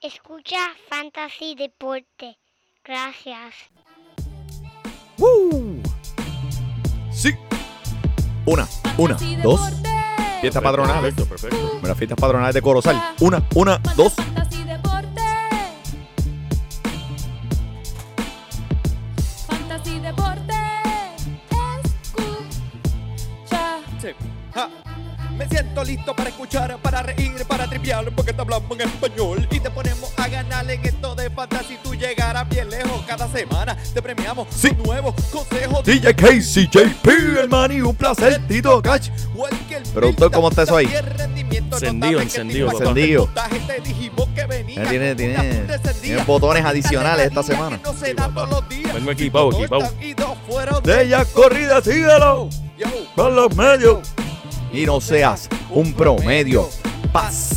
Escucha 0.00 0.58
Fantasy 0.88 1.56
Deporte. 1.56 2.38
Gracias. 2.84 3.52
¡Woo! 5.18 5.82
Sí. 7.10 7.34
Una, 8.46 8.68
una, 8.96 9.16
dos. 9.42 9.60
Fiestas 10.40 10.62
patronales. 10.62 11.14
Perfecto, 11.14 11.28
perfecto. 11.28 11.80
Mira, 11.82 11.96
fiestas 11.96 12.16
patronales 12.16 12.54
de 12.54 12.62
Corozal. 12.62 13.16
Una, 13.18 13.42
una, 13.56 13.78
dos. 13.96 14.14
Fantasy 14.14 14.62
Deporte. 14.62 15.20
Fantasy 19.48 19.98
Deporte. 19.98 20.54
Escucha. 23.96 24.70
Me 25.36 25.48
siento 25.48 25.82
listo 25.82 26.14
para 26.14 26.30
escuchar, 26.30 26.78
para 26.78 27.02
reír, 27.02 27.44
para 27.48 27.68
triviar, 27.68 28.12
porque 28.14 28.32
te 28.32 28.40
hablamos 28.40 28.70
en 28.78 28.82
español 28.82 29.37
cada 33.08 33.26
semana. 33.28 33.76
Te 33.94 34.02
premiamos 34.02 34.46
Sí. 34.54 34.68
con 34.70 34.82
nuevos 34.84 35.14
consejos. 35.32 35.82
DJ 35.84 36.14
Casey, 36.14 36.68
JP, 36.70 37.40
el 37.40 37.48
mani, 37.48 37.80
un 37.80 37.96
placer, 37.96 38.40
Tito 38.46 38.80
Cash. 38.82 39.08
Productor, 39.94 40.30
¿cómo 40.30 40.50
está 40.50 40.64
eso 40.64 40.76
ahí? 40.76 40.86
Encendido, 40.86 42.20
encendido. 42.20 42.70
Encendido. 42.70 43.28
Tiene- 44.74 45.08
con 45.08 45.16
tiene- 45.16 45.44
tiene 46.02 46.22
botones 46.24 46.64
adicionales 46.64 47.26
esta 47.26 47.42
semana. 47.42 47.80
Sí. 47.98 48.12
Vengo 48.92 49.10
equipado, 49.10 49.52
equipado. 49.52 49.90
De 50.82 51.02
ella 51.02 51.24
corrida, 51.24 51.80
síguelo. 51.82 52.48
Por 53.16 53.32
los 53.32 53.54
medios. 53.56 54.00
Y 54.72 54.84
no 54.84 55.00
seas 55.00 55.48
un 55.70 55.94
promedio. 55.94 56.68
Paz. 57.12 57.47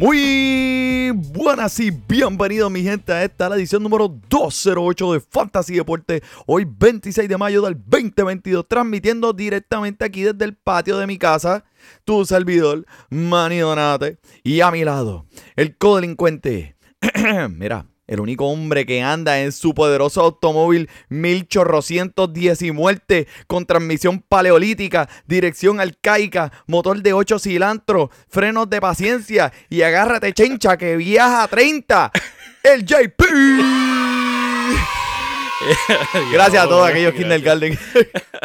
Muy 0.00 1.12
buenas 1.14 1.78
y 1.78 1.90
bienvenidos 1.90 2.70
mi 2.70 2.82
gente 2.82 3.12
a 3.12 3.22
esta 3.22 3.50
la 3.50 3.56
edición 3.56 3.82
número 3.82 4.08
208 4.30 5.12
de 5.12 5.20
Fantasy 5.20 5.74
Deporte. 5.74 6.22
Hoy 6.46 6.66
26 6.66 7.28
de 7.28 7.36
mayo 7.36 7.60
del 7.60 7.74
2022 7.74 8.66
transmitiendo 8.66 9.34
directamente 9.34 10.06
aquí 10.06 10.22
desde 10.22 10.46
el 10.46 10.56
patio 10.56 10.96
de 10.96 11.06
mi 11.06 11.18
casa. 11.18 11.66
Tu 12.06 12.24
servidor, 12.24 12.86
Manny 13.10 13.58
Donate. 13.58 14.16
Y 14.42 14.62
a 14.62 14.70
mi 14.70 14.84
lado, 14.84 15.26
el 15.54 15.76
codelincuente. 15.76 16.76
Mira, 17.50 17.84
el 18.10 18.20
único 18.20 18.46
hombre 18.46 18.84
que 18.84 19.00
anda 19.02 19.40
en 19.40 19.52
su 19.52 19.72
poderoso 19.72 20.20
automóvil 20.20 20.90
1810 21.08 22.62
y 22.62 22.72
muerte 22.72 23.28
con 23.46 23.64
transmisión 23.64 24.18
paleolítica, 24.20 25.08
dirección 25.26 25.80
arcaica, 25.80 26.52
motor 26.66 27.00
de 27.02 27.12
8 27.12 27.38
cilantros, 27.38 28.10
frenos 28.28 28.68
de 28.68 28.80
paciencia 28.80 29.52
y 29.70 29.82
agárrate 29.82 30.32
chencha 30.32 30.76
que 30.76 30.96
viaja 30.96 31.44
a 31.44 31.48
30. 31.48 32.10
El 32.64 32.84
JP. 32.84 33.22
Gracias 36.32 36.64
a 36.64 36.68
todos 36.68 36.88
aquellos 36.88 37.14
kindergarten. 37.14 37.78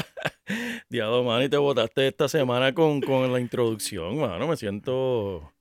Diablo, 0.90 1.24
mano, 1.24 1.44
y 1.44 1.50
te 1.50 1.58
votaste 1.58 2.08
esta 2.08 2.30
semana 2.30 2.76
con, 2.76 3.02
con 3.02 3.34
la 3.34 3.40
introducción, 3.40 4.20
mano. 4.20 4.48
Me 4.48 4.56
siento. 4.58 5.55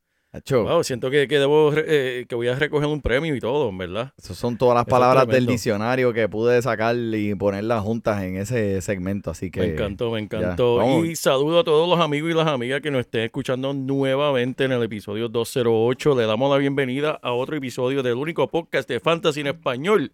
Wow, 0.65 0.83
siento 0.83 1.11
que, 1.11 1.29
que 1.29 1.39
debo 1.39 1.73
eh, 1.77 2.27
que 2.29 2.35
voy 2.35 2.49
a 2.49 2.55
recoger 2.57 2.89
un 2.89 3.01
premio 3.01 3.35
y 3.37 3.41
todo, 3.41 3.69
en 3.69 3.79
verdad. 3.79 4.13
Esas 4.19 4.37
son 4.37 4.59
todas 4.59 4.75
las 4.75 4.83
Eso 4.83 4.91
palabras 4.91 5.27
del 5.29 5.47
diccionario 5.47 6.13
que 6.13 6.29
pude 6.29 6.61
sacar 6.61 6.97
y 6.97 7.35
ponerlas 7.37 7.83
juntas 7.83 8.23
en 8.25 8.37
ese 8.37 8.81
segmento, 8.81 9.31
así 9.31 9.51
que 9.51 9.61
Me 9.61 9.67
encantó, 9.69 10.11
me 10.11 10.19
encantó. 10.21 11.05
y 11.05 11.15
saludo 11.15 11.61
a 11.61 11.65
todos 11.65 11.89
los 11.89 12.01
amigos 12.05 12.31
y 12.31 12.35
las 12.35 12.49
amigas 12.49 12.81
que 12.81 12.91
nos 12.91 13.01
estén 13.03 13.23
escuchando 13.23 13.73
nuevamente 13.75 14.65
en 14.65 14.73
el 14.73 14.83
episodio 14.83 15.29
208. 15.29 16.17
Le 16.17 16.27
damos 16.27 16.51
la 16.51 16.59
bienvenida 16.59 17.19
a 17.23 17.33
otro 17.33 17.57
episodio 17.57 18.03
del 18.03 18.15
único 18.15 18.49
podcast 18.51 18.89
de 18.89 18.99
Fantasy 19.01 19.41
en 19.43 19.47
español. 19.49 20.11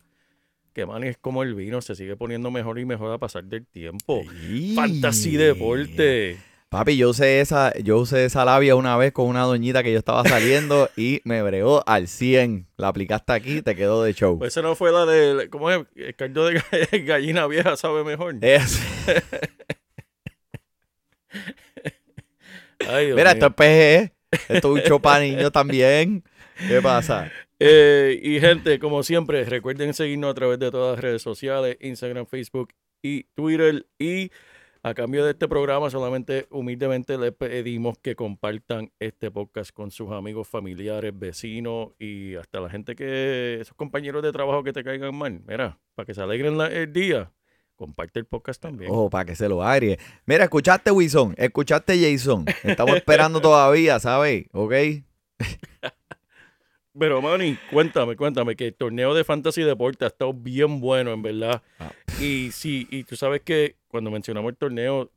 Que 0.72 0.86
man 0.86 1.02
es 1.02 1.16
como 1.18 1.42
el 1.42 1.54
vino, 1.54 1.80
se 1.80 1.94
sigue 1.96 2.14
poniendo 2.16 2.50
mejor 2.50 2.78
y 2.78 2.84
mejor 2.84 3.10
a 3.12 3.18
pasar 3.18 3.44
del 3.44 3.66
tiempo. 3.66 4.20
Y- 4.48 4.74
Fantasy 4.74 5.36
Deporte. 5.36 6.38
Papi, 6.70 6.96
yo 6.96 7.10
usé 7.10 7.40
esa, 7.40 7.76
yo 7.80 7.98
usé 7.98 8.24
esa 8.26 8.44
labia 8.44 8.76
una 8.76 8.96
vez 8.96 9.10
con 9.12 9.26
una 9.26 9.42
doñita 9.42 9.82
que 9.82 9.90
yo 9.92 9.98
estaba 9.98 10.22
saliendo 10.22 10.88
y 10.96 11.20
me 11.24 11.42
bregó 11.42 11.82
al 11.84 12.06
100. 12.06 12.68
La 12.76 12.86
aplicaste 12.86 13.32
aquí, 13.32 13.60
te 13.60 13.74
quedó 13.74 14.04
de 14.04 14.14
show. 14.14 14.38
Pues 14.38 14.52
esa 14.52 14.62
no 14.62 14.76
fue 14.76 14.92
la 14.92 15.04
de, 15.04 15.50
¿cómo 15.50 15.68
es? 15.72 15.80
El 15.96 16.14
caldo 16.14 16.46
de 16.46 16.60
ga- 16.60 17.04
gallina 17.04 17.48
vieja 17.48 17.76
sabe 17.76 18.04
mejor. 18.04 18.36
Es- 18.40 18.80
Ay, 22.88 23.06
Dios 23.06 23.16
mira, 23.16 23.34
mío. 23.34 23.46
esto 23.46 23.46
es 23.48 23.54
PG, 23.54 24.12
esto 24.54 24.76
es 24.76 24.82
un 24.82 24.88
show 24.88 25.00
para 25.00 25.24
niños 25.24 25.50
también. 25.50 26.22
¿Qué 26.68 26.80
pasa? 26.80 27.32
Eh, 27.58 28.16
y 28.22 28.38
gente, 28.38 28.78
como 28.78 29.02
siempre, 29.02 29.44
recuerden 29.44 29.92
seguirnos 29.92 30.30
a 30.30 30.34
través 30.34 30.60
de 30.60 30.70
todas 30.70 30.94
las 30.94 31.02
redes 31.02 31.20
sociales, 31.20 31.76
Instagram, 31.80 32.26
Facebook 32.26 32.72
y 33.02 33.24
Twitter. 33.34 33.86
Y 33.98 34.30
a 34.82 34.94
cambio 34.94 35.24
de 35.24 35.32
este 35.32 35.46
programa, 35.46 35.90
solamente 35.90 36.46
humildemente 36.50 37.18
les 37.18 37.32
pedimos 37.32 37.98
que 37.98 38.14
compartan 38.16 38.90
este 38.98 39.30
podcast 39.30 39.72
con 39.72 39.90
sus 39.90 40.10
amigos, 40.10 40.48
familiares, 40.48 41.12
vecinos 41.18 41.90
y 41.98 42.34
hasta 42.36 42.60
la 42.60 42.70
gente 42.70 42.94
que, 42.96 43.58
esos 43.60 43.76
compañeros 43.76 44.22
de 44.22 44.32
trabajo 44.32 44.62
que 44.64 44.72
te 44.72 44.82
caigan 44.82 45.14
mal. 45.14 45.42
Mira, 45.46 45.78
para 45.94 46.06
que 46.06 46.14
se 46.14 46.22
alegren 46.22 46.56
la- 46.56 46.68
el 46.68 46.92
día, 46.92 47.30
comparte 47.76 48.20
el 48.20 48.24
podcast 48.24 48.62
también. 48.62 48.90
Ojo, 48.90 49.10
para 49.10 49.26
que 49.26 49.36
se 49.36 49.48
lo 49.48 49.62
aire. 49.62 49.98
Mira, 50.24 50.44
escuchaste 50.44 50.90
Wilson, 50.90 51.34
escuchaste 51.36 51.98
Jason. 52.00 52.46
Estamos 52.64 52.96
esperando 52.96 53.40
todavía, 53.42 53.98
¿sabes? 54.00 54.46
¿Ok? 54.52 54.72
Pero, 56.98 57.22
Manny, 57.22 57.56
cuéntame, 57.70 58.16
cuéntame, 58.16 58.56
que 58.56 58.68
el 58.68 58.74
torneo 58.74 59.14
de 59.14 59.24
Fantasy 59.24 59.62
Deporte 59.62 60.04
ha 60.04 60.08
estado 60.08 60.34
bien 60.34 60.80
bueno, 60.80 61.12
en 61.12 61.22
verdad. 61.22 61.62
Ah. 61.78 61.92
Y 62.20 62.50
sí, 62.52 62.88
y 62.90 63.04
tú 63.04 63.14
sabes 63.16 63.42
que 63.42 63.76
cuando 63.90 64.10
mencionamos 64.10 64.50
el 64.50 64.56
torneo, 64.56 65.10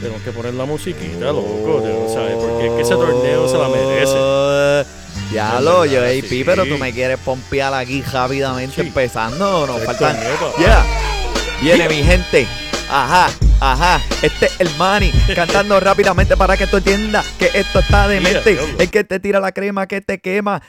tenemos 0.00 0.22
que 0.22 0.30
poner 0.30 0.54
la 0.54 0.64
musiquita, 0.64 1.26
loco, 1.32 1.82
¿sabes? 2.12 2.36
Porque 2.36 2.66
es 2.66 2.72
que 2.72 2.80
ese 2.82 2.94
torneo 2.94 3.48
se 3.48 3.58
la 3.58 3.68
merece. 3.68 4.14
Oh, 4.16 4.82
Ya 5.32 5.60
lo, 5.60 5.84
JP, 5.84 6.26
sí. 6.28 6.42
pero 6.44 6.64
tú 6.64 6.78
me 6.78 6.92
quieres 6.92 7.18
pompear 7.18 7.74
aquí 7.74 8.02
rápidamente 8.02 8.76
Sí. 8.76 8.80
empezando. 8.88 9.66
Nos 9.66 9.82
faltan. 9.84 10.16
Yeah. 10.58 10.84
Viene 11.60 11.88
mi 11.88 12.02
gente. 12.04 12.46
Ajá, 12.88 13.28
ajá. 13.60 14.00
Este 14.22 14.46
es 14.46 14.60
el 14.60 14.70
Manny 14.78 15.10
cantando 15.34 15.78
rápidamente 15.80 16.36
para 16.36 16.56
que 16.56 16.66
tú 16.68 16.76
entiendas 16.78 17.26
que 17.38 17.50
esto 17.52 17.80
está 17.80 18.06
demente. 18.08 18.58
el 18.78 18.90
que 18.90 19.04
te 19.04 19.18
tira 19.20 19.40
la 19.40 19.52
crema 19.52 19.86
que 19.88 20.00
te 20.00 20.18
quema. 20.20 20.62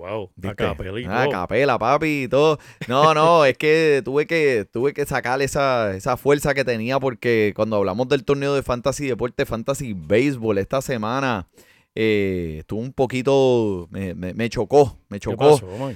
Wow, 0.00 0.30
a 0.44 0.54
capela 0.54 0.98
y 0.98 1.04
Ah, 1.06 1.24
todo. 1.24 1.32
capela, 1.32 1.78
papi, 1.78 2.22
y 2.24 2.28
todo. 2.28 2.58
No, 2.88 3.12
no, 3.12 3.44
es 3.44 3.58
que 3.58 4.00
tuve 4.02 4.26
que 4.26 4.66
tuve 4.72 4.94
que 4.94 5.04
sacar 5.04 5.42
esa, 5.42 5.94
esa 5.94 6.16
fuerza 6.16 6.54
que 6.54 6.64
tenía 6.64 6.98
porque 6.98 7.52
cuando 7.54 7.76
hablamos 7.76 8.08
del 8.08 8.24
torneo 8.24 8.54
de 8.54 8.62
Fantasy 8.62 9.06
Deporte, 9.08 9.44
Fantasy 9.44 9.92
Béisbol 9.94 10.56
esta 10.56 10.80
semana, 10.80 11.48
eh, 11.94 12.56
estuvo 12.60 12.80
un 12.80 12.94
poquito, 12.94 13.88
me, 13.90 14.14
me- 14.14 14.32
me 14.32 14.48
chocó, 14.48 14.96
me 15.10 15.18
¿Qué 15.18 15.24
chocó. 15.24 15.60
pasó? 15.60 15.94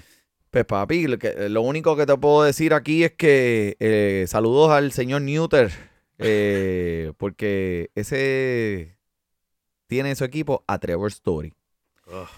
Pues 0.51 0.65
papi, 0.67 1.07
lo, 1.07 1.19
que- 1.19 1.49
lo 1.49 1.63
único 1.63 1.97
que 1.97 2.05
te 2.05 2.17
puedo 2.19 2.43
decir 2.45 2.75
aquí 2.75 3.05
es 3.05 3.13
que 3.13 3.77
eh, 3.81 4.27
saludos 4.29 4.71
al 4.71 4.93
señor 4.93 5.23
Newter, 5.23 5.73
eh, 6.19 7.13
porque 7.17 7.91
ese 7.95 8.99
tiene 9.87 10.11
en 10.11 10.17
su 10.17 10.25
equipo 10.25 10.63
a 10.67 10.79
Trevor 10.79 11.09
Story. 11.11 11.55
Ugh. 12.07 12.29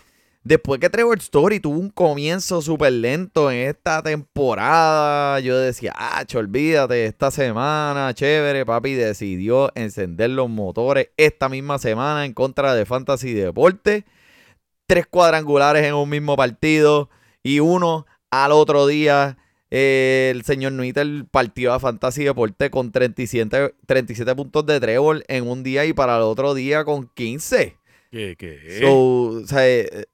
Después 0.46 0.78
que 0.78 0.88
Trevor 0.88 1.18
Story 1.18 1.58
tuvo 1.58 1.76
un 1.76 1.90
comienzo 1.90 2.62
súper 2.62 2.92
lento 2.92 3.50
en 3.50 3.66
esta 3.66 4.00
temporada, 4.00 5.40
yo 5.40 5.58
decía, 5.58 5.92
ah, 5.96 6.24
olvídate, 6.36 7.06
esta 7.06 7.32
semana, 7.32 8.14
chévere, 8.14 8.64
papi 8.64 8.94
decidió 8.94 9.72
encender 9.74 10.30
los 10.30 10.48
motores 10.48 11.08
esta 11.16 11.48
misma 11.48 11.80
semana 11.80 12.24
en 12.24 12.32
contra 12.32 12.76
de 12.76 12.86
Fantasy 12.86 13.32
Deporte. 13.32 14.04
Tres 14.86 15.08
cuadrangulares 15.08 15.84
en 15.84 15.94
un 15.94 16.08
mismo 16.08 16.36
partido 16.36 17.10
y 17.42 17.58
uno 17.58 18.06
al 18.30 18.52
otro 18.52 18.86
día. 18.86 19.38
eh, 19.72 20.30
el 20.32 20.44
señor 20.44 20.70
Nuiter 20.74 21.24
partió 21.28 21.72
a 21.72 21.80
Fantasy 21.80 22.22
Deporte 22.22 22.70
con 22.70 22.92
37, 22.92 23.74
37 23.84 24.36
puntos 24.36 24.64
de 24.64 24.78
Trevor 24.78 25.24
en 25.26 25.48
un 25.48 25.64
día 25.64 25.84
y 25.86 25.92
para 25.92 26.18
el 26.18 26.22
otro 26.22 26.54
día 26.54 26.84
con 26.84 27.08
15. 27.08 27.76
¿Qué, 28.10 28.36
qué? 28.38 28.78
So, 28.80 28.92
o 29.42 29.46
sea, 29.46 29.66
eh, 29.68 30.06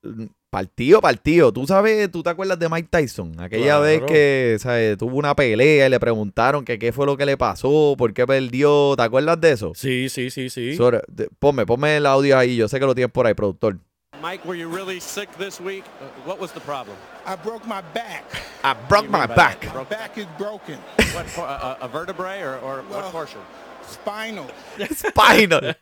partido, 0.50 1.00
partido. 1.00 1.53
Tú 1.53 1.67
sabes, 1.67 2.11
tú 2.11 2.23
te 2.23 2.31
acuerdas 2.31 2.59
de 2.59 2.69
Mike 2.69 2.89
Tyson, 2.91 3.39
aquella 3.41 3.65
Claro. 3.65 3.83
vez 3.83 4.03
que 4.03 4.53
o 4.56 4.59
sea, 4.59 4.97
tuvo 4.97 5.17
una 5.17 5.35
pelea 5.35 5.87
y 5.87 5.91
le 5.91 6.00
preguntaron 6.00 6.65
que 6.65 6.79
qué 6.79 6.93
fue 6.93 7.06
lo 7.06 7.17
que 7.17 7.27
le 7.27 7.37
pasó, 7.37 7.94
por 7.97 8.12
qué 8.12 8.27
perdió. 8.27 8.94
¿Te 8.97 9.03
acuerdas 9.03 9.41
de 9.41 9.53
eso? 9.53 9.73
Sí, 9.75 10.09
sí, 10.09 10.31
sí, 10.31 10.50
sí. 10.50 10.77
So, 10.77 10.91
ponme, 11.39 11.65
ponme 11.67 11.97
el 11.97 12.06
audio 12.06 12.37
ahí. 12.39 12.56
Yo 12.56 12.69
sé 12.69 12.79
que 12.81 12.87
lo 12.87 12.94
tienes 12.94 13.12
por 13.12 13.27
ahí, 13.27 13.35
productor. 13.35 13.79
Mike, 14.23 14.44
were 14.47 14.56
you 14.56 14.69
really 14.69 15.00
sick 15.00 15.29
this 15.39 15.59
week? 15.61 15.83
Uh, 16.00 16.29
What 16.29 16.39
was 16.39 16.53
the 16.53 16.61
problem? 16.61 16.97
I 17.27 17.35
broke 17.35 17.67
my 17.67 17.81
back. 17.94 18.25
I 18.62 18.75
broke 18.89 19.09
my 19.09 19.27
back. 19.27 19.65
My 19.75 19.85
back 19.85 20.17
is 20.17 20.27
broken. 20.39 20.79
What, 21.15 21.27
a, 21.39 21.79
a 21.81 21.89
vertebrae 21.89 22.41
or, 22.43 22.56
or 22.62 22.85
Well- 22.89 23.03
what 23.03 23.11
portion? 23.12 23.41
Spinal. 23.90 24.46
Spinal. 24.94 25.76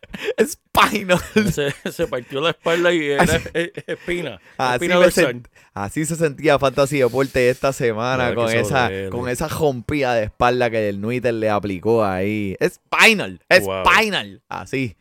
Spinal. 0.44 1.20
Se, 1.52 1.70
se 1.92 2.06
partió 2.06 2.40
la 2.40 2.50
espalda 2.50 2.92
y 2.92 3.10
era 3.10 3.24
e- 3.54 3.72
espina. 3.86 4.40
Así, 4.58 4.74
espina 4.74 4.94
dorsal. 4.96 5.26
sent- 5.42 5.46
así 5.74 6.04
se 6.04 6.16
sentía 6.16 6.58
Fantasy 6.58 6.98
Deporte 6.98 7.48
esta 7.50 7.72
semana 7.72 8.34
con 8.34 8.50
esa, 8.50 8.90
con 9.10 9.28
esa 9.28 9.48
rompida 9.48 10.14
de 10.14 10.24
espalda 10.24 10.70
que 10.70 10.88
el 10.88 11.00
Nuiter 11.00 11.34
le 11.34 11.50
aplicó 11.50 12.04
ahí. 12.04 12.56
Spinal, 12.62 13.40
Wow. 13.62 13.84
spinal. 13.84 14.42
Así. 14.48 14.96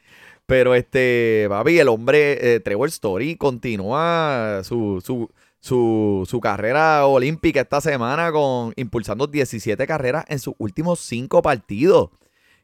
Pero 0.45 0.73
este, 0.73 1.45
papi, 1.47 1.77
el 1.79 1.87
hombre, 1.89 2.55
eh, 2.55 2.59
Trevor 2.59 2.89
Story, 2.89 3.35
continúa 3.35 4.61
su, 4.63 4.99
su, 5.05 5.29
su, 5.59 6.25
su 6.27 6.39
carrera 6.41 7.05
olímpica 7.05 7.61
esta 7.61 7.81
semana 7.81 8.31
con 8.31 8.73
impulsando 8.75 9.27
17 9.27 9.85
carreras 9.85 10.25
en 10.27 10.39
sus 10.39 10.55
últimos 10.57 10.99
5 11.01 11.41
partidos. 11.43 12.09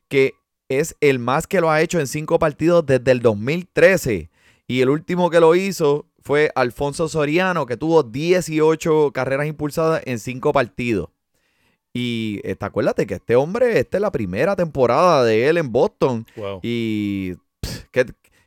Que 0.08 0.34
es 0.70 0.96
el 1.02 1.20
más 1.20 1.48
que 1.48 1.62
lo 1.62 1.70
ha 1.70 1.82
hecho 1.82 2.00
en 2.00 2.08
5 2.08 2.40
partidos 2.40 2.86
desde 2.86 3.12
el 3.12 3.22
2013. 3.22 4.30
Y 4.68 4.82
el 4.82 4.90
último 4.90 5.30
que 5.30 5.40
lo 5.40 5.56
hizo 5.56 6.08
fue 6.22 6.52
Alfonso 6.56 7.08
Soriano, 7.08 7.66
que 7.66 7.78
tuvo 7.78 8.02
18 8.04 9.12
carreras 9.14 9.48
impulsadas 9.48 10.02
en 10.06 10.20
5 10.20 10.52
partidos. 10.54 11.10
Y 11.94 12.42
te 12.42 12.66
acuérdate 12.66 13.08
que 13.08 13.14
este 13.16 13.36
hombre, 13.36 13.80
esta 13.80 13.98
es 13.98 14.02
la 14.02 14.12
primera 14.12 14.56
temporada 14.56 15.24
de 15.24 15.48
él 15.48 15.58
en 15.58 15.72
Boston. 15.72 16.26
Wow. 16.36 16.60
Y 16.62 17.36
pff, 17.62 17.86
¿qué, 17.92 18.06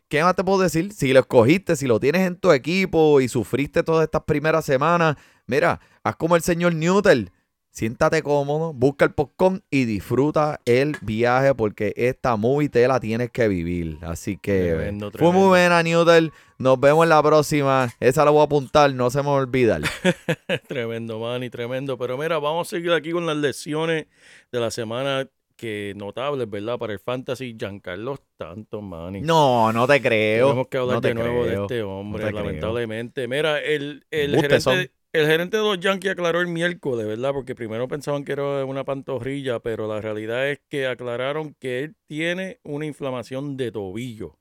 qué 0.08 0.22
más 0.22 0.36
te 0.36 0.44
puedo 0.44 0.60
decir? 0.60 0.92
Si 0.92 1.12
lo 1.14 1.20
escogiste, 1.20 1.76
si 1.76 1.86
lo 1.86 1.98
tienes 1.98 2.26
en 2.26 2.36
tu 2.36 2.52
equipo 2.52 3.22
y 3.22 3.28
sufriste 3.28 3.82
todas 3.82 4.04
estas 4.04 4.24
primeras 4.24 4.66
semanas, 4.66 5.16
mira, 5.46 5.80
haz 6.02 6.16
como 6.16 6.36
el 6.36 6.42
señor 6.42 6.74
Newton. 6.74 7.30
Siéntate 7.70 8.22
cómodo, 8.22 8.72
busca 8.72 9.04
el 9.04 9.12
popcorn 9.12 9.62
y 9.70 9.84
disfruta 9.84 10.60
el 10.64 10.96
viaje 11.00 11.54
porque 11.54 11.92
esta 11.96 12.34
movie 12.36 12.68
te 12.68 12.88
la 12.88 12.98
tienes 12.98 13.30
que 13.30 13.46
vivir. 13.46 13.98
Así 14.02 14.36
que 14.36 14.72
Tremendo, 14.74 15.12
fue 15.12 15.32
muy 15.32 15.48
tremendo. 15.48 15.48
buena, 15.48 15.82
Newton. 15.84 16.32
Nos 16.58 16.80
vemos 16.80 17.04
en 17.04 17.10
la 17.10 17.22
próxima. 17.22 17.88
Esa 18.00 18.24
la 18.24 18.32
voy 18.32 18.40
a 18.40 18.44
apuntar, 18.44 18.92
no 18.94 19.10
se 19.10 19.18
me 19.22 19.28
va 19.28 19.34
a 19.34 19.36
olvidar. 19.36 19.82
Tremendo, 20.66 21.20
Manny, 21.20 21.50
tremendo. 21.50 21.96
Pero 21.98 22.18
mira, 22.18 22.38
vamos 22.38 22.66
a 22.66 22.70
seguir 22.70 22.90
aquí 22.92 23.12
con 23.12 23.26
las 23.26 23.36
lesiones 23.36 24.06
de 24.50 24.60
la 24.60 24.70
semana 24.72 25.28
que 25.54 25.92
notables, 25.96 26.48
¿verdad? 26.48 26.78
Para 26.78 26.92
el 26.94 27.00
fantasy, 27.00 27.56
Giancarlo 27.58 28.14
Stanton, 28.14 28.88
Manny. 28.88 29.20
No, 29.20 29.72
no 29.72 29.86
te 29.86 30.00
creo. 30.00 30.48
Tenemos 30.48 30.68
que 30.68 30.78
hablar 30.78 30.94
no 30.96 31.00
de 31.00 31.14
nuevo 31.14 31.44
de 31.44 31.54
este 31.62 31.80
No 31.80 32.00
hombre, 32.00 32.24
creo. 32.24 32.42
lamentablemente. 32.44 33.28
Mira, 33.28 33.60
el, 33.60 34.04
el, 34.10 34.34
Embuste 34.34 34.60
son. 34.60 34.88
El 35.12 35.26
gerente 35.26 35.56
de 35.56 35.62
los 35.62 35.80
Yankees 35.80 36.12
aclaró 36.12 36.40
el 36.40 36.48
miércoles, 36.48 37.06
¿verdad? 37.06 37.32
Porque 37.32 37.54
primero 37.54 37.88
pensaban 37.88 38.24
que 38.24 38.32
era 38.32 38.64
una 38.64 38.84
pantorrilla, 38.84 39.60
pero 39.60 39.88
la 39.88 40.00
realidad 40.00 40.48
es 40.48 40.60
que 40.68 40.86
aclararon 40.86 41.54
que 41.54 41.84
él 41.84 41.96
tiene 42.06 42.60
una 42.62 42.86
inflamación 42.86 43.56
de 43.56 43.72
tobillo. 43.72 44.38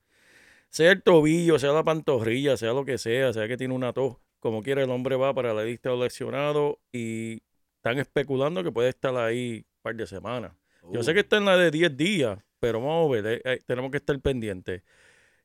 Sea 0.70 0.92
el 0.92 1.02
tobillo, 1.02 1.60
sea 1.60 1.72
la 1.72 1.84
pantorrilla, 1.84 2.58
sea 2.58 2.74
lo 2.74 2.86
que 2.86 2.98
sea, 2.98 3.34
sea 3.34 3.48
que 3.48 3.58
tiene 3.58 3.74
una 3.74 3.94
tos, 3.94 4.18
como 4.40 4.62
quiera 4.62 4.84
el 4.84 4.90
hombre 4.90 5.16
va 5.16 5.34
para 5.34 5.54
la 5.54 5.64
lista 5.64 5.90
de 5.90 5.98
lesionados 5.98 6.76
y 6.92 7.42
están 7.78 8.00
especulando 8.00 8.64
que 8.64 8.72
puede 8.72 8.90
estar 8.90 9.16
ahí 9.16 9.66
un 9.66 9.82
par 9.82 9.96
de 9.96 10.08
semanas. 10.08 10.52
Yo 10.92 11.04
sé 11.04 11.14
que 11.14 11.22
está 11.22 11.38
en 11.38 11.46
la 11.46 11.58
de 11.58 11.72
10 11.72 11.98
días, 11.98 12.40
pero 12.60 12.80
vamos 12.80 13.10
a 13.10 13.22
ver, 13.22 13.26
eh, 13.26 13.42
eh, 13.44 13.60
tenemos 13.66 13.92
que 13.92 13.98
estar 13.98 14.20
pendientes. 14.20 14.84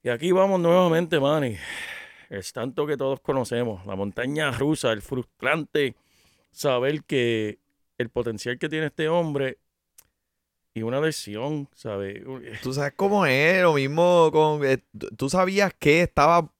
Y 0.03 0.09
aquí 0.09 0.33
vamos 0.33 0.61
nuevamente, 0.61 1.19
Manny. 1.21 1.57
Es 2.33 2.51
tanto 2.55 2.87
que 2.87 2.97
todos 2.97 3.21
conocemos, 3.21 3.85
la 3.85 3.95
montaña 3.95 4.51
rusa, 4.53 4.91
el 4.91 5.03
frustrante 5.03 5.97
saber 6.51 7.05
que 7.05 7.59
el 7.99 8.09
potencial 8.09 8.59
que 8.59 8.71
tiene 8.71 8.87
este 8.87 9.07
hombre 9.07 9.59
y 10.73 10.81
una 10.81 10.99
lesión, 10.99 11.69
¿sabes? 11.75 12.23
Tú 12.63 12.73
sabes 12.73 12.95
cómo 12.97 13.27
es, 13.27 13.61
lo 13.61 13.75
mismo 13.75 14.31
con... 14.33 14.65
eh, 14.65 14.79
tú- 15.19 15.29
sabías 15.29 15.75
qué 15.79 16.01
estaba... 16.01 16.51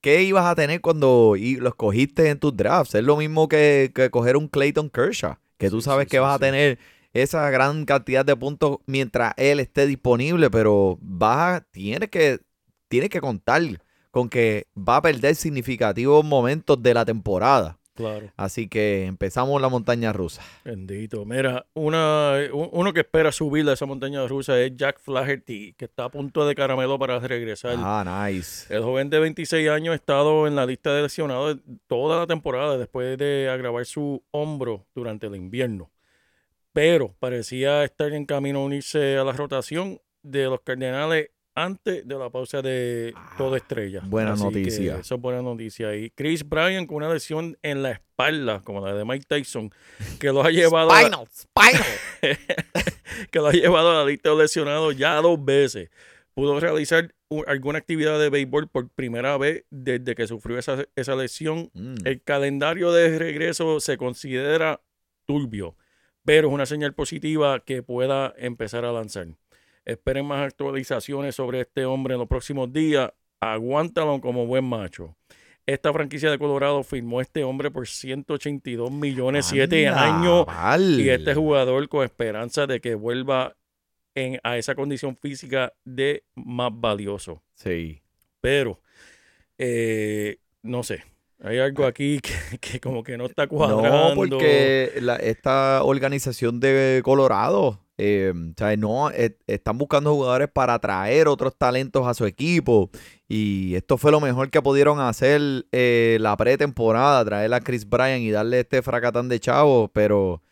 ¿Qué 0.00 0.22
ibas 0.22 0.46
a 0.46 0.54
tener 0.56 0.80
cuando 0.80 1.36
y 1.36 1.56
lo 1.56 1.68
escogiste 1.68 2.30
en 2.30 2.40
tus 2.40 2.56
drafts? 2.56 2.94
Es 2.96 3.04
lo 3.04 3.16
mismo 3.18 3.48
que, 3.48 3.92
que 3.94 4.10
coger 4.10 4.36
un 4.36 4.48
Clayton 4.48 4.90
Kershaw, 4.90 5.36
que 5.58 5.70
tú 5.70 5.80
sabes 5.80 6.06
sí, 6.06 6.10
que 6.10 6.16
sí, 6.16 6.20
vas 6.20 6.36
a 6.36 6.38
tener 6.38 6.78
esa 7.12 7.50
gran 7.50 7.84
cantidad 7.84 8.24
de 8.24 8.34
puntos 8.34 8.78
mientras 8.86 9.34
él 9.36 9.60
esté 9.60 9.86
disponible, 9.86 10.50
pero 10.50 10.98
vas 11.02 11.60
a, 11.60 11.66
tienes 11.70 12.08
que, 12.08 12.40
tienes 12.88 13.10
que 13.10 13.20
contar 13.20 13.62
con 14.10 14.28
que 14.28 14.66
va 14.76 14.96
a 14.96 15.02
perder 15.02 15.34
significativos 15.34 16.24
momentos 16.24 16.82
de 16.82 16.94
la 16.94 17.04
temporada. 17.04 17.76
Claro, 17.92 18.30
Así 18.36 18.66
que 18.66 19.04
empezamos 19.04 19.60
la 19.60 19.68
montaña 19.68 20.10
rusa. 20.12 20.40
bendito. 20.64 21.26
Mira, 21.26 21.66
una, 21.74 22.38
un- 22.50 22.70
uno 22.72 22.94
que 22.94 23.00
espera 23.00 23.30
subir 23.30 23.68
a 23.68 23.74
esa 23.74 23.84
montaña 23.84 24.26
rusa 24.26 24.58
es 24.58 24.74
Jack 24.74 25.00
Flaherty, 25.00 25.74
que 25.74 25.84
está 25.84 26.04
a 26.04 26.08
punto 26.08 26.46
de 26.46 26.54
caramelo 26.54 26.98
para 26.98 27.18
regresar. 27.18 27.74
Ah, 27.76 28.30
nice. 28.32 28.72
El 28.74 28.82
joven 28.84 29.10
de 29.10 29.18
26 29.18 29.68
años 29.68 29.92
ha 29.92 29.96
estado 29.96 30.46
en 30.46 30.56
la 30.56 30.64
lista 30.64 30.94
de 30.94 31.02
lesionados 31.02 31.58
toda 31.88 32.20
la 32.20 32.26
temporada 32.26 32.78
después 32.78 33.18
de 33.18 33.50
agravar 33.50 33.84
su 33.84 34.22
hombro 34.30 34.86
durante 34.94 35.26
el 35.26 35.36
invierno. 35.36 35.90
Pero 36.72 37.14
parecía 37.18 37.84
estar 37.84 38.12
en 38.12 38.24
camino 38.24 38.60
a 38.60 38.64
unirse 38.64 39.18
a 39.18 39.24
la 39.24 39.32
rotación 39.32 40.00
de 40.22 40.44
los 40.44 40.60
Cardenales 40.60 41.30
antes 41.54 42.06
de 42.06 42.18
la 42.18 42.30
pausa 42.30 42.62
de 42.62 43.14
toda 43.36 43.56
estrella. 43.56 44.00
Ah, 44.02 44.06
buena 44.08 44.32
Así 44.32 44.42
que 44.42 44.48
noticia. 44.48 44.96
Eso 44.98 45.14
es 45.14 45.20
buena 45.20 45.42
noticia. 45.42 45.94
Y 45.96 46.10
Chris 46.10 46.48
Bryan 46.48 46.86
con 46.86 46.98
una 46.98 47.12
lesión 47.12 47.58
en 47.62 47.82
la 47.82 47.92
espalda, 47.92 48.60
como 48.60 48.84
la 48.84 48.94
de 48.94 49.04
Mike 49.04 49.26
Tyson, 49.28 49.70
que 50.18 50.28
lo 50.28 50.42
ha 50.42 50.50
llevado 50.50 50.90
a, 50.90 51.00
Spinal, 51.00 51.26
spinal. 51.32 51.86
que 53.30 53.38
lo 53.38 53.48
ha 53.48 53.52
llevado 53.52 53.90
a 53.90 54.04
la 54.04 54.10
lista 54.10 54.30
de 54.30 54.36
lesionados 54.36 54.96
ya 54.96 55.16
dos 55.16 55.44
veces. 55.44 55.90
Pudo 56.34 56.58
realizar 56.60 57.12
alguna 57.46 57.78
actividad 57.78 58.18
de 58.18 58.30
béisbol 58.30 58.68
por 58.68 58.88
primera 58.88 59.36
vez 59.36 59.64
desde 59.70 60.14
que 60.14 60.26
sufrió 60.26 60.58
esa, 60.58 60.84
esa 60.96 61.16
lesión. 61.16 61.70
Mm. 61.74 61.96
El 62.04 62.22
calendario 62.22 62.92
de 62.92 63.18
regreso 63.18 63.80
se 63.80 63.96
considera 63.96 64.80
turbio, 65.26 65.76
pero 66.24 66.48
es 66.48 66.54
una 66.54 66.66
señal 66.66 66.94
positiva 66.94 67.60
que 67.60 67.82
pueda 67.82 68.32
empezar 68.36 68.84
a 68.84 68.92
lanzar. 68.92 69.28
Esperen 69.90 70.24
más 70.26 70.46
actualizaciones 70.46 71.34
sobre 71.34 71.60
este 71.62 71.84
hombre 71.84 72.14
en 72.14 72.20
los 72.20 72.28
próximos 72.28 72.72
días. 72.72 73.10
Aguántalo 73.40 74.20
como 74.20 74.46
buen 74.46 74.64
macho. 74.64 75.16
Esta 75.66 75.92
franquicia 75.92 76.30
de 76.30 76.38
Colorado 76.38 76.82
firmó 76.82 77.18
a 77.18 77.22
este 77.22 77.44
hombre 77.44 77.70
por 77.70 77.86
182 77.86 78.90
millones, 78.90 79.46
7 79.46 79.88
Anda, 79.88 80.16
años. 80.18 80.46
Y 80.98 81.08
este 81.08 81.34
jugador 81.34 81.88
con 81.88 82.04
esperanza 82.04 82.66
de 82.66 82.80
que 82.80 82.94
vuelva 82.94 83.56
en, 84.14 84.38
a 84.42 84.58
esa 84.58 84.74
condición 84.74 85.16
física 85.16 85.72
de 85.84 86.24
más 86.34 86.70
valioso. 86.72 87.42
Sí. 87.54 88.02
Pero, 88.40 88.80
eh, 89.58 90.38
no 90.62 90.82
sé, 90.82 91.04
hay 91.42 91.58
algo 91.58 91.84
aquí 91.86 92.20
que, 92.50 92.58
que 92.58 92.80
como 92.80 93.02
que 93.02 93.16
no 93.16 93.26
está 93.26 93.46
cuadrando. 93.46 94.08
No, 94.10 94.14
porque 94.14 94.92
la- 95.00 95.16
esta 95.16 95.82
organización 95.84 96.60
de 96.60 97.00
Colorado, 97.04 97.80
eh, 98.00 98.32
o 98.34 98.54
sea, 98.56 98.76
no, 98.76 99.10
eh, 99.10 99.36
están 99.46 99.78
buscando 99.78 100.14
jugadores 100.14 100.48
para 100.48 100.74
atraer 100.74 101.28
otros 101.28 101.54
talentos 101.56 102.06
a 102.06 102.14
su 102.14 102.24
equipo. 102.26 102.90
Y 103.28 103.74
esto 103.74 103.98
fue 103.98 104.10
lo 104.10 104.20
mejor 104.20 104.50
que 104.50 104.62
pudieron 104.62 105.00
hacer 105.00 105.66
eh, 105.72 106.18
la 106.20 106.36
pretemporada, 106.36 107.24
traer 107.24 107.52
a 107.54 107.60
Chris 107.60 107.88
Bryan 107.88 108.20
y 108.20 108.30
darle 108.30 108.60
este 108.60 108.82
fracatán 108.82 109.28
de 109.28 109.38
chavo. 109.38 109.88
Pero 109.92 110.42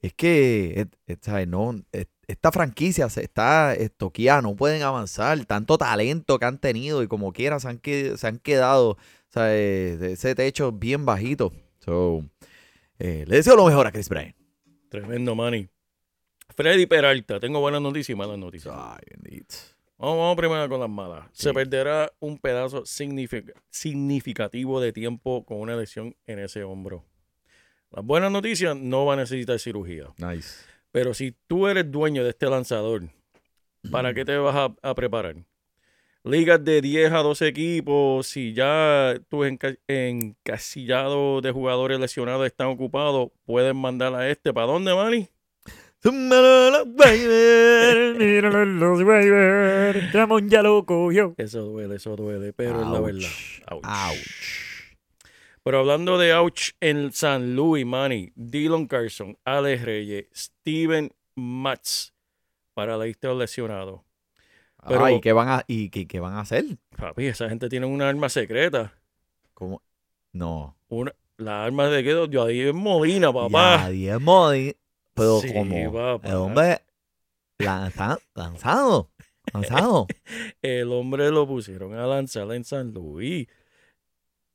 es 0.00 0.14
que, 0.14 0.88
eh, 1.06 1.16
eh. 1.26 1.46
No, 1.46 1.74
eh, 1.92 2.06
esta 2.26 2.50
franquicia 2.52 3.08
se 3.08 3.22
está 3.22 3.74
estoqueada, 3.74 4.42
no 4.42 4.56
pueden 4.56 4.82
avanzar. 4.82 5.44
Tanto 5.46 5.78
talento 5.78 6.38
que 6.38 6.44
han 6.44 6.58
tenido 6.58 7.02
y 7.02 7.08
como 7.08 7.32
quiera 7.32 7.60
se 7.60 7.68
han, 7.68 7.80
se 7.82 8.26
han 8.26 8.38
quedado, 8.38 8.96
¿sabes? 9.28 10.00
ese 10.02 10.34
techo 10.34 10.72
bien 10.72 11.04
bajito. 11.06 11.52
So, 11.78 12.24
eh, 12.98 13.24
le 13.26 13.36
deseo 13.36 13.56
lo 13.56 13.66
mejor 13.66 13.86
a 13.86 13.92
Chris 13.92 14.08
Bryan. 14.08 14.34
Tremendo, 14.88 15.34
Manny. 15.34 15.68
Freddy 16.52 16.86
Peralta, 16.86 17.38
tengo 17.40 17.60
buenas 17.60 17.80
noticias 17.82 18.10
y 18.10 18.14
malas 18.14 18.38
noticias. 18.38 18.74
Ay, 18.76 19.00
bendito. 19.10 19.54
Vamos, 19.98 20.18
vamos 20.18 20.36
primero 20.36 20.68
con 20.68 20.80
las 20.80 20.90
malas. 20.90 21.26
Se 21.32 21.52
perderá 21.52 22.12
un 22.18 22.38
pedazo 22.38 22.82
signific- 22.82 23.52
significativo 23.70 24.80
de 24.80 24.92
tiempo 24.92 25.44
con 25.44 25.58
una 25.60 25.76
lesión 25.76 26.16
en 26.26 26.40
ese 26.40 26.64
hombro. 26.64 27.04
Las 27.90 28.04
buenas 28.04 28.32
noticias, 28.32 28.74
no 28.76 29.04
va 29.06 29.14
a 29.14 29.16
necesitar 29.16 29.58
cirugía. 29.58 30.06
Nice. 30.16 30.64
Pero 30.90 31.14
si 31.14 31.34
tú 31.46 31.68
eres 31.68 31.90
dueño 31.90 32.24
de 32.24 32.30
este 32.30 32.46
lanzador, 32.50 33.02
¿para 33.90 34.12
qué 34.12 34.24
te 34.24 34.36
vas 34.38 34.56
a, 34.56 34.88
a 34.88 34.94
preparar? 34.94 35.36
Ligas 36.24 36.64
de 36.64 36.80
10 36.80 37.12
a 37.12 37.18
12 37.18 37.46
equipos, 37.48 38.26
si 38.26 38.52
ya 38.54 39.14
tus 39.28 39.46
enca- 39.46 39.78
encasillados 39.88 41.42
de 41.42 41.50
jugadores 41.50 41.98
lesionados 42.00 42.46
están 42.46 42.68
ocupados, 42.68 43.30
pueden 43.44 43.76
mandar 43.76 44.14
a 44.14 44.28
este. 44.30 44.52
¿Para 44.52 44.66
dónde, 44.68 44.94
Manny? 44.94 45.28
Ramón 50.12 50.48
ya 50.48 50.62
lo 50.62 50.84
cogió. 50.84 51.34
Eso 51.38 51.62
duele, 51.62 51.96
eso 51.96 52.16
duele, 52.16 52.52
pero 52.52 52.82
es 52.82 52.86
la 52.88 53.00
verdad. 53.00 53.28
Ouch. 53.70 53.84
Ouch. 53.84 54.18
Pero 55.64 55.78
hablando 55.78 56.18
de 56.18 56.34
ouch 56.34 56.70
en 56.80 57.12
San 57.12 57.54
Luis, 57.54 57.86
Manny, 57.86 58.32
Dylan 58.34 58.86
Carson, 58.86 59.38
Alex 59.44 59.82
Reyes, 59.84 60.26
Steven 60.34 61.12
Matz, 61.36 62.12
para 62.74 62.96
la 62.96 63.04
lista 63.04 63.28
de 63.28 63.36
lesionados. 63.36 64.00
Pero- 64.88 65.04
Ay, 65.04 65.20
¿qué 65.20 65.32
van 65.32 65.48
a, 65.48 65.64
y 65.68 65.88
qué, 65.90 66.08
qué 66.08 66.18
van 66.18 66.34
a 66.34 66.40
hacer? 66.40 66.64
Papi, 66.96 67.26
esa 67.26 67.48
gente 67.48 67.68
tiene 67.68 67.86
una 67.86 68.08
arma 68.08 68.28
secreta. 68.28 68.92
¿Cómo? 69.54 69.80
No. 70.32 70.76
Una, 70.88 71.14
la 71.36 71.64
arma 71.64 71.86
de 71.88 72.02
que 72.02 72.26
yo 72.28 72.42
ahí 72.42 72.62
en 72.62 72.76
Molina, 72.76 73.32
papá. 73.32 73.82
Ya, 73.84 73.90
10 73.90 74.20
modi. 74.20 74.74
Pero 75.14 75.40
Sí, 75.40 75.52
como 75.52 75.92
papá. 75.92 76.28
el 76.28 76.34
hombre 76.36 76.82
lanza- 77.58 78.18
lanzado. 78.34 79.10
Lanzado. 79.52 80.06
El 80.62 80.92
hombre 80.92 81.30
lo 81.30 81.46
pusieron 81.48 81.94
a 81.94 82.06
lanzar 82.06 82.50
en 82.52 82.64
San 82.64 82.92
Luis. 82.92 83.48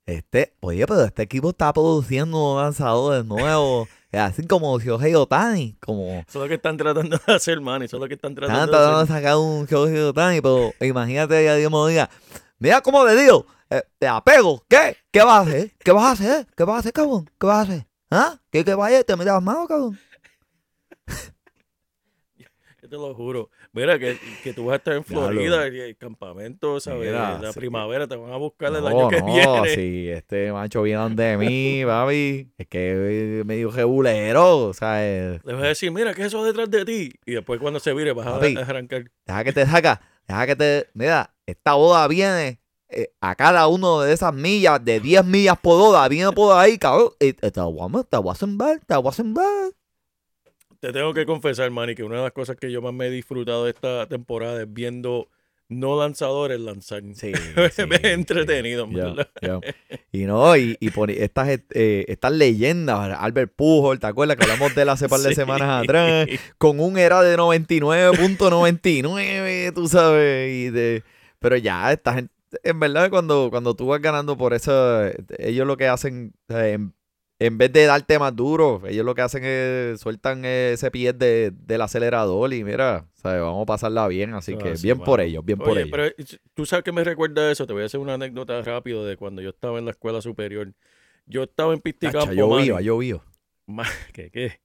Este, 0.05 0.53
oye, 0.61 0.87
pero 0.87 1.03
este 1.03 1.23
equipo 1.23 1.49
está 1.49 1.73
produciendo 1.73 2.59
lanzadores 2.61 3.25
nuevos. 3.25 3.87
Es 4.09 4.21
así 4.21 4.47
como 4.47 4.79
Shohei 4.79 5.13
Otani. 5.15 5.75
Como 5.81 6.05
Eso 6.07 6.23
es 6.29 6.35
lo 6.35 6.47
que 6.47 6.53
están 6.53 6.77
tratando 6.77 7.19
de 7.27 7.33
hacer, 7.33 7.59
man. 7.59 7.83
Eso 7.83 7.97
es 7.97 8.01
lo 8.01 8.07
que 8.07 8.13
están 8.13 8.33
tratando 8.33 8.57
están 8.63 8.67
de 8.67 8.71
tratando 8.71 8.97
de 8.99 9.03
hacer. 9.03 9.15
sacar 9.17 9.35
un 9.37 9.65
Shohei 9.65 9.99
Otani, 9.99 10.39
pero 10.39 10.71
imagínate 10.79 11.49
a 11.49 11.55
Dios 11.55 11.89
diga, 11.89 12.09
mira 12.57 12.79
cómo 12.79 13.03
le 13.03 13.17
digo, 13.21 13.45
eh, 13.69 13.83
te 13.99 14.07
apego, 14.07 14.63
¿qué? 14.69 14.95
¿Qué 15.11 15.21
vas 15.21 15.39
a 15.39 15.41
hacer? 15.41 15.71
¿Qué 15.79 15.91
vas 15.91 16.03
a 16.05 16.11
hacer? 16.11 16.47
¿Qué 16.55 16.63
vas 16.63 16.75
a 16.77 16.79
hacer, 16.79 16.93
cabrón? 16.93 17.29
¿Qué 17.37 17.45
vas 17.47 17.57
a 17.57 17.61
hacer? 17.63 17.87
¿Ah? 18.09 18.39
¿Qué 18.49 18.63
que 18.63 18.73
vaya 18.75 19.03
te 19.03 19.13
metas 19.17 19.33
las 19.33 19.43
manos, 19.43 19.67
cabrón? 19.67 19.99
Yo 22.81 22.89
te 22.89 22.95
lo 22.95 23.13
juro. 23.15 23.49
Mira, 23.73 23.97
que, 23.97 24.19
que 24.39 24.53
tú 24.53 24.65
vas 24.65 24.73
a 24.73 24.77
estar 24.77 24.93
en. 24.95 25.03
Florida 25.03 25.67
y 25.67 25.79
el 25.79 25.97
campamento, 25.97 26.79
¿sabes? 26.79 27.07
Mira, 27.07 27.39
la 27.39 27.51
sí. 27.51 27.59
primavera 27.59 28.07
te 28.07 28.15
van 28.15 28.31
a 28.31 28.37
buscar 28.37 28.71
el 28.71 28.83
No, 28.83 28.89
año 28.89 29.09
que 29.09 29.15
no, 29.21 29.63
viene. 29.63 30.13
este 30.13 30.51
macho 30.53 30.83
viene 30.83 31.09
de 31.15 31.37
mí, 31.37 31.81
papi, 31.85 32.51
es 32.55 32.67
que 32.67 33.41
medio 33.45 33.71
jebulero, 33.71 34.71
eh, 34.79 35.39
Le 35.43 35.53
vas 35.53 35.63
a 35.63 35.67
decir, 35.69 35.91
mira, 35.91 36.13
¿qué 36.13 36.21
es 36.21 36.27
eso 36.27 36.43
detrás 36.45 36.69
de 36.69 36.85
ti? 36.85 37.11
Y 37.25 37.33
después 37.33 37.59
cuando 37.59 37.79
se 37.79 37.93
vire 37.95 38.13
vas 38.13 38.27
a, 38.27 38.33
Papi. 38.39 38.55
a 38.55 38.59
arrancar. 38.61 39.05
deja 39.25 39.43
que 39.43 39.53
te 39.53 39.65
saca, 39.65 39.99
deja 40.27 40.45
que 40.45 40.55
te, 40.55 40.87
mira, 40.93 41.33
esta 41.47 41.73
boda 41.73 42.07
viene 42.07 42.59
eh, 42.89 43.09
a 43.21 43.33
cada 43.33 43.67
uno 43.67 44.01
de 44.01 44.13
esas 44.13 44.33
millas, 44.35 44.85
de 44.85 44.99
10 44.99 45.25
millas 45.25 45.57
por 45.59 45.81
hora, 45.81 46.07
viene 46.07 46.31
por 46.31 46.55
ahí, 46.55 46.77
cabrón, 46.77 47.09
y 47.19 47.33
te, 47.33 47.49
te 47.49 47.59
voy 47.59 47.89
a- 47.99 48.03
te 48.03 48.17
voy 48.17 48.31
a 48.31 48.35
sembrar, 48.35 48.79
te 48.85 48.95
voy 48.95 49.09
a 49.09 49.11
sembrar. 49.13 49.71
Te 50.79 50.93
tengo 50.93 51.13
que 51.13 51.25
confesar, 51.25 51.69
Manny, 51.71 51.95
que 51.95 52.03
una 52.03 52.17
de 52.17 52.23
las 52.23 52.31
cosas 52.31 52.55
que 52.57 52.71
yo 52.71 52.81
más 52.81 52.93
me 52.93 53.07
he 53.07 53.11
disfrutado 53.11 53.65
de 53.65 53.71
esta 53.71 54.07
temporada 54.07 54.61
es 54.61 54.71
viendo 54.71 55.29
no 55.69 55.99
lanzadores 55.99 56.59
lanzar. 56.59 57.01
Sí, 57.13 57.31
me 57.55 57.69
sí, 57.69 57.81
he 58.03 58.13
entretenido, 58.13 58.87
verdad. 58.87 59.27
Y 60.11 60.19
no, 60.23 60.55
y, 60.55 60.77
y 60.79 60.89
por 60.91 61.11
estas, 61.11 61.49
eh, 61.71 62.05
estas 62.07 62.31
leyendas, 62.31 63.17
Albert 63.19 63.53
Pujol, 63.55 63.99
¿te 63.99 64.07
acuerdas 64.07 64.37
que 64.37 64.43
hablamos 64.43 64.73
de 64.73 64.81
él 64.83 64.89
hace 64.89 65.09
par 65.09 65.19
de 65.19 65.29
Sí. 65.35 65.35
semanas 65.35 65.83
atrás? 65.83 66.27
Con 66.57 66.79
un 66.79 66.97
era 66.97 67.21
de 67.21 67.37
99.99, 67.37 69.73
tú 69.73 69.87
sabes, 69.87 70.51
y 70.51 70.69
de... 70.69 71.03
Pero 71.39 71.57
ya, 71.57 71.91
esta 71.91 72.13
gente, 72.13 72.33
en 72.63 72.79
verdad, 72.79 73.09
cuando, 73.09 73.49
cuando 73.51 73.75
tú 73.75 73.87
vas 73.87 74.01
ganando 74.01 74.37
por 74.37 74.53
eso, 74.53 75.01
ellos 75.37 75.67
lo 75.67 75.77
que 75.77 75.87
hacen, 75.87 76.33
sea, 76.47 76.77
en, 77.39 77.57
vez 77.57 77.71
de 77.71 77.85
darte 77.85 78.17
más 78.19 78.35
duro, 78.35 78.81
ellos 78.87 79.05
lo 79.05 79.13
que 79.15 79.21
hacen 79.21 79.43
es 79.43 79.99
sueltan 79.99 80.43
ese 80.45 80.89
pie 80.91 81.13
de, 81.13 81.51
del 81.51 81.81
acelerador 81.81 82.53
y 82.53 82.63
mira, 82.63 83.05
¿sabes? 83.15 83.41
vamos 83.41 83.63
a 83.63 83.65
pasarla 83.65 84.07
bien, 84.07 84.33
así 84.33 84.55
Ah, 84.55 84.63
que 84.63 84.77
sí, 84.77 84.87
bien 84.87 84.99
por 84.99 85.21
ellos, 85.21 85.43
bien 85.45 85.59
por 85.59 85.77
ellos. 85.77 85.89
pero 85.91 86.11
tú 86.53 86.65
sabes 86.65 86.83
que 86.83 86.91
me 86.91 87.03
recuerda 87.03 87.51
eso. 87.51 87.67
Te 87.67 87.73
voy 87.73 87.83
a 87.83 87.85
hacer 87.85 87.99
una 87.99 88.15
anécdota 88.15 88.61
rápido 88.61 89.05
de 89.05 89.17
cuando 89.17 89.41
yo 89.41 89.49
estaba 89.49 89.77
en 89.79 89.85
la 89.85 89.91
escuela 89.91 90.21
superior. 90.21 90.73
Yo 91.25 91.43
estaba 91.43 91.73
en 91.73 91.79
Pisticampo, 91.81 92.33
yo 92.33 92.55
vivo, 92.57 92.79
yo 92.79 92.97
vivo. 92.97 93.23
¿Qué, 94.13 94.31
qué? 94.31 94.61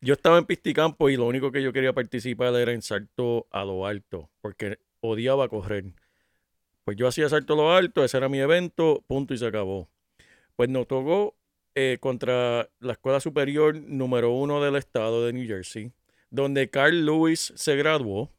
Yo 0.00 0.12
estaba 0.12 0.38
en 0.38 0.44
Pisticampo 0.44 1.08
y 1.08 1.16
lo 1.16 1.26
único 1.26 1.50
que 1.50 1.62
yo 1.62 1.72
quería 1.72 1.92
participar 1.92 2.54
era 2.54 2.72
en 2.72 2.82
salto 2.82 3.46
a 3.50 3.64
lo 3.64 3.86
alto, 3.86 4.30
porque 4.42 4.78
odiaba 5.00 5.48
correr. 5.48 5.84
Pues 6.84 6.96
yo 6.96 7.08
hacía 7.08 7.28
salto 7.28 7.54
a 7.54 7.56
lo 7.56 7.72
alto, 7.72 8.04
ese 8.04 8.16
era 8.16 8.28
mi 8.28 8.38
evento, 8.38 9.02
punto 9.08 9.34
y 9.34 9.38
se 9.38 9.46
acabó. 9.46 9.88
Pues 10.54 10.68
nos 10.68 10.86
tocó 10.86 11.34
eh, 11.76 11.98
contra 12.00 12.68
la 12.80 12.92
escuela 12.94 13.20
superior 13.20 13.76
número 13.76 14.32
uno 14.32 14.60
del 14.62 14.74
estado 14.76 15.24
de 15.24 15.32
New 15.32 15.46
Jersey, 15.46 15.92
donde 16.30 16.70
Carl 16.70 17.04
Lewis 17.06 17.52
se 17.54 17.76
graduó, 17.76 18.32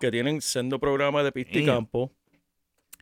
que 0.00 0.10
tienen 0.10 0.42
sendo 0.42 0.78
programa 0.78 1.22
de 1.22 1.30
Pisticampo, 1.32 2.12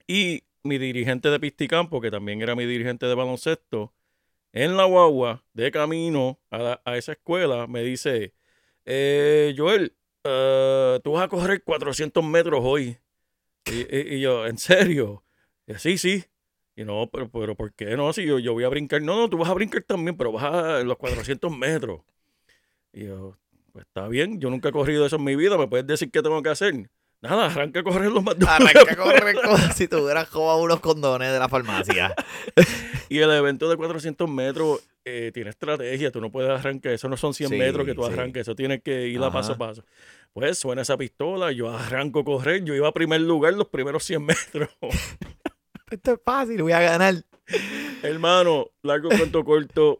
y 0.06 0.42
mi 0.62 0.78
dirigente 0.78 1.30
de 1.30 1.40
Pisticampo, 1.40 2.00
que 2.00 2.10
también 2.10 2.42
era 2.42 2.54
mi 2.54 2.66
dirigente 2.66 3.06
de 3.06 3.14
baloncesto, 3.14 3.92
en 4.52 4.76
la 4.76 4.84
guagua, 4.84 5.42
de 5.54 5.70
camino 5.70 6.38
a, 6.50 6.58
la- 6.58 6.82
a 6.84 6.96
esa 6.96 7.12
escuela, 7.12 7.66
me 7.66 7.82
dice, 7.82 8.34
eh, 8.84 9.54
Joel, 9.56 9.94
eh, 10.24 11.00
tú 11.02 11.12
vas 11.12 11.24
a 11.24 11.28
correr 11.28 11.62
400 11.64 12.22
metros 12.24 12.60
hoy. 12.62 12.98
Y, 13.66 13.80
y- 13.96 14.14
y 14.16 14.20
yo, 14.20 14.46
¿en 14.46 14.58
serio? 14.58 15.24
Y, 15.66 15.74
sí, 15.74 15.96
sí. 15.98 16.24
Y 16.80 16.84
no, 16.86 17.10
pero, 17.12 17.28
pero 17.28 17.54
¿por 17.54 17.74
qué 17.74 17.94
no? 17.94 18.10
Si 18.14 18.24
yo, 18.24 18.38
yo 18.38 18.54
voy 18.54 18.64
a 18.64 18.68
brincar. 18.70 19.02
No, 19.02 19.14
no, 19.18 19.28
tú 19.28 19.36
vas 19.36 19.50
a 19.50 19.52
brincar 19.54 19.82
también, 19.82 20.16
pero 20.16 20.32
vas 20.32 20.44
a 20.44 20.82
los 20.82 20.96
400 20.96 21.54
metros. 21.54 22.00
Y 22.90 23.04
yo, 23.04 23.36
pues 23.70 23.84
está 23.84 24.08
bien, 24.08 24.40
yo 24.40 24.48
nunca 24.48 24.70
he 24.70 24.72
corrido 24.72 25.04
eso 25.04 25.16
en 25.16 25.24
mi 25.24 25.36
vida, 25.36 25.58
¿me 25.58 25.68
puedes 25.68 25.86
decir 25.86 26.10
qué 26.10 26.22
tengo 26.22 26.42
que 26.42 26.48
hacer? 26.48 26.88
Nada, 27.20 27.46
arranca 27.46 27.80
a 27.80 27.82
correr 27.82 28.10
los 28.10 28.24
más. 28.24 28.34
Arranca 28.48 28.92
a 28.92 28.96
correr 29.20 29.36
como 29.44 29.58
si 29.74 29.88
te 29.88 29.96
hubieras 29.96 30.32
robado 30.32 30.62
unos 30.62 30.80
condones 30.80 31.30
de 31.30 31.38
la 31.38 31.50
farmacia. 31.50 32.14
Y 33.10 33.18
el 33.18 33.30
evento 33.30 33.68
de 33.68 33.76
400 33.76 34.26
metros 34.30 34.80
eh, 35.04 35.32
tiene 35.34 35.50
estrategia, 35.50 36.10
tú 36.10 36.22
no 36.22 36.32
puedes 36.32 36.50
arrancar, 36.50 36.92
eso 36.92 37.10
no 37.10 37.18
son 37.18 37.34
100 37.34 37.50
Sí, 37.50 37.56
metros 37.58 37.84
que 37.84 37.94
tú 37.94 38.04
sí. 38.06 38.10
arranques, 38.10 38.40
eso 38.40 38.54
tienes 38.54 38.82
que 38.82 39.06
ir 39.08 39.22
a 39.22 39.30
paso 39.30 39.52
a 39.52 39.58
paso. 39.58 39.84
Pues 40.32 40.58
suena 40.58 40.80
esa 40.80 40.96
pistola, 40.96 41.52
yo 41.52 41.68
arranco 41.70 42.20
a 42.20 42.24
correr, 42.24 42.64
yo 42.64 42.74
iba 42.74 42.88
a 42.88 42.92
primer 42.92 43.20
lugar 43.20 43.52
los 43.52 43.68
primeros 43.68 44.02
100 44.04 44.24
metros. 44.24 44.70
Esto 45.90 46.12
es 46.12 46.20
fácil, 46.24 46.62
voy 46.62 46.72
a 46.72 46.80
ganar. 46.80 47.14
Hermano, 48.02 48.68
largo 48.82 49.08
cuento 49.10 49.44
corto, 49.44 49.98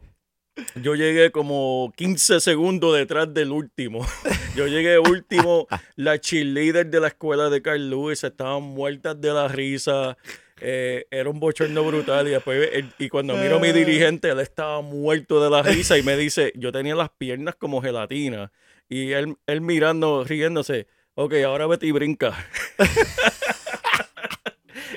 yo 0.75 0.95
llegué 0.95 1.31
como 1.31 1.91
15 1.95 2.39
segundos 2.39 2.95
detrás 2.97 3.33
del 3.33 3.51
último. 3.51 4.05
Yo 4.55 4.67
llegué 4.67 4.99
último, 4.99 5.65
las 5.95 6.19
cheerleaders 6.19 6.91
de 6.91 6.99
la 6.99 7.07
escuela 7.07 7.49
de 7.49 7.61
Carl 7.61 7.89
Lewis 7.89 8.21
estaban 8.25 8.61
muertas 8.63 9.19
de 9.21 9.31
la 9.31 9.47
risa. 9.47 10.17
eh, 10.59 11.05
era 11.09 11.29
un 11.29 11.39
bochorno 11.39 11.81
brutal 11.85 12.27
y 12.27 12.31
después 12.31 12.69
él- 12.73 12.91
y 12.99 13.07
cuando 13.07 13.35
miro 13.37 13.55
a 13.55 13.59
mi 13.59 13.71
dirigente 13.71 14.29
él 14.29 14.39
estaba 14.41 14.81
muerto 14.81 15.41
de 15.41 15.49
la 15.49 15.61
risa 15.63 15.97
y 15.97 16.03
me 16.03 16.15
dice 16.17 16.51
yo 16.55 16.71
tenía 16.73 16.93
las 16.95 17.09
piernas 17.09 17.55
como 17.55 17.81
gelatina 17.81 18.51
y 18.89 19.11
él, 19.13 19.37
él 19.47 19.61
mirando 19.61 20.23
riéndose 20.23 20.85
ok 21.15 21.33
ahora 21.45 21.65
vete 21.65 21.87
y 21.87 21.91
brinca 21.91 22.35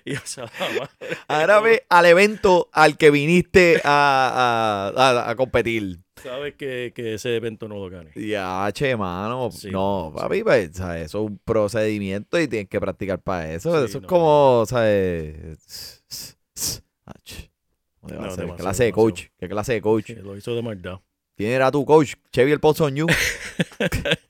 y 0.07 0.15
yo. 0.15 0.21
Ahora 1.29 1.61
ve 1.61 1.85
al 1.89 2.07
evento 2.07 2.69
al 2.73 2.97
que 2.97 3.11
viniste 3.11 3.81
a, 3.85 4.93
a- 4.95 5.09
a- 5.11 5.31
a 5.31 5.37
competir. 5.37 6.01
sabes 6.23 6.55
que, 6.55 6.93
que 6.95 7.15
ese 7.15 7.37
evento 7.37 7.69
no 7.69 7.77
lo 7.77 7.89
gane 7.91 8.11
Ya, 8.15 8.71
che, 8.73 8.97
mano. 8.97 9.51
Sí, 9.51 9.71
no, 9.71 10.13
sí. 10.15 10.21
papi, 10.21 10.43
pues, 10.43 10.71
¿sabes? 10.77 11.07
eso 11.07 11.25
es 11.25 11.31
un 11.31 11.39
procedimiento 11.39 12.39
y 12.41 12.49
tienes 12.49 12.69
que 12.69 12.81
practicar 12.81 13.21
para 13.21 13.53
eso. 13.53 13.71
Sí, 13.79 13.91
eso 13.91 13.99
es 13.99 14.05
como, 14.07 14.65
¿sabes? 14.67 16.03
Ach, 17.07 17.33
¿cómo 18.01 18.09
te 18.09 18.15
va 18.17 18.23
a 18.23 18.27
No, 18.27 18.33
hacer? 18.33 18.47
¿Qué 18.47 18.55
clase 18.57 18.85
de 18.85 18.93
coach? 18.93 19.23
¿Qué 19.39 19.49
clase 19.49 19.73
de 19.75 19.83
coach? 19.83 20.11
lo 20.11 20.37
hizo 20.37 20.55
de 20.55 20.63
maldad 20.63 21.01
¿Quién 21.37 21.53
era 21.53 21.71
tu 21.71 21.85
coach? 21.85 22.15
Chevy 22.33 22.53
el 22.53 22.61
Pozo 22.61 22.91
New. 22.91 23.07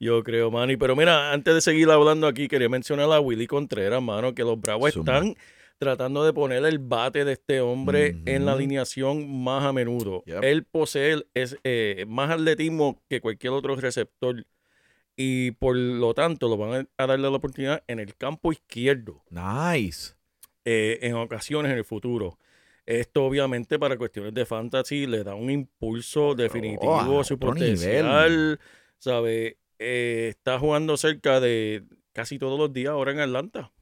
Yo 0.00 0.22
creo, 0.22 0.50
Manny. 0.50 0.76
Pero 0.76 0.96
mira, 0.96 1.32
antes 1.32 1.54
de 1.54 1.60
seguir 1.60 1.90
hablando 1.90 2.26
aquí, 2.26 2.48
quería 2.48 2.68
mencionar 2.68 3.10
a 3.12 3.20
Willy 3.20 3.46
Contreras, 3.46 4.02
mano, 4.02 4.34
que 4.34 4.42
los 4.42 4.60
Bravos 4.60 4.96
están 4.96 5.34
tratando 5.78 6.24
de 6.24 6.32
poner 6.32 6.64
el 6.64 6.78
bate 6.78 7.24
de 7.24 7.32
este 7.32 7.60
hombre 7.60 8.16
en 8.26 8.46
la 8.46 8.52
alineación 8.52 9.42
más 9.42 9.64
a 9.64 9.72
menudo. 9.72 10.22
Yep. 10.26 10.44
Él 10.44 10.64
posee 10.64 11.24
es, 11.34 11.56
eh, 11.64 12.04
más 12.08 12.30
atletismo 12.30 13.00
que 13.08 13.20
cualquier 13.20 13.52
otro 13.52 13.74
receptor 13.74 14.44
y 15.16 15.50
por 15.52 15.76
lo 15.76 16.14
tanto 16.14 16.48
lo 16.48 16.56
van 16.56 16.88
a 16.96 17.06
darle 17.06 17.28
la 17.28 17.36
oportunidad 17.36 17.82
en 17.88 17.98
el 17.98 18.14
campo 18.14 18.52
izquierdo 18.52 19.22
Nice. 19.30 20.14
eh, 20.64 21.00
en 21.02 21.14
ocasiones 21.14 21.72
en 21.72 21.78
el 21.78 21.84
futuro. 21.84 22.38
Esto 22.86 23.24
obviamente 23.24 23.78
para 23.78 23.96
cuestiones 23.96 24.34
de 24.34 24.44
fantasy 24.44 25.06
le 25.06 25.22
da 25.22 25.34
un 25.34 25.50
impulso 25.50 26.34
definitivo 26.34 27.18
a 27.18 27.20
a 27.20 27.24
su 27.24 27.38
potencial. 27.38 28.58
¿Sabe? 28.98 29.58
Eh, 29.78 30.28
está 30.30 30.58
jugando 30.58 30.96
cerca 30.96 31.40
de 31.40 31.84
casi 32.12 32.38
todos 32.38 32.58
los 32.58 32.72
días 32.72 32.90
ahora 32.92 33.12
en 33.12 33.20
Atlanta. 33.20 33.72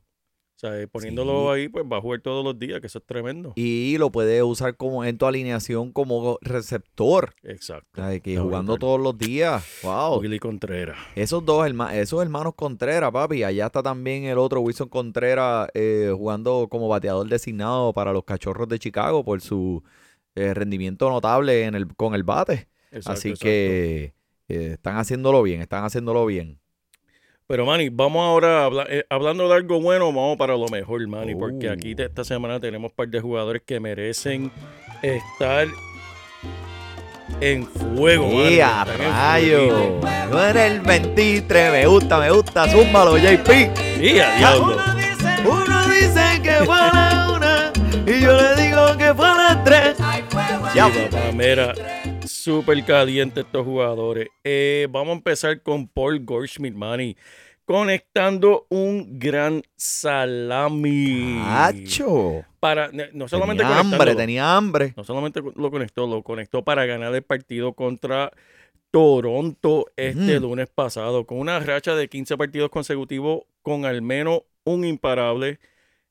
¿Sabe? 0.60 0.86
Poniéndolo 0.88 1.50
ahí, 1.50 1.70
pues 1.70 1.86
va 1.90 1.96
a 1.96 2.00
jugar 2.02 2.20
todos 2.20 2.44
los 2.44 2.58
días, 2.58 2.82
que 2.82 2.86
eso 2.88 2.98
es 2.98 3.06
tremendo. 3.06 3.54
Y 3.56 3.96
lo 3.96 4.12
puedes 4.12 4.42
usar 4.42 4.76
como 4.76 5.06
en 5.06 5.16
tu 5.16 5.24
alineación 5.24 5.90
como 5.90 6.36
receptor. 6.42 7.32
Exacto. 7.42 8.02
jugando 8.36 8.76
todos 8.76 9.00
los 9.00 9.16
días. 9.16 9.64
Wow. 9.82 10.20
Willy 10.20 10.38
Contreras. 10.38 10.98
Esos 11.14 11.46
dos 11.46 11.64
hermanos, 11.64 11.94
esos 11.94 12.20
hermanos 12.20 12.52
Contreras, 12.56 13.10
papi. 13.10 13.42
Allá 13.42 13.64
está 13.64 13.82
también 13.82 14.24
el 14.24 14.36
otro 14.36 14.60
Wilson 14.60 14.90
Contreras 14.90 15.70
eh, 15.72 16.12
jugando 16.14 16.68
como 16.70 16.88
bateador 16.88 17.26
designado 17.26 17.94
para 17.94 18.12
los 18.12 18.24
cachorros 18.24 18.68
de 18.68 18.78
Chicago 18.78 19.24
por 19.24 19.40
su 19.40 19.82
eh, 20.34 20.52
rendimiento 20.52 21.08
notable 21.08 21.64
en 21.64 21.74
el, 21.74 21.86
con 21.96 22.14
el 22.14 22.22
bate. 22.22 22.68
Exacto, 22.90 23.12
Así 23.12 23.28
exacto. 23.30 23.44
que 23.44 24.14
eh, 24.48 24.72
están 24.74 24.98
haciéndolo 24.98 25.42
bien, 25.42 25.62
están 25.62 25.84
haciéndolo 25.84 26.26
bien. 26.26 26.60
Pero, 27.50 27.66
Manny, 27.66 27.88
vamos 27.88 28.22
ahora, 28.24 28.64
habla- 28.64 28.86
eh, 28.88 29.04
hablando 29.10 29.48
de 29.48 29.56
algo 29.56 29.80
bueno, 29.80 30.06
vamos 30.12 30.36
para 30.36 30.56
lo 30.56 30.68
mejor, 30.68 31.04
Manny, 31.08 31.34
porque 31.34 31.68
Oh. 31.68 31.72
aquí 31.72 31.96
te- 31.96 32.04
esta 32.04 32.22
semana 32.22 32.60
tenemos 32.60 32.92
un 32.92 32.94
par 32.94 33.08
de 33.08 33.20
jugadores 33.20 33.60
que 33.66 33.80
merecen 33.80 34.52
estar 35.02 35.66
en 37.40 37.66
fuego, 37.66 38.28
Manny. 38.28 38.54
¡Y 38.54 38.60
a 38.60 38.82
Están 38.82 39.00
en 39.00 39.12
rayo! 39.12 40.00
No 40.30 40.44
eres 40.44 40.70
el 40.70 40.80
23, 40.80 41.72
me 41.72 41.86
gusta, 41.86 42.18
me 42.20 42.30
gusta, 42.30 42.68
zúmbalo, 42.68 43.18
JP. 43.18 43.72
¡Y 44.00 44.20
a 44.20 44.36
diablo! 44.36 44.76
Uno 45.44 45.86
dice 45.88 46.40
que 46.44 46.52
fue 46.64 46.76
a 46.78 46.92
la 46.92 47.32
una 47.36 47.72
y 48.06 48.20
yo 48.20 48.30
le 48.40 48.62
digo 48.62 48.96
que 48.96 49.12
fue 49.12 49.26
a 49.28 49.34
las 49.34 49.64
tres. 49.64 49.96
Ya. 50.72 50.86
Sí, 50.88 51.00
mira, 51.34 51.74
súper 52.30 52.84
caliente 52.84 53.40
estos 53.40 53.64
jugadores. 53.64 54.28
Eh, 54.44 54.86
vamos 54.90 55.10
a 55.10 55.16
empezar 55.16 55.60
con 55.62 55.88
Paul 55.88 56.24
Goldschmidt, 56.24 56.74
Manny, 56.74 57.16
conectando 57.64 58.66
un 58.68 59.18
gran 59.18 59.62
salami. 59.76 61.40
¡Hacho! 61.44 62.44
Para, 62.58 62.90
no 63.12 63.28
solamente 63.28 63.62
Tenía 63.62 63.80
hambre, 63.80 64.14
tenía 64.14 64.56
hambre. 64.56 64.94
No 64.96 65.04
solamente 65.04 65.40
lo 65.54 65.70
conectó, 65.70 66.06
lo 66.06 66.22
conectó 66.22 66.62
para 66.62 66.84
ganar 66.86 67.14
el 67.14 67.22
partido 67.22 67.72
contra 67.72 68.32
Toronto 68.90 69.86
este 69.96 70.40
lunes 70.40 70.68
pasado, 70.68 71.24
con 71.24 71.38
una 71.38 71.60
racha 71.60 71.94
de 71.94 72.08
15 72.08 72.36
partidos 72.36 72.70
consecutivos 72.70 73.42
con 73.62 73.84
al 73.84 74.02
menos 74.02 74.42
un 74.64 74.84
imparable. 74.84 75.58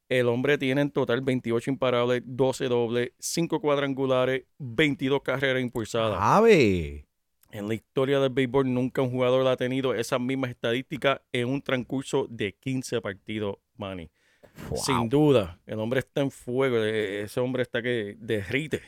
El 0.10 0.28
hombre 0.28 0.58
tiene 0.58 0.82
en 0.82 0.90
total 0.90 1.22
28 1.22 1.70
imparables, 1.70 2.24
12 2.26 2.66
dobles, 2.68 3.12
5 3.20 3.62
cuadrangulares, 3.62 4.44
22 4.58 5.22
carreras 5.22 5.62
impulsadas. 5.62 6.18
¡Ave! 6.20 7.06
En 7.52 7.68
la 7.68 7.74
historia 7.76 8.20
del 8.20 8.32
béisbol 8.32 8.72
nunca 8.74 9.02
un 9.04 9.12
jugador 9.12 9.46
ha 9.48 9.56
tenido 9.56 9.94
esas 9.94 10.20
mismas 10.20 10.50
estadísticas 10.52 11.22
en 11.32 11.48
un 11.48 11.62
transcurso 11.62 12.28
de 12.30 12.54
15 12.54 13.02
partidos, 13.02 13.58
Manny. 13.78 14.10
Wow. 14.70 14.78
Sin 14.84 15.10
duda, 15.10 15.60
el 15.66 15.80
hombre 15.80 16.00
está 16.00 16.22
en 16.22 16.32
fuego. 16.32 16.78
eh, 16.84 17.22
Ese 17.24 17.40
hombre 17.40 17.62
está 17.64 17.82
que 17.82 18.16
derrite. 18.20 18.82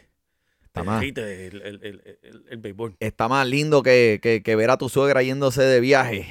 Está 0.66 0.84
más, 0.84 1.00
derrite 1.02 1.48
el, 1.48 1.62
el, 1.62 1.80
el, 1.84 2.20
el- 2.24 2.44
el 2.50 2.58
béisbol. 2.58 2.96
está 3.00 3.28
más 3.28 3.48
lindo 3.48 3.84
que, 3.84 4.20
que- 4.22 4.42
que 4.42 4.56
ver 4.56 4.70
a 4.72 4.78
tu 4.78 4.90
suegra 4.90 5.22
yéndose 5.24 5.62
de 5.64 5.80
viaje. 5.80 6.26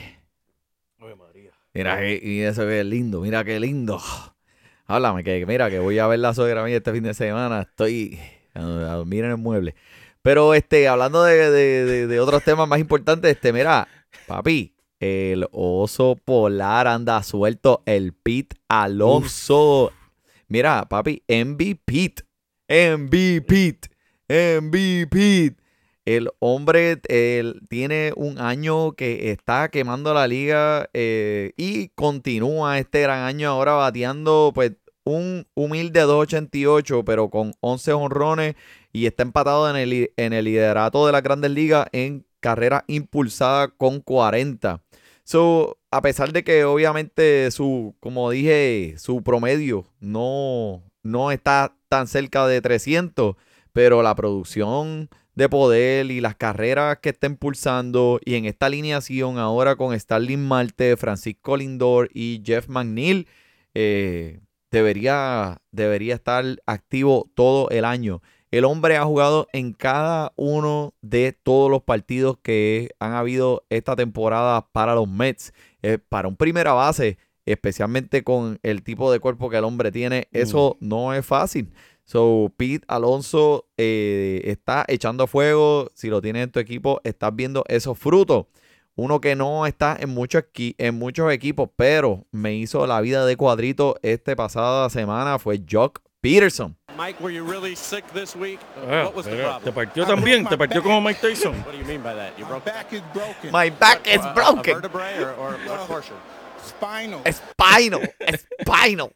Ay, 0.98 1.14
María. 1.16 1.50
Mira, 1.74 2.08
y 2.10 2.40
ese 2.40 2.64
ve 2.64 2.82
lindo, 2.84 3.20
mira 3.20 3.44
qué 3.44 3.58
lindo. 3.60 4.00
Háblame, 4.90 5.22
que 5.22 5.44
mira, 5.46 5.70
que 5.70 5.78
voy 5.78 5.98
a 6.00 6.06
ver 6.08 6.18
la 6.18 6.34
suegra 6.34 6.64
mía 6.64 6.76
este 6.76 6.92
fin 6.92 7.04
de 7.04 7.14
semana. 7.14 7.62
Estoy 7.62 8.18
a, 8.54 8.60
a 8.60 8.94
dormir 8.96 9.24
en 9.24 9.30
el 9.30 9.36
mueble. 9.36 9.74
Pero 10.22 10.52
este, 10.54 10.88
hablando 10.88 11.22
de, 11.22 11.50
de- 11.50 11.84
de- 11.84 12.06
de 12.08 12.20
otros 12.20 12.42
temas 12.42 12.66
más 12.68 12.80
importantes, 12.80 13.30
este, 13.30 13.52
mira, 13.52 13.86
papi, 14.26 14.74
el 14.98 15.46
oso 15.52 16.16
polar 16.24 16.86
anda 16.88 17.22
suelto, 17.22 17.82
el 17.86 18.12
Pete 18.12 18.56
Alonso. 18.68 19.92
Mira, 20.48 20.84
papi, 20.88 21.22
MVP, 21.28 22.14
MVP, 22.68 23.80
MVP. 24.28 25.56
El 26.06 26.30
hombre 26.40 26.98
él 27.08 27.60
tiene 27.68 28.12
un 28.16 28.40
año 28.40 28.92
que 28.92 29.30
está 29.30 29.68
quemando 29.68 30.12
la 30.14 30.26
liga 30.26 30.88
eh, 30.92 31.52
y 31.56 31.88
continúa 31.90 32.78
este 32.78 33.02
gran 33.02 33.22
año 33.24 33.50
ahora 33.50 33.74
bateando 33.74 34.50
pues 34.54 34.72
un 35.04 35.46
humilde 35.54 36.04
2.88 36.04 37.02
pero 37.04 37.30
con 37.30 37.52
11 37.60 37.92
honrones 37.92 38.54
y 38.92 39.06
está 39.06 39.22
empatado 39.22 39.70
en 39.70 39.76
el, 39.76 40.12
en 40.16 40.32
el 40.32 40.44
liderato 40.44 41.06
de 41.06 41.12
las 41.12 41.22
grandes 41.22 41.50
ligas 41.50 41.86
en 41.92 42.24
carrera 42.40 42.84
impulsada 42.88 43.68
con 43.68 44.00
40. 44.00 44.82
So, 45.24 45.78
a 45.90 46.02
pesar 46.02 46.32
de 46.32 46.42
que 46.42 46.64
obviamente 46.64 47.50
su, 47.50 47.94
como 48.00 48.30
dije, 48.30 48.94
su 48.98 49.22
promedio 49.22 49.86
no, 50.00 50.82
no 51.02 51.30
está 51.30 51.74
tan 51.88 52.06
cerca 52.08 52.46
de 52.46 52.60
300, 52.60 53.36
pero 53.72 54.02
la 54.02 54.14
producción 54.16 55.08
de 55.34 55.48
poder 55.48 56.10
y 56.10 56.20
las 56.20 56.34
carreras 56.34 56.98
que 56.98 57.10
está 57.10 57.26
impulsando 57.26 58.20
y 58.24 58.34
en 58.34 58.44
esta 58.44 58.66
alineación 58.66 59.38
ahora 59.38 59.76
con 59.76 59.98
Starling 59.98 60.46
Marte, 60.46 60.96
Francisco 60.96 61.56
Lindor 61.56 62.10
y 62.12 62.42
Jeff 62.44 62.68
McNeil, 62.68 63.28
eh, 63.74 64.40
debería, 64.70 65.60
debería 65.70 66.14
estar 66.14 66.44
activo 66.66 67.30
todo 67.34 67.68
el 67.70 67.84
año. 67.84 68.22
El 68.50 68.64
hombre 68.64 68.96
ha 68.96 69.04
jugado 69.04 69.46
en 69.52 69.72
cada 69.72 70.32
uno 70.34 70.94
de 71.02 71.32
todos 71.32 71.70
los 71.70 71.82
partidos 71.82 72.36
que 72.42 72.90
han 72.98 73.12
habido 73.12 73.64
esta 73.70 73.94
temporada 73.94 74.66
para 74.72 74.94
los 74.94 75.08
Mets. 75.08 75.52
Eh, 75.82 75.98
para 75.98 76.26
un 76.26 76.36
primera 76.36 76.72
base, 76.72 77.18
especialmente 77.46 78.24
con 78.24 78.58
el 78.62 78.82
tipo 78.82 79.12
de 79.12 79.20
cuerpo 79.20 79.50
que 79.50 79.56
el 79.56 79.64
hombre 79.64 79.92
tiene, 79.92 80.26
eso 80.32 80.76
no 80.80 81.14
es 81.14 81.24
fácil. 81.24 81.72
So, 82.04 82.52
Pete 82.56 82.84
Alonso 82.88 83.68
eh, 83.76 84.42
está 84.46 84.84
echando 84.88 85.28
fuego. 85.28 85.88
Si 85.94 86.08
lo 86.08 86.20
tienes 86.20 86.42
en 86.42 86.50
tu 86.50 86.58
equipo, 86.58 87.00
estás 87.04 87.34
viendo 87.36 87.64
esos 87.68 87.96
frutos. 87.96 88.46
Uno 89.02 89.18
que 89.18 89.34
no 89.34 89.64
está 89.64 89.96
en 89.98 90.10
muchos, 90.10 90.42
equi- 90.42 90.74
en 90.76 90.98
muchos 90.98 91.32
equipos, 91.32 91.70
pero 91.74 92.26
me 92.32 92.52
hizo 92.52 92.86
la 92.86 93.00
vida 93.00 93.24
de 93.24 93.34
cuadrito 93.34 93.96
esta 94.02 94.36
pasada 94.36 94.90
semana 94.90 95.38
fue 95.38 95.58
Jock 95.66 96.00
Peterson. 96.20 96.76
Mike, 96.98 97.16
were 97.22 97.34
you 97.34 97.42
really 97.50 97.74
sick 97.74 98.04
this 98.12 98.36
week? 98.36 98.60
Uh, 98.76 98.90
Ah, 98.92 99.04
what 99.06 99.14
was 99.16 99.24
the 99.24 99.32
mira, 99.36 99.58
te 99.64 99.72
partió 99.72 100.04
también, 100.04 100.46
te 100.46 100.58
partió 100.58 100.82
como 100.82 101.00
Mike 101.00 101.18
Tyson. 101.22 101.54
What 101.64 101.72
do 101.72 101.78
you 101.78 101.86
mean 101.86 102.02
by 102.02 102.12
that? 102.14 102.36
You 102.38 102.44
broke 102.44 102.66
back 102.66 102.92
is 102.92 103.00
broken. 103.14 103.50
My 103.50 103.70
back 103.70 104.06
is 104.06 104.20
a- 104.20 104.28
a- 104.28 104.30
A 104.32 104.34
broken. 104.34 104.74
vertebrae 104.74 105.18
or, 105.22 105.30
or 105.38 105.56
what 105.66 105.88
portion? 105.88 106.16
Spinal. 106.62 107.20
Spinal, 107.24 108.02
spinal. 108.60 109.12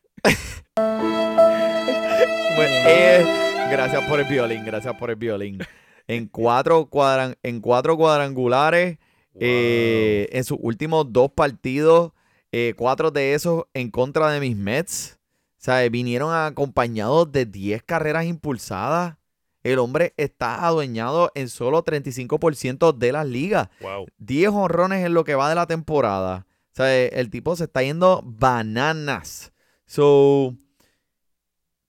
Bueno, 2.56 2.74
eh, 2.86 3.22
gracias 3.70 4.02
por 4.08 4.18
el 4.18 4.24
violín, 4.26 4.64
gracias 4.64 4.96
por 4.96 5.10
el 5.10 5.16
violín. 5.16 5.58
En 6.08 6.26
cuatro, 6.28 6.86
cuadran, 6.86 7.36
en 7.42 7.60
cuatro 7.60 7.98
cuadrangulares, 7.98 8.96
eh, 9.40 10.28
en 10.32 10.44
sus 10.44 10.58
últimos 10.60 11.12
dos 11.12 11.30
partidos, 11.30 12.12
eh, 12.52 12.74
cuatro 12.76 13.10
de 13.10 13.34
esos 13.34 13.64
en 13.74 13.90
contra 13.90 14.30
de 14.30 14.40
mis 14.40 14.56
Mets. 14.56 15.18
O 15.58 15.64
sea, 15.64 15.88
vinieron 15.88 16.34
acompañados 16.34 17.32
de 17.32 17.46
10 17.46 17.82
carreras 17.82 18.26
impulsadas. 18.26 19.16
El 19.62 19.78
hombre 19.78 20.12
está 20.18 20.66
adueñado 20.66 21.32
en 21.34 21.48
solo 21.48 21.82
35% 21.82 22.92
de 22.92 23.12
las 23.12 23.26
ligas. 23.26 23.70
Wow. 23.80 24.06
10 24.18 24.50
honrones 24.50 25.06
en 25.06 25.14
lo 25.14 25.24
que 25.24 25.34
va 25.34 25.48
de 25.48 25.54
la 25.54 25.66
temporada. 25.66 26.46
O 26.72 26.76
sea, 26.76 26.94
el 27.06 27.30
tipo 27.30 27.56
se 27.56 27.64
está 27.64 27.82
yendo 27.82 28.20
bananas. 28.24 29.52
So, 29.86 30.54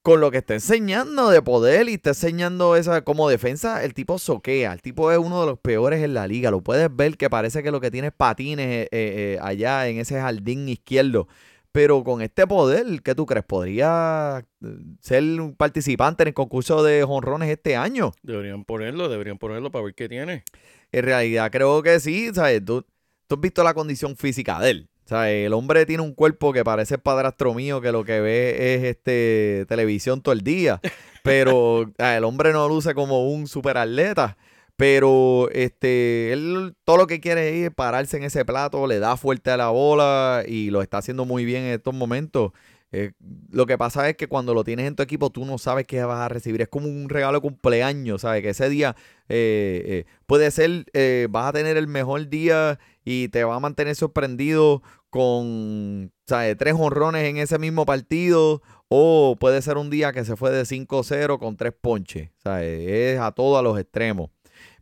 con 0.06 0.22
lo 0.22 0.30
que 0.30 0.38
está 0.38 0.54
enseñando 0.54 1.32
de 1.32 1.42
poder 1.42 1.90
y 1.90 1.96
está 1.96 2.12
enseñando 2.12 2.76
esa 2.76 3.02
como 3.02 3.28
defensa, 3.28 3.84
el 3.84 3.96
tipo 3.96 4.20
soquea. 4.20 4.72
El 4.72 4.84
tipo 4.84 5.12
es 5.12 5.18
uno 5.18 5.42
de 5.42 5.48
los 5.48 5.58
peores 5.58 6.04
en 6.04 6.14
la 6.14 6.28
liga. 6.28 6.52
Lo 6.52 6.62
puedes 6.62 6.96
ver 6.96 7.18
que 7.18 7.28
parece 7.28 7.64
que 7.64 7.72
lo 7.72 7.82
que 7.82 7.90
tiene 7.90 8.10
es 8.10 8.14
patines 8.14 8.68
eh, 8.68 8.90
eh, 8.92 9.40
allá 9.42 9.88
en 9.88 9.98
ese 9.98 10.22
jardín 10.22 10.70
izquierdo. 10.70 11.28
Pero 11.72 12.04
con 12.04 12.22
este 12.22 12.46
poder, 12.46 13.02
¿qué 13.02 13.16
tú 13.16 13.26
crees? 13.26 13.46
¿Podría 13.46 14.46
eh, 14.64 14.68
ser 15.02 15.24
un 15.42 15.56
participante 15.56 16.22
en 16.22 16.28
el 16.28 16.34
concurso 16.36 16.84
de 16.84 17.04
jonrones 17.04 17.50
este 17.50 17.76
año? 17.76 18.12
Deberían 18.22 18.64
ponerlo, 18.64 19.10
deberían 19.10 19.40
ponerlo 19.40 19.72
para 19.72 19.86
ver 19.86 19.96
qué 19.96 20.08
tiene. 20.08 20.44
En 20.92 21.04
realidad 21.04 21.50
creo 21.52 21.82
que 21.82 22.00
sí, 22.00 22.30
¿sabes? 22.32 22.64
Tú, 22.64 22.86
tú 23.26 23.36
has 23.36 23.42
visto 23.42 23.64
la 23.64 23.74
condición 23.74 24.16
física 24.16 24.60
de 24.60 24.70
él. 24.70 24.90
¿Sabes? 25.06 25.46
El 25.46 25.54
hombre 25.54 25.86
tiene 25.86 26.04
un 26.04 26.14
cuerpo 26.14 26.54
que 26.54 26.64
parece 26.64 26.98
padrastro 26.98 27.54
mío 27.54 27.82
que 27.82 27.92
lo 27.92 28.04
que 28.04 28.20
ve 28.20 28.76
es 28.76 28.84
este 28.84 29.66
televisión 29.68 30.22
todo 30.22 30.34
el 30.34 30.42
día. 30.42 30.82
Pero 31.24 31.92
ah, 31.98 32.18
el 32.18 32.24
hombre 32.24 32.54
no 32.54 32.68
luce 32.68 32.94
como 32.94 33.30
un 33.30 33.48
superatleta. 33.48 34.38
Pero 34.78 35.50
este, 35.54 36.34
él 36.34 36.76
todo 36.84 36.98
lo 36.98 37.08
que 37.08 37.22
quiere 37.22 37.66
es 37.66 37.72
pararse 37.74 38.18
en 38.18 38.24
ese 38.24 38.44
plato, 38.44 38.88
le 38.88 39.00
da 39.00 39.16
fuerte 39.16 39.52
a 39.52 39.58
la 39.58 39.70
bola 39.70 40.44
y 40.46 40.70
lo 40.70 40.82
está 40.82 40.98
haciendo 40.98 41.24
muy 41.24 41.46
bien 41.46 41.64
en 41.64 41.74
estos 41.76 41.94
momentos. 41.94 42.52
Eh, 42.92 43.12
lo 43.52 43.66
que 43.66 43.78
pasa 43.78 44.08
es 44.10 44.16
que 44.16 44.28
cuando 44.28 44.54
lo 44.54 44.64
tienes 44.64 44.88
en 44.88 44.96
tu 44.96 45.04
equipo, 45.04 45.30
tú 45.30 45.46
no 45.46 45.58
sabes 45.58 45.86
qué 45.86 46.04
vas 46.04 46.20
a 46.20 46.30
recibir. 46.30 46.62
Es 46.62 46.68
como 46.68 46.88
un 46.88 47.10
regalo 47.10 47.38
de 47.38 47.42
cumpleaños, 47.42 48.22
¿sabes? 48.22 48.42
Que 48.42 48.50
ese 48.50 48.70
día 48.70 48.96
eh, 49.30 49.84
eh, 49.86 50.06
puede 50.26 50.52
ser, 50.52 50.86
vas 51.30 51.48
a 51.48 51.54
tener 51.54 51.78
el 51.78 51.88
mejor 51.88 52.30
día 52.30 52.80
y 53.06 53.30
te 53.30 53.44
va 53.44 53.56
a 53.56 53.60
mantener 53.60 53.96
sorprendido 53.96 54.82
con, 55.10 56.12
¿sabes? 56.28 56.58
Tres 56.58 56.76
honrones 56.78 57.30
en 57.30 57.38
ese 57.38 57.60
mismo 57.60 57.86
partido. 57.86 58.62
O 58.88 59.38
puede 59.40 59.62
ser 59.62 59.78
un 59.78 59.90
día 59.90 60.12
que 60.12 60.26
se 60.26 60.36
fue 60.36 60.52
de 60.52 60.64
5-0 60.64 61.40
con 61.40 61.56
tres 61.56 61.74
ponches. 61.80 62.32
¿sabes? 62.44 62.90
Es 62.90 63.20
a 63.20 63.32
todo 63.32 63.58
a 63.58 63.62
los 63.62 63.80
extremos. 63.80 64.32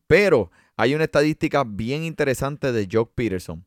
Pero 0.07 0.49
hay 0.75 0.95
una 0.95 1.03
estadística 1.03 1.63
bien 1.63 2.03
interesante 2.03 2.71
de 2.71 2.87
Jock 2.91 3.11
Peterson. 3.13 3.63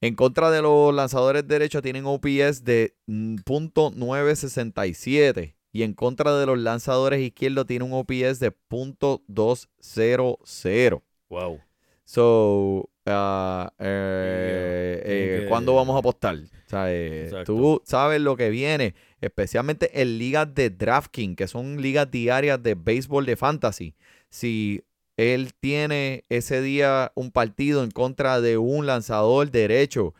En 0.00 0.14
contra 0.14 0.50
de 0.50 0.62
los 0.62 0.94
lanzadores 0.94 1.48
derechos 1.48 1.82
tienen 1.82 2.06
OPS 2.06 2.62
de 2.64 2.94
mm, 3.06 3.38
.967 3.38 5.56
y 5.72 5.82
en 5.82 5.94
contra 5.94 6.36
de 6.36 6.46
los 6.46 6.58
lanzadores 6.58 7.20
izquierdos 7.20 7.66
tiene 7.66 7.84
un 7.84 7.94
OPS 7.94 8.38
de 8.40 8.56
.200. 8.70 11.02
Wow. 11.28 11.60
So, 12.04 12.88
ah, 13.06 13.72
eh, 13.78 15.02
eh, 15.04 15.40
que- 15.42 15.48
¿cuándo 15.48 15.74
vamos 15.74 15.96
a 15.96 16.00
apostar? 16.00 16.36
O 16.36 16.68
sea, 16.68 16.86
eh, 16.92 17.30
tú 17.44 17.80
sabes 17.84 18.20
lo 18.20 18.36
que 18.36 18.50
viene, 18.50 18.94
especialmente 19.20 20.00
en 20.02 20.18
ligas 20.18 20.52
de 20.54 20.70
DraftKings, 20.70 21.36
que 21.36 21.46
son 21.48 21.80
ligas 21.80 22.10
diarias 22.10 22.62
de 22.62 22.74
béisbol 22.74 23.24
de 23.26 23.36
fantasy. 23.36 23.94
Si 24.30 24.82
él 25.16 25.54
tiene 25.60 26.24
ese 26.28 26.60
día 26.60 27.12
un 27.14 27.30
partido 27.30 27.84
en 27.84 27.90
contra 27.90 28.40
de 28.40 28.58
un 28.58 28.86
lanzador 28.86 29.50
derecho, 29.50 30.14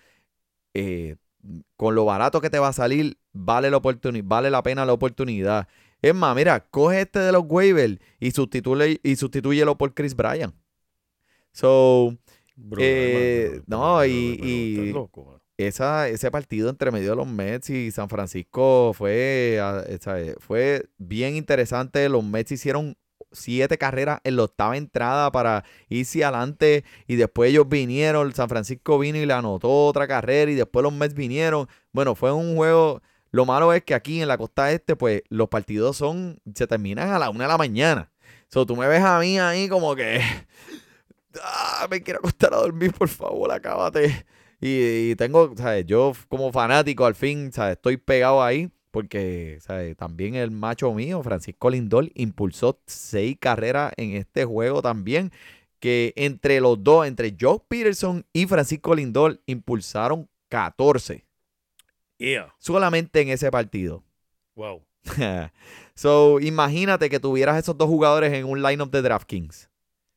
con 1.77 1.95
lo 1.95 2.05
barato 2.05 2.41
que 2.41 2.51
te 2.51 2.59
va 2.59 2.69
a 2.69 2.73
salir, 2.73 3.19
vale 3.33 3.71
la, 3.71 3.81
vale 4.25 4.51
la 4.51 4.63
pena 4.63 4.85
la 4.85 4.93
oportunidad. 4.93 5.69
Es 6.03 6.15
más, 6.15 6.37
mira, 6.37 6.61
coge 6.61 7.03
este 7.03 7.19
de 7.21 7.33
los 7.33 7.45
waivers 7.47 7.99
y, 8.21 8.31
sustituye, 8.31 9.01
y 9.03 9.17
sustitúyelo 9.17 9.77
por 9.77 9.95
Chris 9.95 10.15
Bryan. 10.15 10.55
So, 11.53 12.17
Bro, 12.57 12.83
Eh, 12.83 13.45
hermano, 13.47 13.65
no, 13.67 14.05
y- 14.07 14.93
loco, 14.93 15.41
esa, 15.59 16.09
ese 16.09 16.31
partido 16.31 16.69
entre 16.71 16.91
medio 16.91 17.11
de 17.11 17.17
los 17.17 17.27
Mets 17.27 17.71
y 17.71 17.91
San 17.91 18.09
Francisco 18.09 18.93
fue, 18.95 19.59
ah, 19.63 19.83
eh, 19.87 19.99
¿sabes? 20.01 20.35
fue 20.41 20.87
bien 20.99 21.37
interesante. 21.37 22.09
Los 22.09 22.25
Mets 22.25 22.53
hicieron 22.53 22.97
siete 23.33 23.77
carreras 23.77 24.21
en 24.25 24.37
la 24.37 24.45
octava 24.45 24.77
entrada 24.77 25.31
para 25.33 25.65
irse 25.89 26.25
adelante 26.25 26.85
y 27.07 27.17
después 27.17 27.51
ellos 27.51 27.69
vinieron, 27.69 28.33
San 28.35 28.49
Francisco 28.49 28.99
vino 28.99 29.19
y 29.19 29.27
le 29.27 29.33
anotó 29.35 29.87
otra 29.87 30.07
carrera 30.07 30.51
y 30.51 30.55
después 30.55 30.83
los 30.83 30.93
Mets 30.93 31.15
vinieron. 31.15 31.69
Bueno, 31.93 32.15
fue 32.15 32.33
un 32.33 32.57
juego... 32.57 33.03
Lo 33.33 33.45
malo 33.45 33.73
es 33.75 33.83
que 33.83 33.93
aquí 33.95 34.23
en 34.23 34.29
la 34.29 34.39
costa 34.39 34.73
este, 34.73 34.97
pues 34.97 35.23
los 35.29 35.49
partidos 35.49 35.97
son, 35.99 36.39
se 36.55 36.67
terminan 36.67 37.11
a 37.11 37.19
la 37.19 37.29
una 37.29 37.45
de 37.45 37.49
la 37.49 37.59
mañana. 37.59 38.11
So, 38.49 38.65
tú 38.65 38.77
me 38.77 38.87
ves 38.89 39.03
a 39.03 39.19
mí 39.19 39.39
ahí 39.39 39.69
como 39.69 39.95
que, 39.95 40.21
ah, 41.43 41.87
me 41.91 42.03
quiero 42.03 42.19
acostar 42.21 42.53
a 42.55 42.59
dormir, 42.59 42.93
por 42.93 43.09
favor, 43.09 43.51
acábate. 43.53 44.27
Y, 44.61 45.11
y 45.11 45.17
tengo, 45.17 45.53
¿sabes? 45.57 45.85
Yo 45.87 46.13
como 46.29 46.51
fanático 46.53 47.05
al 47.05 47.15
fin, 47.15 47.53
¿sabes? 47.53 47.73
Estoy 47.77 47.97
pegado 47.99 48.43
ahí 48.43 48.71
porque, 48.91 49.59
¿sabes? 49.61 49.97
También 49.97 50.35
el 50.35 50.51
macho 50.51 50.93
mío, 50.95 51.23
Francisco 51.23 51.69
Lindor, 51.71 52.11
impulsó 52.15 52.81
seis 52.87 53.37
carreras 53.39 53.93
en 53.97 54.13
este 54.17 54.45
juego 54.47 54.81
también. 54.83 55.31
Que 55.79 56.15
entre 56.17 56.61
los 56.61 56.83
dos, 56.83 57.07
entre 57.07 57.37
Joe 57.39 57.61
Peterson 57.69 58.25
y 58.33 58.47
Francisco 58.47 58.95
Lindor, 58.95 59.41
impulsaron 59.47 60.29
14 60.49 61.25
Yeah. 62.19 62.55
solamente 62.59 63.21
en 63.21 63.29
ese 63.29 63.51
partido. 63.51 64.03
Wow. 64.55 64.83
so, 65.95 66.41
imagínate 66.41 67.11
que 67.11 67.21
tuvieras 67.21 67.59
esos 67.59 67.77
dos 67.77 67.89
jugadores 67.89 68.33
en 68.33 68.47
un 68.47 68.63
lineup 68.63 68.91
de 68.91 69.03
DraftKings. 69.03 69.69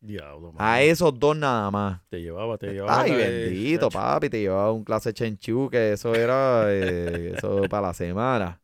Diablo, 0.01 0.53
A 0.57 0.81
esos 0.81 1.19
dos 1.19 1.35
nada 1.35 1.69
más. 1.71 2.01
Te 2.09 2.21
llevaba, 2.21 2.57
te 2.57 2.71
llevaba. 2.71 3.01
Ay, 3.01 3.12
eh, 3.12 3.15
bendito, 3.15 3.89
papi. 3.89 4.29
Te 4.29 4.39
llevaba 4.39 4.71
un 4.71 4.83
clase 4.83 5.13
Chenchu, 5.13 5.69
que 5.69 5.93
eso 5.93 6.15
era 6.15 6.65
eh, 6.67 7.33
eso 7.35 7.63
para 7.69 7.88
la 7.88 7.93
semana. 7.93 8.62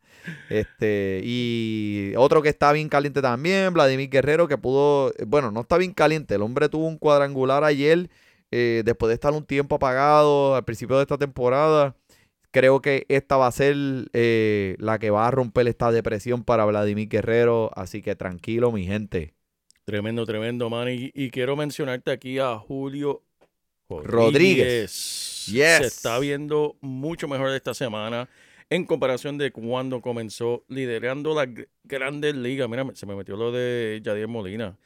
Este, 0.48 1.20
y 1.22 2.12
otro 2.16 2.42
que 2.42 2.48
está 2.48 2.72
bien 2.72 2.88
caliente 2.88 3.22
también, 3.22 3.72
Vladimir 3.72 4.10
Guerrero, 4.10 4.48
que 4.48 4.58
pudo, 4.58 5.12
bueno, 5.26 5.50
no 5.50 5.60
está 5.60 5.78
bien 5.78 5.92
caliente. 5.92 6.34
El 6.34 6.42
hombre 6.42 6.68
tuvo 6.68 6.86
un 6.86 6.98
cuadrangular 6.98 7.64
ayer, 7.64 8.10
eh, 8.50 8.82
después 8.84 9.08
de 9.08 9.14
estar 9.14 9.32
un 9.32 9.44
tiempo 9.44 9.76
apagado 9.76 10.56
al 10.56 10.64
principio 10.64 10.96
de 10.96 11.02
esta 11.02 11.18
temporada. 11.18 11.94
Creo 12.50 12.80
que 12.80 13.04
esta 13.08 13.36
va 13.36 13.48
a 13.48 13.52
ser 13.52 13.76
eh, 14.14 14.76
la 14.78 14.98
que 14.98 15.10
va 15.10 15.28
a 15.28 15.30
romper 15.30 15.68
esta 15.68 15.92
depresión 15.92 16.42
para 16.42 16.64
Vladimir 16.64 17.08
Guerrero. 17.08 17.70
Así 17.76 18.00
que 18.00 18.16
tranquilo, 18.16 18.72
mi 18.72 18.86
gente. 18.86 19.35
Tremendo, 19.86 20.26
tremendo, 20.26 20.68
man. 20.68 20.88
Y, 20.90 21.10
y 21.14 21.30
quiero 21.30 21.54
mencionarte 21.56 22.10
aquí 22.10 22.38
a 22.40 22.58
Julio 22.58 23.22
Rodríguez. 23.88 25.46
Yes. 25.46 25.76
Se 25.78 25.84
está 25.86 26.18
viendo 26.18 26.76
mucho 26.80 27.28
mejor 27.28 27.50
esta 27.50 27.72
semana 27.72 28.28
en 28.68 28.84
comparación 28.84 29.38
de 29.38 29.52
cuando 29.52 30.00
comenzó 30.00 30.64
liderando 30.68 31.34
las 31.34 31.46
gr- 31.48 31.68
grandes 31.84 32.34
ligas. 32.34 32.68
Mira, 32.68 32.84
se 32.94 33.06
me 33.06 33.14
metió 33.14 33.36
lo 33.36 33.52
de 33.52 34.00
Yadier 34.02 34.26
Molina. 34.28 34.76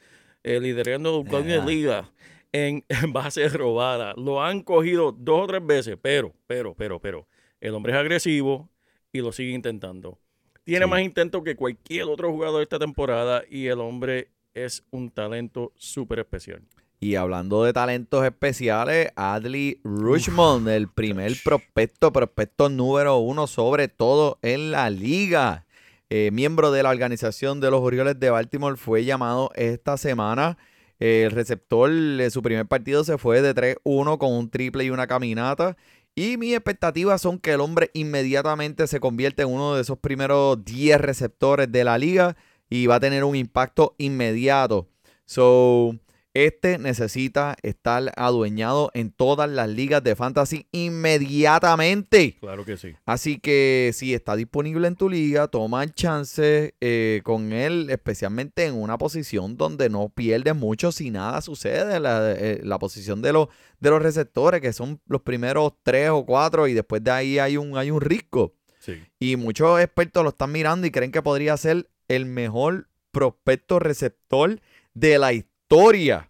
Eh, 0.43 0.59
liderando 0.59 1.17
las 1.23 1.31
grandes 1.31 1.65
ligas 1.65 2.07
en, 2.51 2.83
en 2.89 3.11
bases 3.11 3.53
robadas. 3.53 4.15
Lo 4.17 4.43
han 4.43 4.61
cogido 4.61 5.11
dos 5.11 5.45
o 5.45 5.47
tres 5.47 5.65
veces, 5.65 5.97
pero, 6.01 6.33
pero, 6.47 6.75
pero, 6.75 6.99
pero. 6.99 7.27
El 7.59 7.73
hombre 7.73 7.93
es 7.93 7.97
agresivo 7.99 8.69
y 9.11 9.19
lo 9.21 9.31
sigue 9.31 9.51
intentando. 9.53 10.19
Tiene 10.63 10.85
Sí. 10.85 10.91
más 10.91 11.01
intentos 11.01 11.43
que 11.43 11.55
cualquier 11.55 12.03
otro 12.03 12.31
jugador 12.31 12.57
de 12.57 12.63
esta 12.63 12.77
temporada 12.79 13.43
y 13.49 13.65
el 13.65 13.79
hombre 13.79 14.29
es 14.53 14.83
un 14.91 15.11
talento 15.11 15.71
súper 15.75 16.19
especial. 16.19 16.61
Y 16.99 17.15
hablando 17.15 17.63
de 17.63 17.73
talentos 17.73 18.23
especiales, 18.23 19.09
Adley 19.15 19.79
Rushmond, 19.83 20.67
el 20.69 20.87
primer 20.87 21.33
prospecto, 21.43 22.13
prospecto 22.13 22.69
número 22.69 23.17
uno 23.17 23.47
sobre 23.47 23.87
todo 23.87 24.37
en 24.43 24.71
la 24.71 24.89
liga. 24.91 25.65
Eh, 26.11 26.29
miembro 26.31 26.71
de 26.71 26.83
la 26.83 26.89
organización 26.89 27.59
de 27.59 27.71
los 27.71 27.81
Orioles 27.81 28.19
de 28.19 28.29
Baltimore 28.29 28.77
fue 28.77 29.03
llamado 29.03 29.49
esta 29.55 29.97
semana. 29.97 30.59
Eh, 30.99 31.23
el 31.25 31.31
receptor 31.31 31.89
de 31.89 32.29
su 32.29 32.43
primer 32.43 32.67
partido 32.67 33.03
se 33.03 33.17
fue 33.17 33.41
de 33.41 33.55
3-1 33.55 34.19
con 34.19 34.33
un 34.33 34.51
triple 34.51 34.83
y 34.83 34.91
una 34.91 35.07
caminata. 35.07 35.77
Y 36.13 36.37
mis 36.37 36.53
expectativas 36.53 37.21
son 37.21 37.39
que 37.39 37.53
el 37.53 37.61
hombre 37.61 37.89
inmediatamente 37.93 38.85
se 38.85 38.99
convierte 38.99 39.41
en 39.41 39.49
uno 39.49 39.73
de 39.73 39.81
esos 39.81 39.97
primeros 39.97 40.63
10 40.63 41.01
receptores 41.01 41.71
de 41.71 41.83
la 41.83 41.97
liga 41.97 42.35
y 42.71 42.87
va 42.87 42.95
a 42.95 42.99
tener 42.99 43.23
un 43.23 43.35
impacto 43.35 43.93
inmediato. 43.99 44.87
So, 45.25 45.93
este 46.33 46.77
necesita 46.77 47.57
estar 47.61 48.13
adueñado 48.15 48.89
en 48.93 49.11
todas 49.11 49.49
las 49.49 49.67
ligas 49.67 50.01
de 50.01 50.15
fantasy 50.15 50.65
inmediatamente. 50.71 52.37
Claro 52.39 52.63
que 52.63 52.77
sí. 52.77 52.95
Así 53.05 53.39
que 53.39 53.91
si 53.93 54.13
está 54.13 54.37
disponible 54.37 54.87
en 54.87 54.95
tu 54.95 55.09
liga, 55.09 55.49
toma 55.49 55.83
el 55.83 55.93
chance 55.93 56.73
eh, 56.79 57.19
con 57.25 57.51
él, 57.51 57.89
especialmente 57.89 58.65
en 58.65 58.75
una 58.75 58.97
posición 58.97 59.57
donde 59.57 59.89
no 59.89 60.07
pierdes 60.07 60.55
mucho 60.55 60.93
si 60.93 61.11
nada 61.11 61.41
sucede. 61.41 61.99
La, 61.99 62.31
eh, 62.31 62.61
la 62.63 62.79
posición 62.79 63.21
de 63.21 63.33
los, 63.33 63.49
de 63.81 63.89
los 63.89 64.01
receptores, 64.01 64.61
que 64.61 64.71
son 64.71 65.01
los 65.07 65.21
primeros 65.23 65.73
tres 65.83 66.09
o 66.11 66.25
cuatro, 66.25 66.69
y 66.69 66.73
después 66.73 67.03
de 67.03 67.11
ahí 67.11 67.39
hay 67.39 67.57
un, 67.57 67.77
hay 67.77 67.91
un 67.91 67.99
risco. 67.99 68.53
Sí. 68.79 68.93
Y 69.19 69.35
muchos 69.35 69.81
expertos 69.81 70.23
lo 70.23 70.29
están 70.29 70.53
mirando 70.53 70.87
y 70.87 70.91
creen 70.91 71.11
que 71.11 71.21
podría 71.21 71.55
ser 71.57 71.90
el 72.15 72.25
mejor 72.25 72.87
prospecto 73.11 73.79
receptor 73.79 74.59
de 74.93 75.17
la 75.17 75.33
historia. 75.33 76.27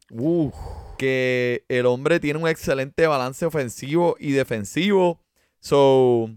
Que 0.98 1.66
el 1.68 1.86
hombre 1.88 2.20
tiene 2.20 2.40
un 2.40 2.48
excelente 2.48 3.08
balance 3.08 3.46
ofensivo 3.46 4.16
y 4.20 4.32
defensivo. 4.32 5.20
So, 5.60 6.30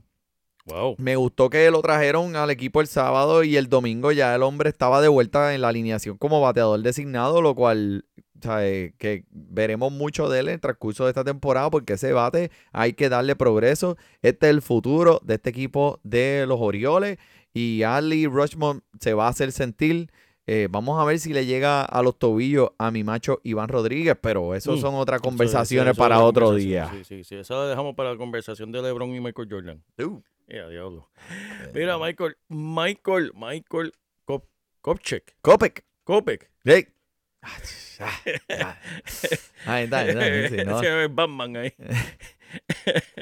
Wow. 0.67 0.97
me 0.97 1.17
gustó 1.17 1.51
que 1.51 1.71
lo 1.71 1.83
trajeron 1.83 2.37
al 2.37 2.49
equipo 2.49 2.81
el 2.81 2.87
sábado 2.87 3.45
y 3.45 3.59
el 3.59 3.69
domingo 3.69 4.13
ya 4.13 4.35
el 4.35 4.43
hombre 4.43 4.71
estaba 4.71 5.03
de 5.03 5.09
vuelta 5.09 5.55
en 5.55 5.61
la 5.61 5.69
alineación 5.69 6.17
como 6.17 6.41
bateador 6.41 6.81
designado, 6.81 7.43
lo 7.43 7.55
cual 7.55 8.07
sabe, 8.41 8.95
que 8.97 9.25
veremos 9.31 9.93
mucho 9.93 10.31
de 10.31 10.41
él 10.41 10.49
en 10.49 10.55
el 10.55 10.61
transcurso 10.61 11.05
de 11.05 11.11
esta 11.11 11.23
temporada 11.23 11.69
porque 11.69 11.95
ese 11.95 12.15
bate 12.15 12.51
hay 12.73 12.95
que 12.95 13.11
darle 13.11 13.37
progreso. 13.37 13.99
Este 14.23 14.47
es 14.47 14.51
el 14.55 14.63
futuro 14.63 15.21
de 15.23 15.35
este 15.35 15.51
equipo 15.51 16.01
de 16.03 16.47
los 16.49 16.59
Orioles 16.61 17.19
y 17.55 17.83
Ali 17.85 18.27
Rushmont 18.27 18.85
se 19.01 19.15
va 19.15 19.27
a 19.27 19.31
hacer 19.31 19.53
sentir. 19.53 20.11
Eh, 20.47 20.69
vamos 20.71 21.01
a 21.01 21.05
ver 21.07 21.19
si 21.19 21.33
le 21.33 21.47
llega 21.47 21.83
a 21.83 22.03
los 22.03 22.19
tobillos 22.19 22.73
a 22.77 22.91
mi 22.91 23.03
macho 23.03 23.41
Iván 23.45 23.71
Rodríguez, 23.71 24.15
pero 24.21 24.55
eso 24.55 24.73
Mm, 24.77 24.79
son 24.81 24.95
otras 24.97 25.17
Eso- 25.21 25.23
conversaciones 25.31 25.93
eso- 25.93 26.03
eso 26.03 26.03
para 26.03 26.21
otro 26.23 26.47
conversación. 26.49 26.91
día. 26.93 27.05
Sí, 27.05 27.17
sí, 27.17 27.25
sí. 27.25 27.37
Esa 27.37 27.55
la 27.55 27.69
dejamos 27.69 27.95
para 27.95 28.11
la 28.11 28.19
conversación 28.19 28.71
de 28.71 28.83
LeBron 28.83 29.15
y 29.15 29.21
Michael 29.21 29.49
Jordan. 29.51 29.83
Uh. 29.99 30.21
Yeah, 30.47 30.69
diablo. 30.69 31.09
Mira, 31.73 31.97
Michael, 31.97 32.37
Michael, 32.49 33.33
Michael 33.35 33.93
Kop- 34.27 34.45
Kopchek, 34.83 35.35
Kopek. 35.41 35.83
Kopek. 36.05 36.51
Hey. 36.65 36.89
Ah, 37.41 37.49
ah, 38.51 38.77
Ahí 39.65 39.85
está, 39.85 39.99
ahí 40.01 40.09
está, 40.11 40.49
sí, 40.51 40.57
¿no? 40.67 40.79
Ese 40.83 41.05
es 41.05 41.15
Batman 41.15 41.57
ahí. 41.57 41.73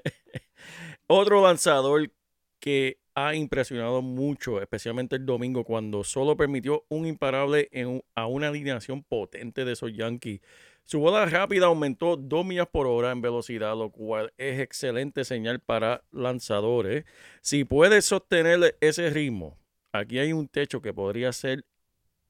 Otro 1.07 1.43
lanzador 1.43 2.11
que 2.59 2.99
ha 3.15 3.35
impresionado 3.35 4.01
mucho, 4.03 4.61
especialmente 4.61 5.17
el 5.17 5.27
domingo, 5.27 5.65
cuando 5.65 6.03
solo 6.05 6.37
permitió 6.37 6.85
un 6.89 7.07
imparable 7.07 7.69
en 7.73 7.89
un- 7.89 8.03
a 8.15 8.27
una 8.27 8.49
alineación 8.49 9.03
potente 9.03 9.65
de 9.65 9.73
esos 9.73 9.93
Yankees. 9.93 10.41
Su 10.85 10.99
bola 10.99 11.25
rápida 11.27 11.67
aumentó 11.67 12.17
2 12.17 12.45
millas 12.45 12.67
por 12.69 12.87
hora 12.87 13.13
en 13.13 13.21
velocidad, 13.21 13.77
lo 13.77 13.91
cual 13.91 14.33
es 14.37 14.59
excelente 14.61 15.25
señal 15.25 15.61
para 15.61 16.03
lanzadores. 16.11 17.05
Si 17.41 17.65
puede 17.65 18.03
sostener 18.03 18.77
ese 18.81 19.11
ritmo, 19.11 19.59
aquí 19.93 20.19
hay 20.19 20.33
un 20.33 20.49
techo 20.49 20.81
que 20.83 20.93
podría 20.93 21.33
ser 21.33 21.65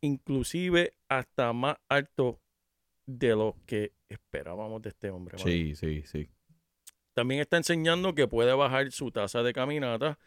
inclusive 0.01 0.95
hasta 1.09 1.53
más 1.53 1.77
alto 1.89 2.41
de 3.07 3.31
lo 3.31 3.57
que 3.67 3.93
esperábamos 4.09 4.83
de 4.83 4.91
este 4.91 5.11
hombre. 5.11 5.39
Sí, 5.39 5.75
sí, 5.75 6.03
sí. 6.05 6.29
También 7.15 7.41
está 7.41 7.57
enseñando 7.57 8.15
que 8.15 8.27
puede 8.27 8.53
bajar 8.55 8.91
su 8.91 9.11
tasa 9.11 9.43
de 9.43 9.53
caminata, 9.53 10.19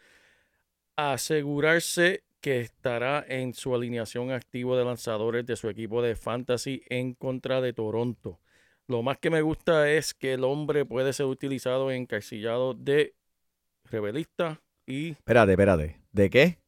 asegurarse 0.96 2.24
que 2.40 2.60
estará 2.60 3.24
en 3.28 3.54
su 3.54 3.74
alineación 3.74 4.30
activo 4.30 4.76
de 4.76 4.84
lanzadores 4.84 5.46
de 5.46 5.56
su 5.56 5.68
equipo 5.68 6.02
de 6.02 6.16
fantasy 6.16 6.82
en 6.88 7.14
contra 7.14 7.60
de 7.60 7.72
Toronto. 7.72 8.40
Lo 8.88 9.02
más 9.02 9.18
que 9.18 9.30
me 9.30 9.42
gusta 9.42 9.90
es 9.90 10.14
que 10.14 10.34
el 10.34 10.44
hombre 10.44 10.84
puede 10.84 11.12
ser 11.12 11.26
utilizado 11.26 11.90
en 11.90 12.06
de 12.06 13.14
rebelista 13.84 14.62
y 14.86 15.10
Espérate, 15.10 15.52
espérate. 15.52 16.00
¿De 16.12 16.30
qué? 16.30 16.58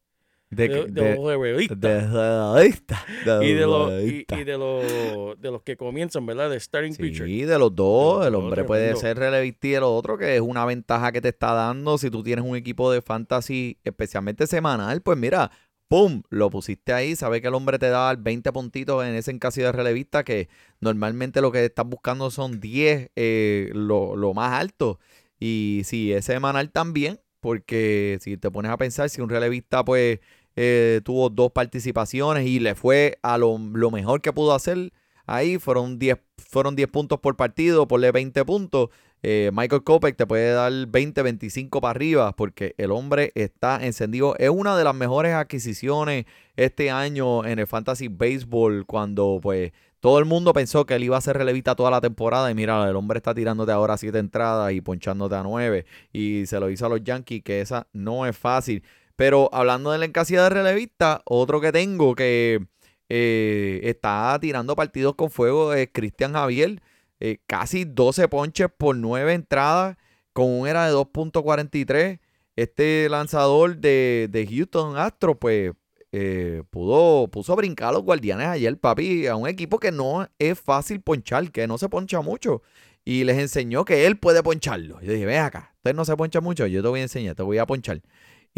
De, 0.51 0.67
De, 0.67 0.85
de 0.85 0.91
de- 0.91 1.15
los 1.15 1.25
rebellistas. 1.27 1.79
de 1.79 3.45
y 3.45 3.53
de 3.53 3.65
los 3.65 3.91
y, 4.03 4.25
y 4.27 4.43
de 4.43 4.57
los 4.57 5.39
de 5.39 5.51
los 5.51 5.61
que 5.61 5.77
comienzan, 5.77 6.25
¿verdad? 6.25 6.49
De 6.49 6.59
starting 6.59 6.95
pitcher. 6.95 7.27
Sí, 7.27 7.43
de 7.43 7.59
los 7.59 7.75
dos. 7.75 8.25
El 8.25 8.35
hombre 8.35 8.63
puede 8.63 8.95
ser 8.95 9.17
relevista 9.17 9.67
y 9.67 9.73
el 9.75 9.83
otro, 9.83 10.17
que 10.17 10.35
es 10.35 10.41
una 10.41 10.65
ventaja 10.65 11.11
que 11.11 11.21
te 11.21 11.29
está 11.29 11.53
dando. 11.53 11.97
Si 11.97 12.09
tú 12.09 12.23
tienes 12.23 12.43
un 12.45 12.55
equipo 12.55 12.91
de 12.91 13.01
fantasy, 13.01 13.77
especialmente 13.83 14.47
semanal, 14.47 15.01
pues 15.01 15.17
mira, 15.17 15.51
¡pum! 15.87 16.23
Lo 16.29 16.49
pusiste 16.49 16.93
ahí. 16.93 17.15
Sabes 17.15 17.41
que 17.41 17.47
el 17.47 17.53
hombre 17.53 17.77
te 17.77 17.89
da 17.89 18.15
20 18.15 18.51
puntitos 18.51 19.05
en 19.05 19.13
ese 19.15 19.31
encasillo 19.31 19.67
de 19.67 19.71
relevista, 19.73 20.23
que 20.23 20.49
normalmente 20.81 21.41
lo 21.41 21.51
que 21.51 21.65
estás 21.65 21.85
buscando 21.85 22.31
son 22.31 22.59
10, 22.59 23.11
eh, 23.15 23.69
lo, 23.73 24.15
lo 24.15 24.33
más 24.33 24.53
alto. 24.59 24.99
Y 25.39 25.81
si 25.85 26.11
es 26.11 26.25
semanal 26.25 26.71
también, 26.71 27.19
porque 27.39 28.17
si 28.21 28.35
te 28.37 28.51
pones 28.51 28.71
a 28.71 28.77
pensar, 28.77 29.09
si 29.09 29.21
un 29.21 29.29
relevista, 29.29 29.85
pues. 29.85 30.19
Eh, 30.55 31.01
tuvo 31.03 31.29
dos 31.29 31.51
participaciones 31.51 32.47
y 32.47 32.59
le 32.59 32.75
fue 32.75 33.17
a 33.21 33.37
lo, 33.37 33.57
mejor 33.57 34.21
que 34.21 34.33
pudo 34.33 34.53
hacer, 34.53 34.91
ahí 35.25 35.57
fueron 35.57 35.99
10, 35.99 36.17
fueron 36.37 36.75
10 36.75 36.89
puntos 36.89 37.19
por 37.19 37.35
partido, 37.35 37.87
ponle 37.87 38.11
20 38.11 38.45
puntos. 38.45 38.89
Eh, 39.21 39.51
Michael 39.53 39.83
Kopech 39.83 40.15
te 40.15 40.25
puede 40.25 40.53
dar 40.53 40.71
20, 40.87 41.21
25 41.21 41.81
para 41.81 41.91
arriba 41.91 42.33
porque 42.35 42.73
el 42.77 42.91
hombre 42.91 43.31
está 43.35 43.85
encendido. 43.85 44.35
Es 44.37 44.49
una 44.49 44.77
de 44.77 44.83
las 44.85 44.95
mejores 44.95 45.33
adquisiciones 45.33 46.25
este 46.55 46.89
año 46.89 47.45
en 47.45 47.59
el 47.59 47.67
Fantasy 47.67 48.07
Baseball 48.07 48.85
cuando 48.85 49.39
pues 49.41 49.73
todo 49.99 50.19
el 50.19 50.25
mundo 50.25 50.53
pensó 50.53 50.85
que 50.85 50.95
él 50.95 51.03
iba 51.03 51.17
a 51.17 51.21
ser 51.21 51.37
relevista 51.37 51.75
toda 51.75 51.91
la 51.91 51.99
temporada 51.99 52.49
y 52.49 52.55
mira, 52.55 52.89
el 52.89 52.95
hombre 52.95 53.17
está 53.17 53.33
tirándote 53.33 53.73
ahora 53.73 53.97
7 53.97 54.17
entradas 54.17 54.71
y 54.71 54.79
ponchándote 54.79 55.35
a 55.35 55.43
9 55.43 55.85
y 56.13 56.45
se 56.45 56.59
lo 56.59 56.69
hizo 56.69 56.85
a 56.85 56.89
los 56.89 57.03
Yankees 57.03 57.43
que 57.43 57.59
esa 57.61 57.87
no 57.91 58.25
es 58.25 58.37
fácil. 58.37 58.83
Pero 59.19 59.49
hablando 59.51 59.91
de 59.91 59.97
la 59.97 60.05
encasilla 60.05 60.43
de 60.43 60.49
relevista, 60.49 61.23
otro 61.25 61.59
que 61.59 61.73
tengo 61.73 62.15
que 62.15 62.65
eh, 63.09 63.81
está 63.83 64.37
tirando 64.39 64.77
partidos 64.77 65.15
con 65.15 65.29
fuego 65.29 65.73
es 65.73 65.89
Cristian 65.91 66.31
Javier. 66.31 66.81
Eh, 67.19 67.39
casi 67.45 67.83
12 67.83 68.29
ponches 68.29 68.69
por 68.77 68.95
9 68.95 69.33
entradas 69.33 69.97
con 70.31 70.49
un 70.49 70.69
era 70.69 70.87
de 70.87 70.93
2.43. 70.93 72.21
Este 72.55 73.09
lanzador 73.09 73.75
de, 73.75 74.29
de 74.31 74.47
Houston 74.47 74.95
Astros, 74.95 75.35
pues 75.37 75.73
eh, 76.13 76.63
pudo, 76.69 77.27
puso 77.27 77.51
a 77.51 77.57
brincar 77.57 77.89
a 77.89 77.91
los 77.91 78.03
guardianes 78.03 78.47
ayer, 78.47 78.79
papi, 78.79 79.27
a 79.27 79.35
un 79.35 79.49
equipo 79.49 79.79
que 79.79 79.91
no 79.91 80.29
es 80.39 80.57
fácil 80.57 81.01
ponchar, 81.01 81.51
que 81.51 81.67
no 81.67 81.77
se 81.77 81.89
poncha 81.89 82.21
mucho. 82.21 82.61
Y 83.03 83.25
les 83.25 83.37
enseñó 83.37 83.83
que 83.83 84.05
él 84.05 84.17
puede 84.17 84.41
poncharlo. 84.43 85.01
Yo 85.01 85.11
dije, 85.11 85.25
ven 85.25 85.41
acá, 85.41 85.73
usted 85.75 85.93
no 85.93 86.05
se 86.05 86.15
poncha 86.15 86.39
mucho, 86.39 86.67
yo 86.67 86.81
te 86.81 86.87
voy 86.87 87.01
a 87.01 87.03
enseñar, 87.03 87.35
te 87.35 87.43
voy 87.43 87.57
a 87.57 87.65
ponchar. 87.65 88.01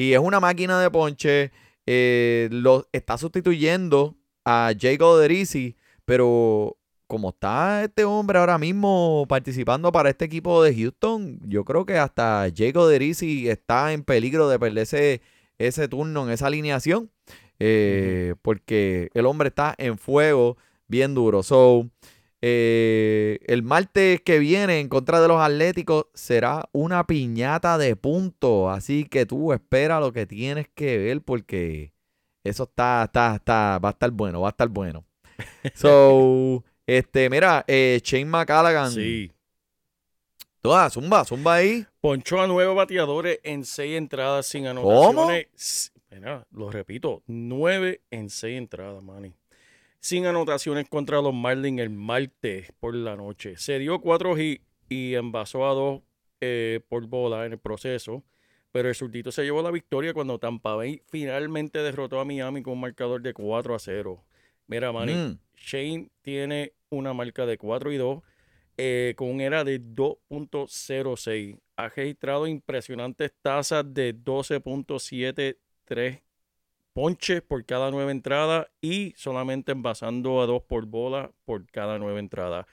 Y 0.01 0.13
es 0.13 0.19
una 0.19 0.39
máquina 0.39 0.81
de 0.81 0.89
ponche. 0.89 1.51
eh, 1.85 2.49
lo 2.51 2.87
está 2.91 3.19
sustituyendo 3.19 4.15
a 4.43 4.71
Jay 4.79 4.97
Odorizzi, 4.99 5.75
pero 6.05 6.75
como 7.05 7.29
está 7.29 7.83
este 7.83 8.03
hombre 8.03 8.39
ahora 8.39 8.57
mismo 8.57 9.25
participando 9.29 9.91
para 9.91 10.09
este 10.09 10.25
equipo 10.25 10.63
de 10.63 10.75
Houston, 10.75 11.39
yo 11.47 11.63
creo 11.65 11.85
que 11.85 11.99
hasta 11.99 12.47
Jay 12.55 12.71
Odorizzi 12.73 13.47
está 13.47 13.93
en 13.93 14.03
peligro 14.03 14.49
de 14.49 14.57
perderse 14.57 15.21
ese 15.59 15.87
turno 15.87 16.23
en 16.23 16.31
esa 16.31 16.47
alineación, 16.47 17.11
eh, 17.59 18.33
porque 18.41 19.11
el 19.13 19.27
hombre 19.27 19.49
está 19.49 19.75
en 19.77 19.99
fuego 19.99 20.57
bien 20.87 21.13
duro. 21.13 21.43
So, 21.43 21.87
eh, 22.41 23.39
el 23.47 23.63
martes 23.63 24.21
que 24.21 24.39
viene 24.39 24.79
en 24.79 24.89
contra 24.89 25.21
de 25.21 25.27
los 25.27 25.39
Atléticos 25.39 26.05
será 26.13 26.67
una 26.71 27.05
piñata 27.05 27.77
de 27.77 27.95
puntos. 27.95 28.75
Así 28.75 29.05
que 29.05 29.25
tú 29.25 29.53
espera 29.53 29.99
lo 29.99 30.11
que 30.11 30.25
tienes 30.25 30.67
que 30.73 30.97
ver 30.97 31.21
porque 31.21 31.93
eso 32.43 32.63
está, 32.63 33.03
está, 33.05 33.35
está, 33.35 33.79
va 33.79 33.89
a 33.89 33.91
estar 33.91 34.09
bueno, 34.11 34.41
va 34.41 34.49
a 34.49 34.51
estar 34.51 34.67
bueno. 34.69 35.05
So, 35.75 36.63
este, 36.87 37.29
mira, 37.29 37.63
eh, 37.67 37.99
Shane 38.03 38.25
McCallaghan. 38.25 38.91
Sí. 38.91 39.31
Toda, 40.61 40.89
zumba, 40.91 41.25
zumba 41.25 41.55
ahí. 41.55 41.85
Ponchó 42.01 42.39
a 42.39 42.47
nueve 42.47 42.73
bateadores 42.73 43.39
en 43.43 43.65
seis 43.65 43.97
entradas 43.97 44.45
sin 44.45 44.65
¿Cómo? 44.65 44.81
anotaciones. 44.81 45.47
S- 45.55 45.91
Mira, 46.11 46.45
lo 46.51 46.69
repito, 46.69 47.23
nueve 47.25 48.01
en 48.11 48.29
seis 48.29 48.57
entradas, 48.57 49.01
Manny. 49.01 49.33
Sin 50.01 50.25
anotaciones 50.25 50.89
contra 50.89 51.21
los 51.21 51.33
Marlins 51.33 51.79
el 51.79 51.91
martes 51.91 52.73
por 52.79 52.95
la 52.95 53.15
noche. 53.15 53.55
Se 53.57 53.77
dio 53.79 54.01
cuatro 54.01 54.37
hits 54.37 54.65
y 54.89 55.13
envasó 55.13 55.69
a 55.69 55.73
dos 55.73 56.01
eh, 56.41 56.81
por 56.89 57.05
bola 57.05 57.45
en 57.45 57.53
el 57.53 57.59
proceso. 57.59 58.23
Pero 58.71 58.89
el 58.89 58.95
surtito 58.95 59.31
se 59.31 59.43
llevó 59.43 59.61
la 59.61 59.69
victoria 59.69 60.13
cuando 60.13 60.39
Tampa 60.39 60.75
Bay 60.75 61.01
finalmente 61.07 61.79
derrotó 61.79 62.19
a 62.19 62.25
Miami 62.25 62.63
con 62.63 62.73
un 62.73 62.79
marcador 62.81 63.21
de 63.21 63.33
4 63.33 63.75
a 63.75 63.79
0. 63.79 64.23
Mira, 64.67 64.91
Manny, 64.91 65.13
Mm. 65.13 65.39
Shane 65.55 66.09
tiene 66.21 66.73
una 66.89 67.13
marca 67.13 67.45
de 67.45 67.57
4 67.57 67.91
y 67.91 67.97
2 67.97 68.23
eh, 68.77 69.13
con 69.17 69.29
un 69.29 69.41
era 69.41 69.63
de 69.63 69.79
2.06. 69.79 71.59
Ha 71.75 71.89
registrado 71.89 72.47
impresionantes 72.47 73.31
tasas 73.41 73.93
de 73.93 74.15
12.73 74.15 76.21
ponches 76.93 77.41
por 77.41 77.65
cada 77.65 77.91
nueve 77.91 78.11
entradas 78.11 78.67
y 78.81 79.13
solamente 79.17 79.71
envasando 79.71 80.41
a 80.41 80.45
dos 80.45 80.63
por 80.63 80.85
bola 80.85 81.31
por 81.45 81.65
cada 81.71 81.99
nueve 81.99 82.19
entradas. 82.19 82.65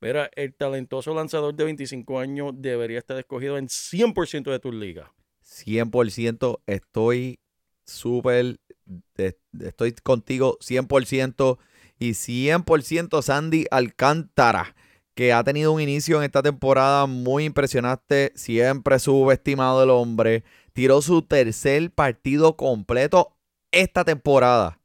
Mira, 0.00 0.30
el 0.36 0.54
talentoso 0.54 1.14
lanzador 1.14 1.54
de 1.54 1.64
25 1.64 2.18
años 2.18 2.52
debería 2.56 2.98
estar 2.98 3.18
escogido 3.18 3.56
en 3.56 3.68
100% 3.68 4.50
de 4.50 4.58
tus 4.58 4.74
ligas. 4.74 5.08
100% 5.42 6.60
estoy 6.66 7.38
súper, 7.86 8.58
estoy 9.58 9.92
contigo 9.92 10.58
100% 10.60 11.58
y 11.98 12.10
100% 12.10 13.22
Sandy 13.22 13.66
Alcántara, 13.70 14.74
que 15.14 15.32
ha 15.32 15.44
tenido 15.44 15.72
un 15.72 15.80
inicio 15.80 16.18
en 16.18 16.24
esta 16.24 16.42
temporada 16.42 17.06
muy 17.06 17.44
impresionante, 17.44 18.32
siempre 18.34 18.98
subestimado 18.98 19.84
el 19.84 19.90
hombre, 19.90 20.44
tiró 20.72 21.00
su 21.02 21.22
tercer 21.22 21.90
partido 21.92 22.56
completo 22.56 23.33
esta 23.74 24.04
temporada 24.04 24.80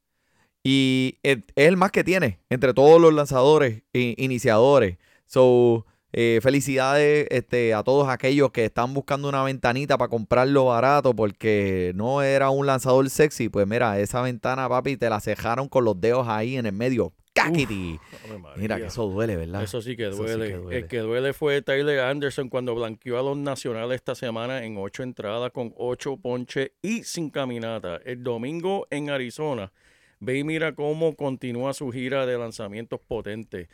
y 0.63 1.19
es 1.23 1.39
el 1.55 1.77
más 1.77 1.91
que 1.91 2.03
tiene 2.03 2.39
entre 2.49 2.73
todos 2.73 2.99
los 2.99 3.13
lanzadores 3.13 3.83
e 3.93 4.15
iniciadores. 4.17 4.97
So, 5.25 5.85
eh, 6.11 6.39
felicidades 6.41 7.27
este, 7.29 7.73
a 7.73 7.83
todos 7.83 8.09
aquellos 8.09 8.51
que 8.51 8.65
están 8.65 8.93
buscando 8.93 9.29
una 9.29 9.43
ventanita 9.43 9.97
para 9.97 10.09
comprarlo 10.09 10.65
barato 10.65 11.13
porque 11.15 11.91
no 11.95 12.21
era 12.23 12.49
un 12.49 12.65
lanzador 12.65 13.09
sexy. 13.09 13.49
Pues 13.49 13.67
mira, 13.67 13.99
esa 13.99 14.21
ventana, 14.21 14.67
papi, 14.67 14.97
te 14.97 15.09
la 15.09 15.19
cejaron 15.19 15.67
con 15.67 15.85
los 15.85 15.99
dedos 15.99 16.27
ahí 16.27 16.57
en 16.57 16.65
el 16.65 16.73
medio. 16.73 17.13
¡Caquiti! 17.33 17.99
Ave 18.25 18.41
Mira, 18.57 18.77
que 18.77 18.87
eso 18.87 19.07
duele, 19.07 19.37
¿verdad? 19.37 19.63
Eso 19.63 19.81
sí 19.81 19.95
que 19.95 20.07
Eso 20.07 20.17
sí 20.27 20.33
duele. 20.33 20.47
que 20.47 20.57
duele. 20.57 20.77
El 20.79 20.87
que 20.87 20.97
duele 20.97 21.33
fue 21.33 21.61
Tyler 21.61 21.99
Anderson 22.01 22.49
cuando 22.49 22.75
blanqueó 22.75 23.19
a 23.19 23.23
los 23.23 23.37
nacionales 23.37 23.95
esta 23.95 24.15
semana 24.15 24.65
en 24.65 24.77
ocho 24.77 25.03
entradas 25.03 25.51
con 25.51 25.73
ocho 25.77 26.17
ponches 26.17 26.71
y 26.81 27.03
sin 27.03 27.29
caminata. 27.29 27.97
El 28.03 28.23
domingo 28.23 28.87
en 28.89 29.09
Arizona. 29.09 29.71
Ve 30.19 30.39
y 30.39 30.43
mira 30.43 30.73
cómo 30.73 31.15
continúa 31.15 31.73
su 31.73 31.91
gira 31.91 32.25
de 32.25 32.37
lanzamientos 32.37 32.99
potentes. 33.07 33.69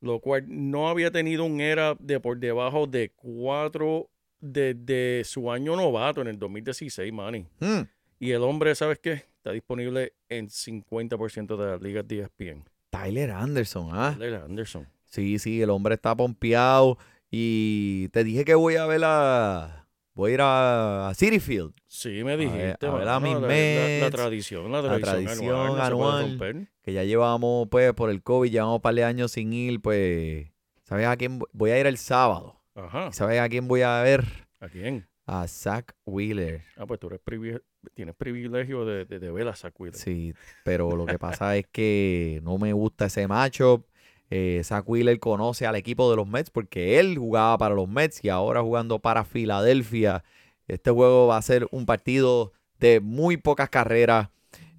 Lo 0.00 0.20
cual 0.20 0.44
no 0.48 0.88
había 0.88 1.10
tenido 1.10 1.44
un 1.44 1.60
era 1.60 1.96
de 1.98 2.20
por 2.20 2.38
debajo 2.38 2.86
de 2.86 3.10
cuatro 3.14 4.10
desde 4.40 5.24
su 5.24 5.50
año 5.50 5.76
novato 5.76 6.20
en 6.20 6.28
el 6.28 6.38
2016, 6.38 7.12
Manny. 7.12 7.46
Mm, 7.60 7.80
Y 8.18 8.30
el 8.32 8.42
hombre, 8.42 8.74
¿sabes 8.74 8.98
qué? 8.98 9.12
Está 9.12 9.52
disponible 9.52 10.12
en 10.28 10.48
50% 10.48 11.56
de 11.56 11.66
las 11.66 11.80
ligas 11.82 12.06
de 12.06 12.20
ESPN. 12.20 12.64
Tyler 12.90 13.30
Anderson, 13.30 13.88
¿ah? 13.92 14.14
Tyler 14.18 14.34
Anderson. 14.36 14.86
Sí, 15.06 15.38
sí, 15.38 15.60
el 15.62 15.70
hombre 15.70 15.94
está 15.94 16.14
pompeado. 16.14 16.98
Y 17.30 18.08
te 18.08 18.22
dije 18.24 18.44
que 18.44 18.54
voy 18.54 18.76
a 18.76 18.86
ver 18.86 19.02
a. 19.04 19.83
Voy 20.14 20.30
a 20.30 20.34
ir 20.34 20.40
a, 20.42 21.08
a 21.08 21.14
City 21.14 21.40
Field. 21.40 21.72
Sí, 21.86 22.22
me 22.24 22.36
dijiste. 22.36 22.86
a 22.86 22.90
ver 22.92 23.08
a 23.08 23.18
mano, 23.20 23.40
mis 23.40 23.40
la, 23.40 23.40
la- 23.40 23.40
la 23.40 23.48
Mets, 23.48 24.10
tradición, 24.12 24.70
la 24.72 24.80
la 24.82 24.98
tradición, 25.00 25.24
tradición 25.24 25.80
anual. 25.80 26.68
Que 26.82 26.92
ya 26.92 27.02
llevamos, 27.04 27.68
pues, 27.68 27.92
por 27.94 28.10
el 28.10 28.22
COVID, 28.22 28.50
llevamos 28.50 28.76
un 28.76 28.80
par 28.82 28.94
de 28.94 29.04
años 29.04 29.32
sin 29.32 29.52
ir, 29.52 29.80
pues. 29.80 30.46
¿Sabes 30.84 31.06
a 31.06 31.16
quién? 31.16 31.40
voy- 31.52 31.70
a 31.70 31.80
ir 31.80 31.86
el 31.86 31.98
sábado. 31.98 32.60
Ajá. 32.74 33.10
¿Sabes 33.12 33.40
a 33.40 33.48
quién 33.48 33.66
voy 33.68 33.82
a 33.82 34.02
ver? 34.02 34.24
¿A 34.60 34.68
quién? 34.68 35.08
A 35.26 35.48
Zach 35.48 35.94
Wheeler. 36.04 36.62
Ah, 36.76 36.84
pues 36.86 37.00
tú 37.00 37.06
eres 37.06 37.20
privi- 37.24 37.60
tienes 37.94 38.14
privilegio 38.14 38.84
de, 38.84 39.06
de, 39.06 39.18
de 39.18 39.30
ver 39.32 39.48
a 39.48 39.56
Zach 39.56 39.72
Wheeler. 39.80 39.98
Sí, 39.98 40.34
pero 40.64 40.94
lo 40.94 41.06
que 41.06 41.18
pasa 41.18 41.56
es 41.56 41.66
que 41.72 42.40
no 42.42 42.58
me 42.58 42.72
gusta 42.74 43.06
ese 43.06 43.26
matchup. 43.26 43.86
Eh, 44.30 44.60
Zach 44.64 44.84
Wheeler 44.88 45.18
conoce 45.20 45.66
al 45.66 45.76
equipo 45.76 46.10
de 46.10 46.16
los 46.16 46.26
Mets 46.26 46.50
porque 46.50 46.98
él 46.98 47.18
jugaba 47.18 47.56
para 47.58 47.74
los 47.74 47.88
Mets 47.88 48.24
y 48.24 48.28
ahora 48.30 48.62
jugando 48.62 48.98
para 48.98 49.24
Filadelfia. 49.24 50.24
Este 50.66 50.90
juego 50.90 51.26
va 51.26 51.36
a 51.36 51.42
ser 51.42 51.68
un 51.70 51.86
partido 51.86 52.52
de 52.80 53.00
muy 53.00 53.36
pocas 53.36 53.68
carreras. 53.68 54.30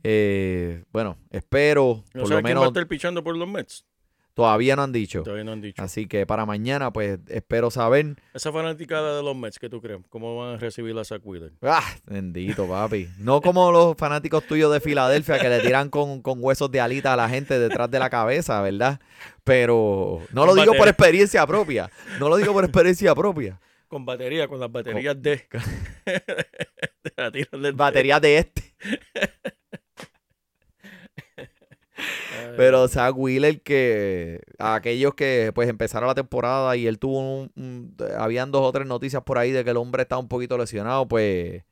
Eh, 0.03 0.83
bueno, 0.91 1.17
espero 1.31 2.03
¿No 2.13 2.21
por 2.23 2.29
lo 2.29 2.35
quién 2.35 2.35
va 2.35 2.37
a 2.37 2.41
menos. 2.41 2.67
estar 2.67 2.87
pichando 2.87 3.23
por 3.23 3.35
los 3.37 3.47
Mets? 3.47 3.85
Todavía 4.35 4.75
no 4.75 4.83
han 4.83 4.91
dicho. 4.91 5.23
Todavía 5.23 5.45
no 5.45 5.53
han 5.53 5.61
dicho. 5.61 5.81
Así 5.81 6.07
que 6.07 6.25
para 6.25 6.45
mañana, 6.45 6.91
pues 6.91 7.19
espero 7.29 7.71
saber. 7.71 8.17
Esa 8.33 8.51
fanaticada 8.51 9.15
de 9.15 9.23
los 9.23 9.33
Mets, 9.33 9.57
¿qué 9.57 9.69
tú 9.69 9.81
crees? 9.81 10.01
¿Cómo 10.09 10.35
van 10.37 10.55
a 10.55 10.57
recibir 10.57 10.95
a 10.97 11.05
Zach 11.05 11.21
Wheeler? 11.23 11.53
Ah, 11.61 11.81
bendito, 12.05 12.67
papi. 12.67 13.07
No 13.17 13.39
como 13.39 13.71
los 13.71 13.95
fanáticos 13.97 14.43
tuyos 14.45 14.73
de 14.73 14.81
Filadelfia 14.81 15.39
que 15.39 15.47
le 15.47 15.61
tiran 15.61 15.89
con, 15.89 16.21
con 16.21 16.39
huesos 16.43 16.69
de 16.69 16.81
alita 16.81 17.13
a 17.13 17.15
la 17.15 17.29
gente 17.29 17.57
detrás 17.57 17.89
de 17.89 17.97
la 17.97 18.09
cabeza, 18.09 18.61
¿verdad? 18.61 18.99
Pero 19.45 20.19
no 20.33 20.45
lo 20.45 20.53
digo 20.53 20.73
por 20.73 20.89
experiencia 20.89 21.47
propia. 21.47 21.89
No 22.19 22.27
lo 22.27 22.35
digo 22.35 22.51
por 22.51 22.65
experiencia 22.65 23.15
propia. 23.15 23.57
Con 23.87 24.03
batería, 24.05 24.49
con 24.49 24.59
las 24.59 24.69
baterías 24.69 25.21
de. 25.21 25.47
Tiran 27.31 27.61
del- 27.61 27.73
Baterías 27.73 28.19
de 28.19 28.37
este. 28.39 28.75
Pero 32.57 32.87
Zach 32.87 33.13
Wheeler 33.15 33.61
que 33.61 34.41
aquellos 34.59 35.13
que 35.15 35.51
pues 35.53 35.69
empezaron 35.69 36.07
la 36.07 36.15
temporada 36.15 36.75
y 36.75 36.87
él 36.87 36.99
tuvo 36.99 37.19
un, 37.19 37.95
habían 38.17 38.51
dos 38.51 38.61
o 38.61 38.71
tres 38.71 38.87
noticias 38.87 39.23
por 39.23 39.37
ahí 39.37 39.51
de 39.51 39.63
que 39.63 39.71
el 39.71 39.77
hombre 39.77 40.03
está 40.03 40.17
un 40.17 40.27
poquito 40.27 40.57
lesionado, 40.57 41.07
pues 41.07 41.63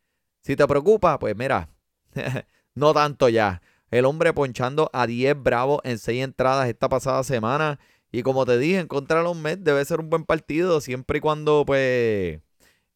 si 0.41 0.56
te 0.56 0.67
preocupa, 0.67 1.19
pues 1.19 1.36
mira, 1.36 1.69
no 2.76 2.93
tanto 2.93 3.30
ya. 3.30 3.62
El 3.91 4.06
hombre 4.06 4.34
ponchando 4.34 4.89
a 4.91 5.06
10 5.06 5.41
bravos 5.41 5.80
en 5.84 6.00
6 6.00 6.24
entradas 6.24 6.67
esta 6.67 6.89
pasada 6.89 7.24
semana 7.24 7.80
y 8.12 8.24
como 8.24 8.46
te 8.46 8.58
dije, 8.58 8.80
en 8.80 8.88
contra 8.88 9.19
de 9.19 9.24
los 9.24 9.38
Mets 9.38 9.63
debe 9.63 9.86
ser 9.86 10.00
un 10.00 10.10
buen 10.10 10.26
partido 10.26 10.82
siempre 10.82 11.19
y 11.19 11.22
cuando 11.22 11.63
pues 11.65 12.39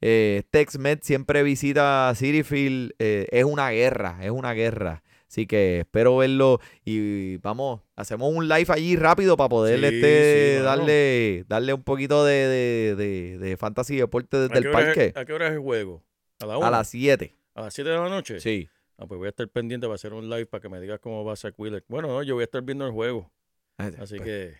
eh, 0.02 0.44
Tex 0.52 0.78
Met 0.78 1.04
siempre 1.04 1.44
visita 1.44 2.14
City 2.16 2.44
Field, 2.44 2.94
eh, 3.00 3.28
es 3.32 3.46
una 3.46 3.70
guerra, 3.70 4.20
es 4.22 4.32
una 4.32 4.54
guerra. 4.54 5.04
Así 5.30 5.46
que 5.46 5.80
espero 5.82 6.16
verlo 6.18 6.60
y 6.86 7.36
vamos, 7.38 7.82
hacemos 7.98 8.34
un 8.34 8.48
live 8.48 8.66
allí 8.70 8.96
rápido 8.96 9.36
para 9.36 9.50
poder 9.50 9.80
Sí, 9.80 9.86
este, 9.86 10.58
sí, 10.60 10.64
darle, 10.64 11.44
darle 11.50 11.74
un 11.74 11.84
poquito 11.84 12.24
de, 12.24 12.34
de, 12.34 12.96
de, 12.96 13.38
de 13.38 13.58
fantasy 13.58 13.96
y 13.96 13.98
deporte 13.98 14.38
¿A 14.38 14.40
desde 14.42 14.58
el 14.60 14.68
hora 14.68 14.80
es- 14.80 14.86
parque 14.86 15.14
¿A 15.20 15.26
qué 15.26 15.34
hora 15.34 15.48
es 15.48 15.54
el 15.54 15.60
juego? 15.60 16.02
¿A 16.40 16.46
la 16.46 16.56
a 16.56 16.72
las 16.72 16.88
7. 16.90 17.36
¿A 17.56 17.62
las 17.64 17.74
7 17.74 17.90
de 17.90 17.98
la 17.98 18.08
noche? 18.10 18.40
Sí. 18.40 18.70
Ah, 18.98 19.06
pues 19.06 19.18
voy 19.18 19.26
a 19.28 19.30
estar 19.30 19.48
pendiente 19.50 19.86
para 19.86 19.96
hacer 19.96 20.14
un 20.14 20.30
live 20.30 20.46
para 20.46 20.62
que 20.62 20.70
me 20.70 20.80
digas 20.80 21.00
cómo 21.00 21.26
va 21.26 21.36
Zach 21.36 21.54
Wheeler. 21.58 21.84
Bueno, 21.88 22.08
no, 22.08 22.24
yo 22.24 22.36
voy 22.36 22.44
a 22.44 22.46
estar 22.46 22.62
viendo 22.62 22.86
el 22.86 22.92
juego. 22.94 23.30
Así 23.78 24.16
Pues, 24.18 24.22
que 24.22 24.54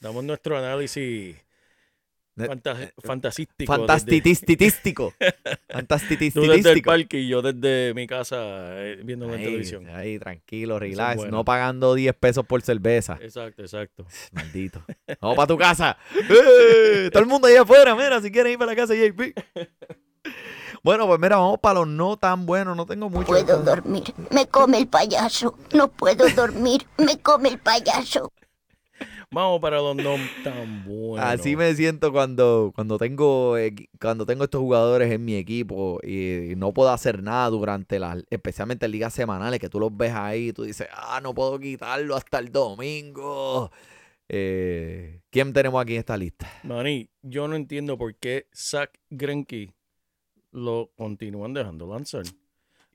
damos 0.00 0.22
nuestro 0.24 0.58
análisis 0.58 1.36
fanta- 2.36 2.82
eh, 2.82 2.92
fantasístico. 3.02 3.72
desde- 3.72 3.86
Fantastitístico. 3.86 5.12
Tú 5.20 5.24
desde 5.24 5.34
el 5.68 5.68
Fantastitístico. 5.72 6.90
parque 6.90 7.18
y 7.20 7.28
yo 7.28 7.40
desde 7.42 7.94
mi 7.94 8.06
casa 8.06 8.36
eh, 8.82 9.00
viendo 9.04 9.26
televisión. 9.28 9.88
ahí, 9.88 10.18
tranquilo, 10.18 10.76
es 10.76 10.80
relax. 10.80 11.16
bueno. 11.16 11.38
No 11.38 11.44
pagando 11.44 11.94
10 11.94 12.14
pesos 12.14 12.44
por 12.46 12.62
cerveza. 12.62 13.18
Exacto, 13.20 13.62
exacto. 13.62 14.06
Maldito. 14.32 14.82
Vamos 15.20 15.36
para 15.36 15.46
tu 15.46 15.56
casa. 15.58 15.96
¡Eh! 16.14 17.08
Todo 17.12 17.22
el 17.22 17.28
mundo 17.28 17.46
ahí 17.48 17.56
afuera, 17.56 17.94
mira, 17.94 18.20
si 18.20 18.30
quieren 18.30 18.52
ir 18.52 18.58
para 18.58 18.72
la 18.72 18.76
casa 18.76 18.92
de 18.92 19.08
JP. 19.10 19.34
Bueno, 20.82 21.06
pues 21.08 21.18
mira, 21.18 21.36
vamos 21.36 21.58
para 21.58 21.80
los 21.80 21.88
no 21.88 22.16
tan 22.16 22.46
buenos. 22.46 22.76
No 22.76 22.86
tengo 22.86 23.10
mucho. 23.10 23.26
puedo 23.26 23.60
dormir. 23.62 24.14
Me 24.30 24.46
come 24.46 24.78
el 24.78 24.86
payaso. 24.86 25.58
No 25.74 25.88
puedo 25.88 26.28
dormir. 26.28 26.86
Me 26.98 27.18
come 27.18 27.48
el 27.48 27.58
payaso. 27.58 28.32
Vamos 29.30 29.60
para 29.60 29.78
los 29.78 29.96
no 29.96 30.14
tan 30.44 30.84
buenos. 30.84 31.26
Así 31.26 31.56
me 31.56 31.74
siento 31.74 32.12
cuando, 32.12 32.72
cuando 32.74 32.96
tengo 32.96 33.56
cuando 34.00 34.24
tengo 34.24 34.44
estos 34.44 34.60
jugadores 34.60 35.10
en 35.10 35.24
mi 35.24 35.34
equipo 35.34 35.98
y 36.02 36.54
no 36.56 36.72
puedo 36.72 36.90
hacer 36.90 37.22
nada 37.22 37.50
durante 37.50 37.98
las, 37.98 38.22
especialmente 38.30 38.86
en 38.86 38.92
ligas 38.92 39.12
semanales, 39.12 39.58
que 39.58 39.68
tú 39.68 39.80
los 39.80 39.94
ves 39.96 40.12
ahí 40.14 40.48
y 40.48 40.52
tú 40.52 40.62
dices, 40.62 40.88
ah, 40.92 41.20
no 41.22 41.34
puedo 41.34 41.58
quitarlo 41.58 42.14
hasta 42.14 42.38
el 42.38 42.52
domingo. 42.52 43.70
Eh, 44.28 45.20
¿Quién 45.30 45.52
tenemos 45.52 45.82
aquí 45.82 45.94
en 45.94 46.00
esta 46.00 46.16
lista? 46.16 46.50
Manny, 46.62 47.10
yo 47.22 47.48
no 47.48 47.56
entiendo 47.56 47.98
por 47.98 48.14
qué 48.14 48.46
Zach 48.54 48.90
Greinke 49.10 49.74
lo 50.52 50.90
continúan 50.96 51.52
dejando 51.52 51.86
lanzar. 51.86 52.24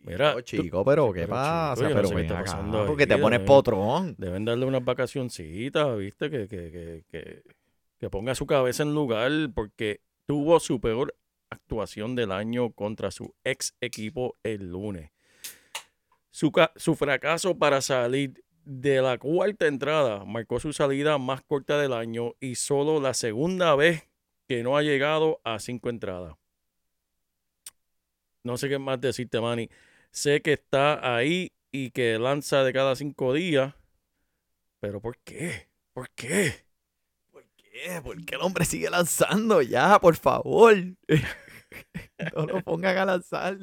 Mira, 0.04 0.32
Oh, 0.32 0.36
tú- 0.38 0.42
chico, 0.44 0.84
pero 0.84 1.14
¿qué 1.14 1.22
pero, 1.22 1.30
pasa? 1.34 1.76
chico, 1.76 1.90
yo 1.90 1.90
no 1.90 1.96
pero 1.96 2.08
sé 2.08 2.16
qué 2.16 2.22
ven 2.22 2.32
acá, 2.32 2.42
pasando 2.44 2.86
porque 2.88 3.04
ahí, 3.04 3.10
te 3.10 3.18
pones 3.18 3.40
potrón. 3.42 4.16
Deben 4.18 4.46
darle 4.46 4.66
unas 4.66 4.84
vacacioncitas, 4.84 5.98
¿viste? 5.98 6.30
Que, 6.32 6.48
que, 6.48 6.72
que, 6.72 7.04
que, 7.10 7.44
que 8.00 8.10
ponga 8.10 8.34
su 8.34 8.46
cabeza 8.48 8.82
en 8.84 8.96
lugar 8.96 9.32
porque 9.54 10.02
tuvo 10.26 10.60
su 10.60 10.82
peor 10.82 11.16
actuación 11.52 12.16
del 12.16 12.32
año 12.32 12.72
contra 12.72 13.12
su 13.12 13.36
ex 13.44 13.76
equipo 13.82 14.38
el 14.44 14.72
lunes. 14.72 15.12
Su, 16.32 16.52
su 16.78 16.96
fracaso 16.96 17.58
para 17.58 17.82
salir 17.82 18.44
de 18.64 19.02
la 19.02 19.18
cuarta 19.18 19.68
entrada 19.68 20.24
marcó 20.26 20.60
su 20.60 20.72
salida 20.74 21.18
más 21.18 21.42
corta 21.44 21.78
del 21.80 21.94
año 21.94 22.34
y 22.40 22.56
solo 22.56 23.00
la 23.02 23.14
segunda 23.14 23.76
vez 23.76 24.08
que 24.48 24.64
no 24.64 24.78
ha 24.78 24.82
llegado 24.82 25.42
a 25.44 25.60
cinco 25.60 25.90
entradas. 25.90 26.36
No 28.44 28.58
sé 28.58 28.70
qué 28.70 28.80
más 28.80 29.00
decirte, 29.00 29.40
Manny. 29.40 29.70
Sé 30.12 30.42
que 30.42 30.54
está 30.54 31.16
ahí 31.16 31.54
y 31.72 31.92
que 31.92 32.20
lanza 32.20 32.64
de 32.64 32.74
cada 32.74 32.96
cinco 32.96 33.34
días. 33.34 33.74
Pero 34.82 35.00
¿por 35.00 35.18
qué? 35.20 35.70
¿Por 35.94 36.10
qué? 36.12 36.66
¿Por 37.32 37.46
qué? 37.56 38.02
¿Por 38.04 38.26
qué 38.26 38.36
el 38.36 38.42
hombre 38.42 38.66
sigue 38.66 38.90
lanzando? 38.90 39.62
Ya, 39.62 40.00
por 40.00 40.18
favor. 40.18 40.76
no 42.36 42.46
lo 42.46 42.62
pongan 42.62 42.98
a 42.98 43.06
lanzar. 43.06 43.58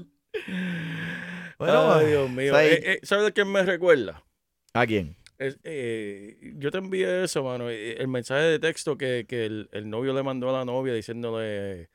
Bueno, 1.59 1.93
Ay, 1.93 2.07
Dios 2.07 2.31
mío. 2.31 2.59
Eh, 2.59 2.93
eh, 2.93 3.01
¿Sabes 3.03 3.27
de 3.27 3.33
quién 3.33 3.53
me 3.53 3.63
recuerda? 3.63 4.25
¿A 4.73 4.87
quién? 4.87 5.17
Eh, 5.39 6.55
yo 6.57 6.71
te 6.71 6.79
envié 6.79 7.25
eso, 7.25 7.45
mano. 7.45 7.69
El 7.69 8.09
mensaje 8.09 8.43
de 8.43 8.59
texto 8.59 8.97
que, 8.97 9.27
que 9.29 9.45
el, 9.45 9.69
el 9.73 9.91
novio 9.91 10.15
le 10.15 10.23
mandó 10.23 10.49
a 10.49 10.59
la 10.59 10.65
novia 10.65 10.95
diciéndole, 10.95 11.91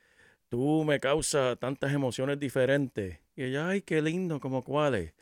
tú 0.50 0.84
me 0.84 1.00
causas 1.00 1.58
tantas 1.60 1.92
emociones 1.94 2.40
diferentes. 2.40 3.23
Y 3.36 3.44
ella, 3.44 3.70
ay, 3.70 3.82
qué 3.82 4.02
lindo, 4.02 4.40
como 4.40 4.64
cuáles. 4.64 5.14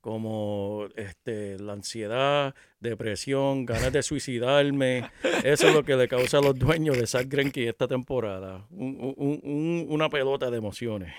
Como 0.00 0.88
este, 0.96 1.58
la 1.58 1.74
ansiedad, 1.74 2.54
depresión, 2.80 3.66
ganas 3.66 3.92
de 3.92 4.02
suicidarme. 4.02 5.10
Eso 5.44 5.68
es 5.68 5.74
lo 5.74 5.84
que 5.84 5.94
le 5.94 6.08
causa 6.08 6.38
a 6.38 6.40
los 6.42 6.58
dueños 6.58 6.96
de 6.98 7.06
Zach 7.06 7.26
Greinke 7.28 7.68
esta 7.68 7.86
temporada. 7.86 8.66
Un- 8.70 9.14
un- 9.16 9.40
un- 9.42 9.86
una 9.90 10.08
pelota 10.08 10.50
de 10.50 10.56
emociones. 10.56 11.12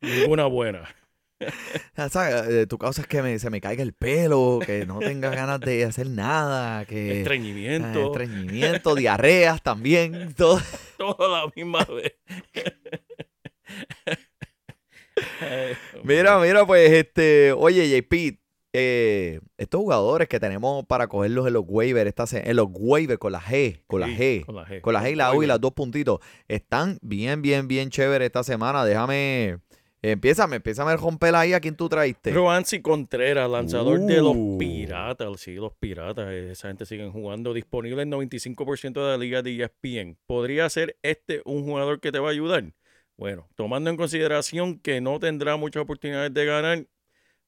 Ninguna 0.00 0.46
buena. 0.46 0.88
Tu 2.68 2.78
causa 2.78 3.02
es 3.02 3.06
que 3.06 3.20
me- 3.20 3.38
se 3.38 3.50
me 3.50 3.60
caiga 3.60 3.82
el 3.82 3.92
pelo, 3.92 4.60
que 4.64 4.86
no 4.86 4.98
tenga 5.00 5.28
ganas 5.28 5.60
de 5.60 5.84
hacer 5.84 6.08
nada, 6.08 6.86
que... 6.86 7.10
ah, 7.10 7.14
Estreñimiento. 7.18 8.06
estreñimiento, 8.06 8.94
diarreas 8.94 9.62
también, 9.62 10.32
todo. 10.34 10.58
todo 10.96 11.34
a 11.36 11.44
la 11.44 11.52
misma 11.54 11.84
vez. 11.84 12.14
Mira, 16.04 16.38
mira, 16.38 16.66
pues, 16.66 16.90
este, 16.92 17.52
oye, 17.52 17.88
JP, 17.88 18.38
eh, 18.72 19.40
estos 19.56 19.80
jugadores 19.80 20.28
que 20.28 20.38
tenemos 20.38 20.84
para 20.86 21.06
cogerlos 21.06 21.46
en 21.46 21.54
los 21.54 21.64
waivers, 21.66 22.32
en 22.34 22.56
los 22.56 22.66
waivers 22.70 23.18
con 23.18 23.32
la 23.32 23.40
G, 23.40 23.82
con 23.86 24.00
la 24.00 24.08
G, 24.08 24.44
con 24.44 24.54
la 24.54 24.66
G. 24.66 24.80
con 24.82 24.92
la 24.92 25.02
G 25.02 25.12
y 25.12 25.14
la 25.14 25.32
U 25.34 25.42
y 25.42 25.46
las 25.46 25.60
dos 25.60 25.72
puntitos, 25.72 26.20
están 26.48 26.98
bien, 27.00 27.40
bien, 27.42 27.68
bien 27.68 27.88
chéveres 27.88 28.26
esta 28.26 28.44
semana. 28.44 28.84
Déjame, 28.84 29.60
empiézame, 30.02 30.56
empiézame 30.56 30.90
a 30.92 30.96
romper 30.96 31.34
ahí 31.34 31.54
a 31.54 31.60
quién 31.60 31.74
tú 31.74 31.88
traíste. 31.88 32.32
Roansi 32.32 32.82
Contreras, 32.82 33.50
lanzador 33.50 34.00
de 34.00 34.16
los 34.16 34.34
Uh. 34.36 34.58
Piratas. 34.58 35.40
Sí, 35.40 35.54
los 35.54 35.72
Piratas. 35.72 36.30
Esa 36.30 36.68
gente 36.68 36.84
siguen 36.84 37.12
jugando. 37.12 37.54
Disponible 37.54 38.02
en 38.02 38.10
95% 38.12 38.92
de 38.92 39.10
la 39.10 39.16
liga 39.16 39.40
de 39.40 39.56
ESPN. 39.64 40.18
¿Podría 40.26 40.68
ser 40.68 40.98
este 41.02 41.40
un 41.46 41.64
jugador 41.64 42.00
que 42.00 42.12
te 42.12 42.18
va 42.18 42.28
a 42.28 42.32
ayudar? 42.32 42.64
Bueno, 43.16 43.48
tomando 43.54 43.90
en 43.90 43.96
consideración 43.96 44.78
que 44.78 45.00
no 45.00 45.18
tendrá 45.18 45.56
muchas 45.56 45.82
oportunidades 45.82 46.32
de 46.34 46.44
ganar, 46.44 46.86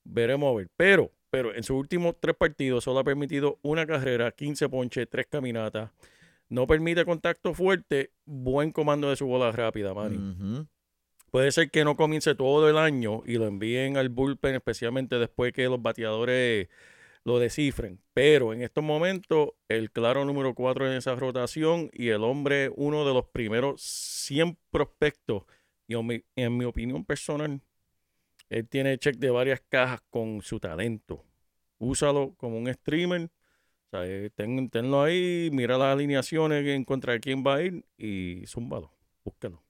veremos 0.04 0.52
a 0.52 0.56
ver. 0.56 0.68
Pero, 0.76 1.12
pero 1.30 1.54
en 1.54 1.62
sus 1.62 1.76
últimos 1.76 2.16
tres 2.20 2.36
partidos 2.36 2.84
solo 2.84 3.00
ha 3.00 3.04
permitido 3.04 3.58
una 3.62 3.86
carrera, 3.86 4.30
15 4.30 4.68
ponches, 4.68 5.08
tres 5.10 5.26
caminatas. 5.30 5.90
No 6.48 6.66
permite 6.66 7.04
contacto 7.04 7.52
fuerte, 7.52 8.12
buen 8.24 8.72
comando 8.72 9.10
de 9.10 9.16
su 9.16 9.26
bola 9.26 9.52
rápida, 9.52 9.92
Manny. 9.92 10.66
Puede 11.30 11.52
ser 11.52 11.70
que 11.70 11.84
no 11.84 11.94
comience 11.94 12.34
todo 12.34 12.70
el 12.70 12.78
año 12.78 13.22
y 13.26 13.34
lo 13.34 13.46
envíen 13.46 13.98
al 13.98 14.08
bullpen, 14.08 14.54
especialmente 14.54 15.18
después 15.18 15.52
que 15.52 15.64
los 15.64 15.82
bateadores 15.82 16.68
lo 17.24 17.38
descifren. 17.38 18.00
Pero 18.14 18.54
en 18.54 18.62
estos 18.62 18.82
momentos, 18.82 19.50
el 19.68 19.90
claro 19.90 20.24
número 20.24 20.54
4 20.54 20.90
en 20.90 20.96
esa 20.96 21.14
rotación 21.14 21.90
y 21.92 22.08
el 22.08 22.24
hombre, 22.24 22.70
uno 22.74 23.06
de 23.06 23.12
los 23.12 23.26
primeros 23.26 23.82
100 23.82 24.56
prospectos. 24.70 25.42
Y 25.88 25.94
en 25.94 26.56
mi, 26.56 26.64
opinión 26.64 27.04
personal, 27.04 27.62
él 28.50 28.68
tiene 28.68 28.98
check 28.98 29.16
de 29.16 29.30
varias 29.30 29.62
cajas 29.68 30.02
con 30.10 30.42
su 30.42 30.60
talento. 30.60 31.24
Úsalo 31.78 32.34
como 32.36 32.58
un 32.58 32.72
streamer. 32.72 33.22
O 33.22 33.90
sea, 33.90 34.06
eh, 34.06 34.30
ten- 34.34 34.68
tenlo 34.68 35.02
ahí, 35.02 35.48
mira 35.50 35.78
las 35.78 35.94
alineaciones 35.94 36.66
en 36.66 36.84
contra 36.84 37.14
de 37.14 37.20
quién 37.20 37.42
va 37.42 37.56
a 37.56 37.62
ir 37.62 37.84
y 37.96 38.44
zúmbalo. 38.46 38.92
Búscalo. 39.24 39.62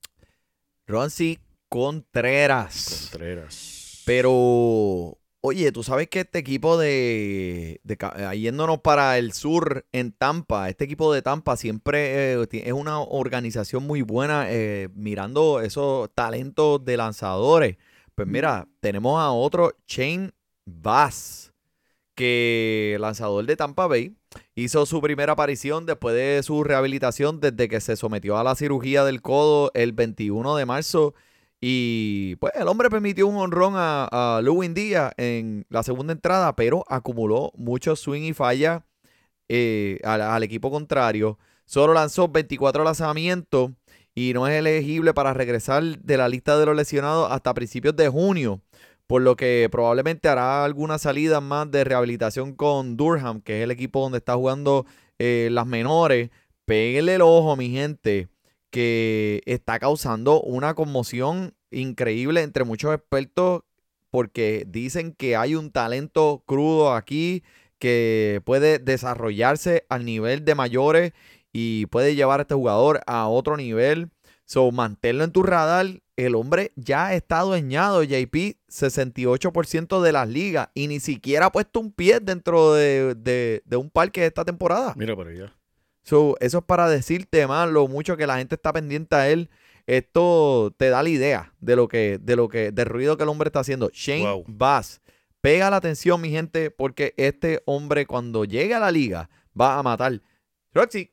Ronci 0.87 1.39
Contreras. 1.69 3.11
Contreras. 3.13 4.03
Pero 4.05 5.19
Oye, 5.41 5.71
tú 5.71 5.85
sabes 5.85 6.09
que 6.09 6.21
este 6.21 6.41
equipo 6.41 6.77
de, 6.77 7.81
de 7.85 8.39
yéndonos 8.41 8.81
para 8.81 9.19
el 9.19 9.33
sur 9.33 9.87
en 9.93 10.11
Tampa, 10.11 10.69
este 10.69 10.85
equipo 10.85 11.13
de 11.13 11.23
Tampa 11.23 11.57
siempre 11.57 12.35
eh, 12.35 12.49
es 12.51 12.73
una 12.73 12.99
organización 13.01 13.87
muy 13.87 14.03
buena 14.03 14.51
eh, 14.51 14.89
mirando 14.95 15.61
esos 15.61 16.11
talentos 16.13 16.85
de 16.85 16.97
lanzadores. 16.97 17.77
Pues 18.17 18.27
mira, 18.27 18.67
tenemos 18.81 19.21
a 19.21 19.31
otro 19.31 19.77
Shane 19.87 20.33
Bass, 20.67 21.53
que 22.17 22.97
lanzador 22.99 23.47
de 23.47 23.55
Tampa 23.57 23.87
Bay, 23.87 24.17
hizo 24.57 24.87
su 24.87 25.01
primera 25.01 25.35
aparición 25.35 25.87
después 25.87 26.17
de 26.17 26.43
su 26.43 26.65
rehabilitación 26.65 27.39
desde 27.39 27.69
que 27.69 27.81
se 27.81 27.95
sometió 27.95 28.39
a 28.39 28.43
la 28.43 28.57
cirugía 28.57 29.05
del 29.05 29.23
codo 29.23 29.71
el 29.75 29.93
21 29.93 30.57
de 30.57 30.67
marzo. 30.67 31.15
Y 31.61 32.37
pues 32.37 32.53
el 32.55 32.69
hombre 32.69 32.89
permitió 32.89 33.27
un 33.27 33.37
honrón 33.37 33.75
a, 33.77 34.09
a 34.11 34.43
Díaz 34.43 35.13
en 35.17 35.67
la 35.69 35.83
segunda 35.83 36.13
entrada, 36.13 36.55
pero 36.55 36.85
acumuló 36.89 37.53
mucho 37.57 37.97
swing 37.97 38.23
y 38.23 38.33
falla 38.33 38.87
eh, 39.49 39.99
al, 40.05 40.43
equipo 40.43 40.71
contrario. 40.71 41.39
Solo 41.65 41.95
lanzó 41.95 42.29
24 42.29 42.85
lanzamientos 42.85 43.73
y 44.15 44.33
no 44.35 44.47
es 44.47 44.55
elegible 44.55 45.15
para 45.15 45.35
regresar 45.35 45.83
de 45.83 46.17
la 46.17 46.29
lista 46.29 46.59
de 46.59 46.67
los 46.67 46.77
lesionados 46.77 47.31
hasta 47.31 47.55
principios 47.55 47.97
de 47.97 48.09
junio. 48.09 48.63
Por 49.07 49.23
lo 49.23 49.37
que 49.37 49.69
probablemente 49.71 50.29
hará 50.29 50.65
algunas 50.65 51.03
salidas 51.03 51.43
más 51.43 51.71
de 51.71 51.83
rehabilitación 51.85 52.55
con 52.55 52.97
Durham, 52.97 53.41
que 53.41 53.59
es 53.59 53.65
el 53.65 53.71
equipo 53.71 54.01
donde 54.03 54.19
está 54.19 54.35
jugando 54.35 54.87
eh, 55.19 55.49
las 55.51 55.67
menores. 55.67 56.31
Péguenle 56.67 57.15
el 57.17 57.23
ojo, 57.23 57.57
mi 57.57 57.71
gente 57.71 58.29
que 58.71 59.43
está 59.47 59.79
causando 59.79 60.41
una 60.43 60.75
conmoción 60.75 61.55
increíble 61.71 62.43
entre 62.43 62.65
muchos 62.65 62.95
expertos 62.95 63.63
porque 64.11 64.65
dicen 64.67 65.13
que 65.13 65.37
hay 65.37 65.55
un 65.55 65.71
talento 65.71 66.43
crudo 66.47 66.95
aquí 66.95 67.43
que 67.79 68.41
puede 68.45 68.79
desarrollarse 68.79 69.85
al 69.89 70.05
nivel 70.05 70.45
de 70.45 70.55
mayores 70.55 71.13
y 71.53 71.87
puede 71.87 72.15
llevar 72.15 72.41
a 72.41 72.43
este 72.43 72.55
jugador 72.55 73.01
a 73.07 73.29
otro 73.29 73.57
nivel. 73.57 74.11
So, 74.45 74.71
manténlo 74.73 75.25
en 75.25 75.33
tu 75.33 75.43
radar. 75.43 75.87
El 76.17 76.35
hombre 76.35 76.73
ya 76.75 77.15
está 77.15 77.41
adueñado, 77.41 78.03
JP, 78.03 78.57
68% 78.69 80.01
de 80.03 80.13
las 80.13 80.29
ligas 80.29 80.71
y 80.75 80.89
ni 80.89 81.01
siquiera 81.01 81.47
ha 81.47 81.53
puesto 81.53 81.81
un 81.81 81.93
pie 81.93 82.21
dentro 82.21 82.73
de, 82.75 83.15
de- 83.15 83.63
de 83.65 83.77
un 83.77 83.91
parque 83.91 84.27
esta 84.27 84.45
temporada. 84.45 84.95
Mira 84.97 85.15
para 85.15 85.31
allá. 85.31 85.55
So, 86.09 86.37
eso 86.41 86.59
es 86.59 86.65
para 86.65 86.89
decirte 86.89 87.47
más 87.47 87.69
lo 87.69 87.87
mucho 87.87 88.17
que 88.17 88.27
la 88.27 88.39
gente 88.39 88.55
está 88.55 88.73
pendiente 88.73 89.15
a 89.15 89.29
él. 89.29 89.51
Esto 89.87 90.75
te 90.79 90.89
da 90.89 91.03
la 91.03 91.11
idea 91.11 91.53
de 91.61 91.77
lo 91.77 91.87
que, 91.87 92.17
de 92.17 92.35
lo 92.35 92.49
que, 92.49 92.73
del 92.73 92.87
ruido 92.87 93.19
que 93.19 93.25
el 93.25 93.29
hombre 93.29 93.49
está 93.49 93.61
haciendo. 93.61 93.91
Shane 93.93 94.25
Wow. 94.25 94.45
Bass. 94.47 95.03
Pega 95.43 95.69
la 95.69 95.77
atención, 95.77 96.19
mi 96.19 96.31
gente, 96.31 96.71
porque 96.71 97.13
este 97.19 97.63
hombre 97.67 98.07
cuando 98.07 98.47
llegue 98.47 98.75
a 98.75 98.81
la 98.81 98.91
liga 98.91 99.29
va 99.59 99.79
a 99.79 99.83
matar. 99.83 100.23
Roxy. 100.73 101.13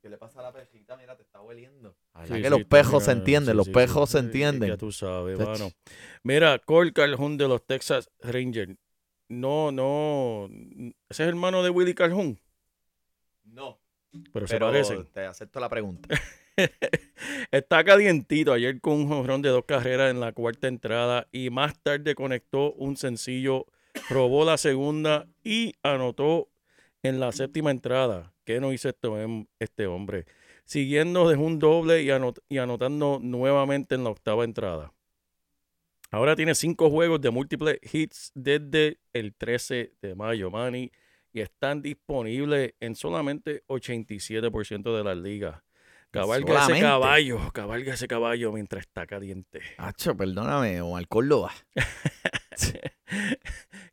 ¿Qué 0.00 0.08
le 0.08 0.16
pasa 0.16 0.40
a 0.40 0.44
la 0.44 0.52
pejita? 0.52 0.96
Mira, 0.96 1.14
te 1.16 1.22
está 1.22 1.42
verdad 1.42 1.92
Sí, 2.26 2.32
que 2.32 2.44
sí, 2.44 2.48
los 2.48 2.64
pejos 2.64 3.04
se 3.04 3.12
entienden, 3.12 3.52
sí, 3.52 3.56
los 3.58 3.68
pejos 3.68 4.08
se 4.08 4.18
entienden. 4.20 4.70
Ya 4.70 4.76
tú 4.78 4.90
sabes, 4.90 5.38
mano. 5.38 5.70
Mira, 6.22 6.58
Cole 6.60 6.94
Calhoun 6.94 7.36
de 7.36 7.46
los 7.46 7.66
Texas 7.66 8.10
Rangers. 8.20 8.74
No, 9.28 9.70
no. 9.70 10.48
Ese 11.10 11.24
es 11.24 11.28
hermano 11.28 11.62
de 11.62 11.68
Willy 11.68 11.94
Calhoun. 11.94 12.40
No, 13.44 13.78
Pero, 14.32 14.46
se 14.46 14.54
pero 14.54 14.66
parecen. 14.66 15.06
te 15.12 15.20
acepto 15.24 15.60
la 15.60 15.68
pregunta. 15.68 16.08
Está 17.50 17.84
calientito 17.84 18.52
ayer 18.52 18.80
con 18.80 18.94
un 18.94 19.08
jonrón 19.08 19.42
de 19.42 19.48
dos 19.50 19.64
carreras 19.64 20.10
en 20.10 20.20
la 20.20 20.32
cuarta 20.32 20.68
entrada 20.68 21.26
y 21.32 21.50
más 21.50 21.78
tarde 21.80 22.14
conectó 22.14 22.72
un 22.74 22.96
sencillo, 22.96 23.66
robó 24.08 24.44
la 24.44 24.58
segunda 24.58 25.26
y 25.44 25.74
anotó 25.82 26.48
en 27.02 27.20
la 27.20 27.32
séptima 27.32 27.70
entrada. 27.70 28.32
¿Qué 28.44 28.60
no 28.60 28.72
hizo 28.72 28.88
este, 28.88 29.08
este 29.58 29.86
hombre? 29.86 30.26
Siguiendo 30.64 31.28
dejó 31.28 31.42
un 31.42 31.58
doble 31.58 32.02
y, 32.02 32.08
anot- 32.08 32.42
y 32.48 32.58
anotando 32.58 33.18
nuevamente 33.22 33.94
en 33.94 34.04
la 34.04 34.10
octava 34.10 34.44
entrada. 34.44 34.92
Ahora 36.12 36.34
tiene 36.34 36.54
cinco 36.56 36.90
juegos 36.90 37.20
de 37.20 37.30
múltiples 37.30 37.78
hits 37.92 38.32
desde 38.34 38.98
el 39.12 39.32
13 39.34 39.92
de 40.02 40.14
mayo, 40.16 40.50
Manny, 40.50 40.90
y 41.32 41.40
están 41.40 41.82
disponibles 41.82 42.74
en 42.80 42.94
solamente 42.94 43.62
87% 43.68 44.96
de 44.96 45.04
las 45.04 45.16
ligas. 45.16 45.62
Cabalga 46.10 46.44
ese 46.54 46.60
Solamente. 46.62 46.80
caballo, 46.86 47.38
cabalga 47.52 47.94
ese 47.94 48.08
caballo 48.08 48.52
mientras 48.52 48.80
está 48.80 49.06
caliente. 49.06 49.60
Hacho, 49.78 50.16
perdóname, 50.16 50.80
Omar 50.80 51.06
Córdoba. 51.06 51.52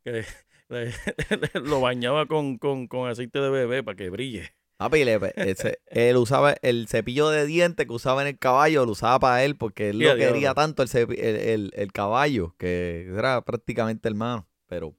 Que 0.04 0.24
le- 0.68 1.60
lo 1.62 1.80
bañaba 1.80 2.26
con, 2.26 2.58
con, 2.58 2.86
con 2.88 3.08
aceite 3.08 3.38
de 3.40 3.50
bebé 3.50 3.82
para 3.82 3.96
que 3.96 4.10
brille. 4.10 4.50
Papi, 4.76 5.04
le- 5.04 5.18
ese- 5.36 5.80
él 5.86 6.16
usaba 6.16 6.54
el 6.62 6.86
cepillo 6.88 7.30
de 7.30 7.46
dientes 7.46 7.86
que 7.86 7.92
usaba 7.92 8.22
en 8.22 8.28
el 8.28 8.38
caballo, 8.38 8.84
lo 8.84 8.92
usaba 8.92 9.18
para 9.18 9.44
él 9.44 9.56
porque 9.56 9.90
él 9.90 10.02
Y 10.02 10.06
a 10.06 10.10
lo 10.12 10.16
quería 10.18 10.32
diablo. 10.38 10.54
tanto 10.62 10.82
el, 10.82 10.88
cepi- 10.88 11.18
el, 11.18 11.36
el- 11.36 11.72
el 11.74 11.92
caballo, 11.92 12.54
que 12.58 13.06
era 13.16 13.42
prácticamente 13.44 14.08
hermano. 14.08 14.46
Pero, 14.66 14.94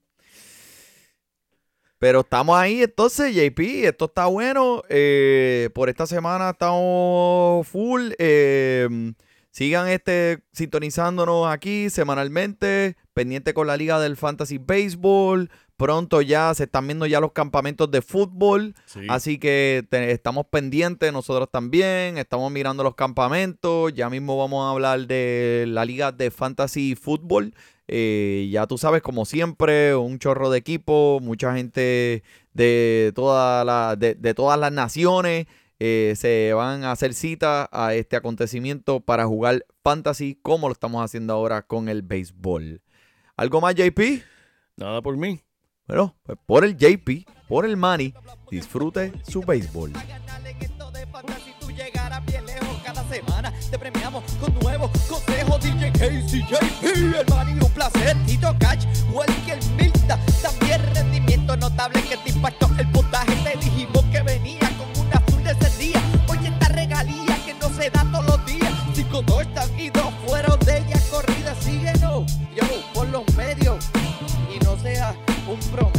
pero 1.99 2.21
estamos 2.21 2.57
ahí 2.57 2.81
entonces, 2.81 3.35
JP, 3.35 3.59
esto 3.85 4.05
está 4.05 4.25
bueno. 4.25 4.81
eh, 4.89 5.69
por 5.75 5.89
esta 5.89 6.07
semana 6.07 6.49
estamos 6.51 7.67
full. 7.67 8.11
eh, 8.17 8.87
sigan 9.51 9.87
este 9.89 10.39
sintonizándonos 10.53 11.47
aquí 11.47 11.89
semanalmente, 11.89 12.95
pendiente 13.13 13.53
con 13.53 13.67
la 13.67 13.77
liga 13.77 13.99
del 13.99 14.15
Fantasy 14.17 14.57
Baseball. 14.57 15.49
Pronto 15.75 16.21
ya 16.21 16.53
se 16.53 16.65
están 16.65 16.87
viendo 16.87 17.05
ya 17.05 17.19
los 17.21 17.31
campamentos 17.31 17.89
de 17.89 18.01
fútbol. 18.01 18.75
Sí. 18.85 18.99
Así 19.09 19.37
que 19.37 19.85
te- 19.89 20.11
estamos 20.11 20.45
pendientes 20.49 21.11
nosotros 21.13 21.49
también, 21.51 22.17
estamos 22.17 22.51
mirando 22.51 22.83
los 22.83 22.95
campamentos, 22.95 23.93
ya 23.93 24.09
mismo 24.09 24.37
vamos 24.37 24.65
a 24.65 24.71
hablar 24.71 25.07
de 25.07 25.65
la 25.67 25.85
liga 25.85 26.11
de 26.11 26.31
fantasy 26.31 26.95
fútbol. 26.95 27.53
Eh, 27.91 28.49
ya 28.51 28.67
tú 28.67 28.77
sabes, 28.77 29.01
como 29.01 29.25
siempre, 29.25 29.95
un 29.95 30.19
chorro 30.19 30.51
de 30.51 30.59
equipo, 30.59 31.19
mucha 31.21 31.55
gente 31.55 32.23
de, 32.53 33.11
toda 33.15 33.65
la, 33.65 33.95
de, 33.95 34.13
de 34.13 34.33
todas 34.35 34.59
las 34.59 34.71
naciones 34.71 35.47
eh, 35.81 36.13
se 36.17 36.51
van 36.53 36.83
a 36.83 36.91
hacer 36.91 37.13
cita 37.13 37.69
a 37.71 37.93
este 37.93 38.17
acontecimiento 38.17 38.99
para 38.99 39.25
jugar 39.25 39.65
fantasy 39.81 40.37
como 40.41 40.67
lo 40.67 40.73
estamos 40.73 41.03
haciendo 41.03 41.33
ahora 41.33 41.61
con 41.61 41.87
el 41.87 42.01
béisbol. 42.01 42.81
¿Algo 43.37 43.61
más, 43.61 43.75
JP? 43.75 44.21
Nada 44.75 45.01
por 45.01 45.15
mí. 45.15 45.41
Bueno, 45.87 46.17
pues 46.23 46.37
por 46.45 46.65
el 46.65 46.75
JP, 46.75 47.25
por 47.47 47.65
el 47.65 47.77
Manny, 47.77 48.13
disfrute 48.51 49.13
su 49.25 49.41
béisbol. 49.41 49.93
A 49.95 50.03
ganar 50.03 50.45
en 50.45 50.61
esto 50.61 50.91
de 50.91 51.07
fantasy 51.07 51.53
tú 51.61 51.71
llegarás 51.71 52.25
bien 52.25 52.45
lejos 52.45 52.81
cada 52.83 53.03
semana. 53.07 53.53
Te 53.71 53.79
premiamos 53.79 54.23
con 54.33 54.53
nuevos 54.59 54.91
DJ 55.57 55.91
Casey, 55.91 56.41
JP, 56.43 56.83
el 56.83 57.25
Manny, 57.29 57.53
un 57.53 57.71
placer. 57.71 58.15
Tito 58.25 58.55
Cash, 58.59 58.85
Welker, 59.11 59.59
Milta. 59.77 60.19
También 60.41 60.81
rendimiento 60.93 61.57
notable 61.57 62.01
que 62.03 62.17
te 62.17 62.29
impactó 62.29 62.69
el 62.77 62.87
puntaje. 62.91 63.35
Te 63.43 63.57
dijimos 63.57 64.05
que 64.11 64.21
venía 64.21 64.69
con 64.77 65.05
una 65.05 65.17
azul 65.17 65.43
de 65.43 65.51
ese 65.51 65.77
día. 65.77 66.01
Oye, 66.27 66.47
esta 66.49 66.67
regalía 66.69 67.35
que 67.45 67.53
no 67.55 67.69
se 67.69 67.89
da 67.89 68.05
todos 68.11 68.25
los 68.25 68.45
días. 68.45 68.71
Cinco 68.93 69.23
touchdowns 69.23 69.79
y 69.79 69.89
dos 69.89 70.13
fueron 70.25 70.59
de 70.59 70.77
ella 70.77 70.99
corrida. 71.09 71.55
Síguenos, 71.59 72.31
yo, 72.55 72.63
por 72.93 73.07
los 73.09 73.23
medios. 73.35 73.83
Y 74.53 74.63
no 74.63 74.77
sea 74.77 75.15
un 75.47 75.59
promedio. 75.71 75.98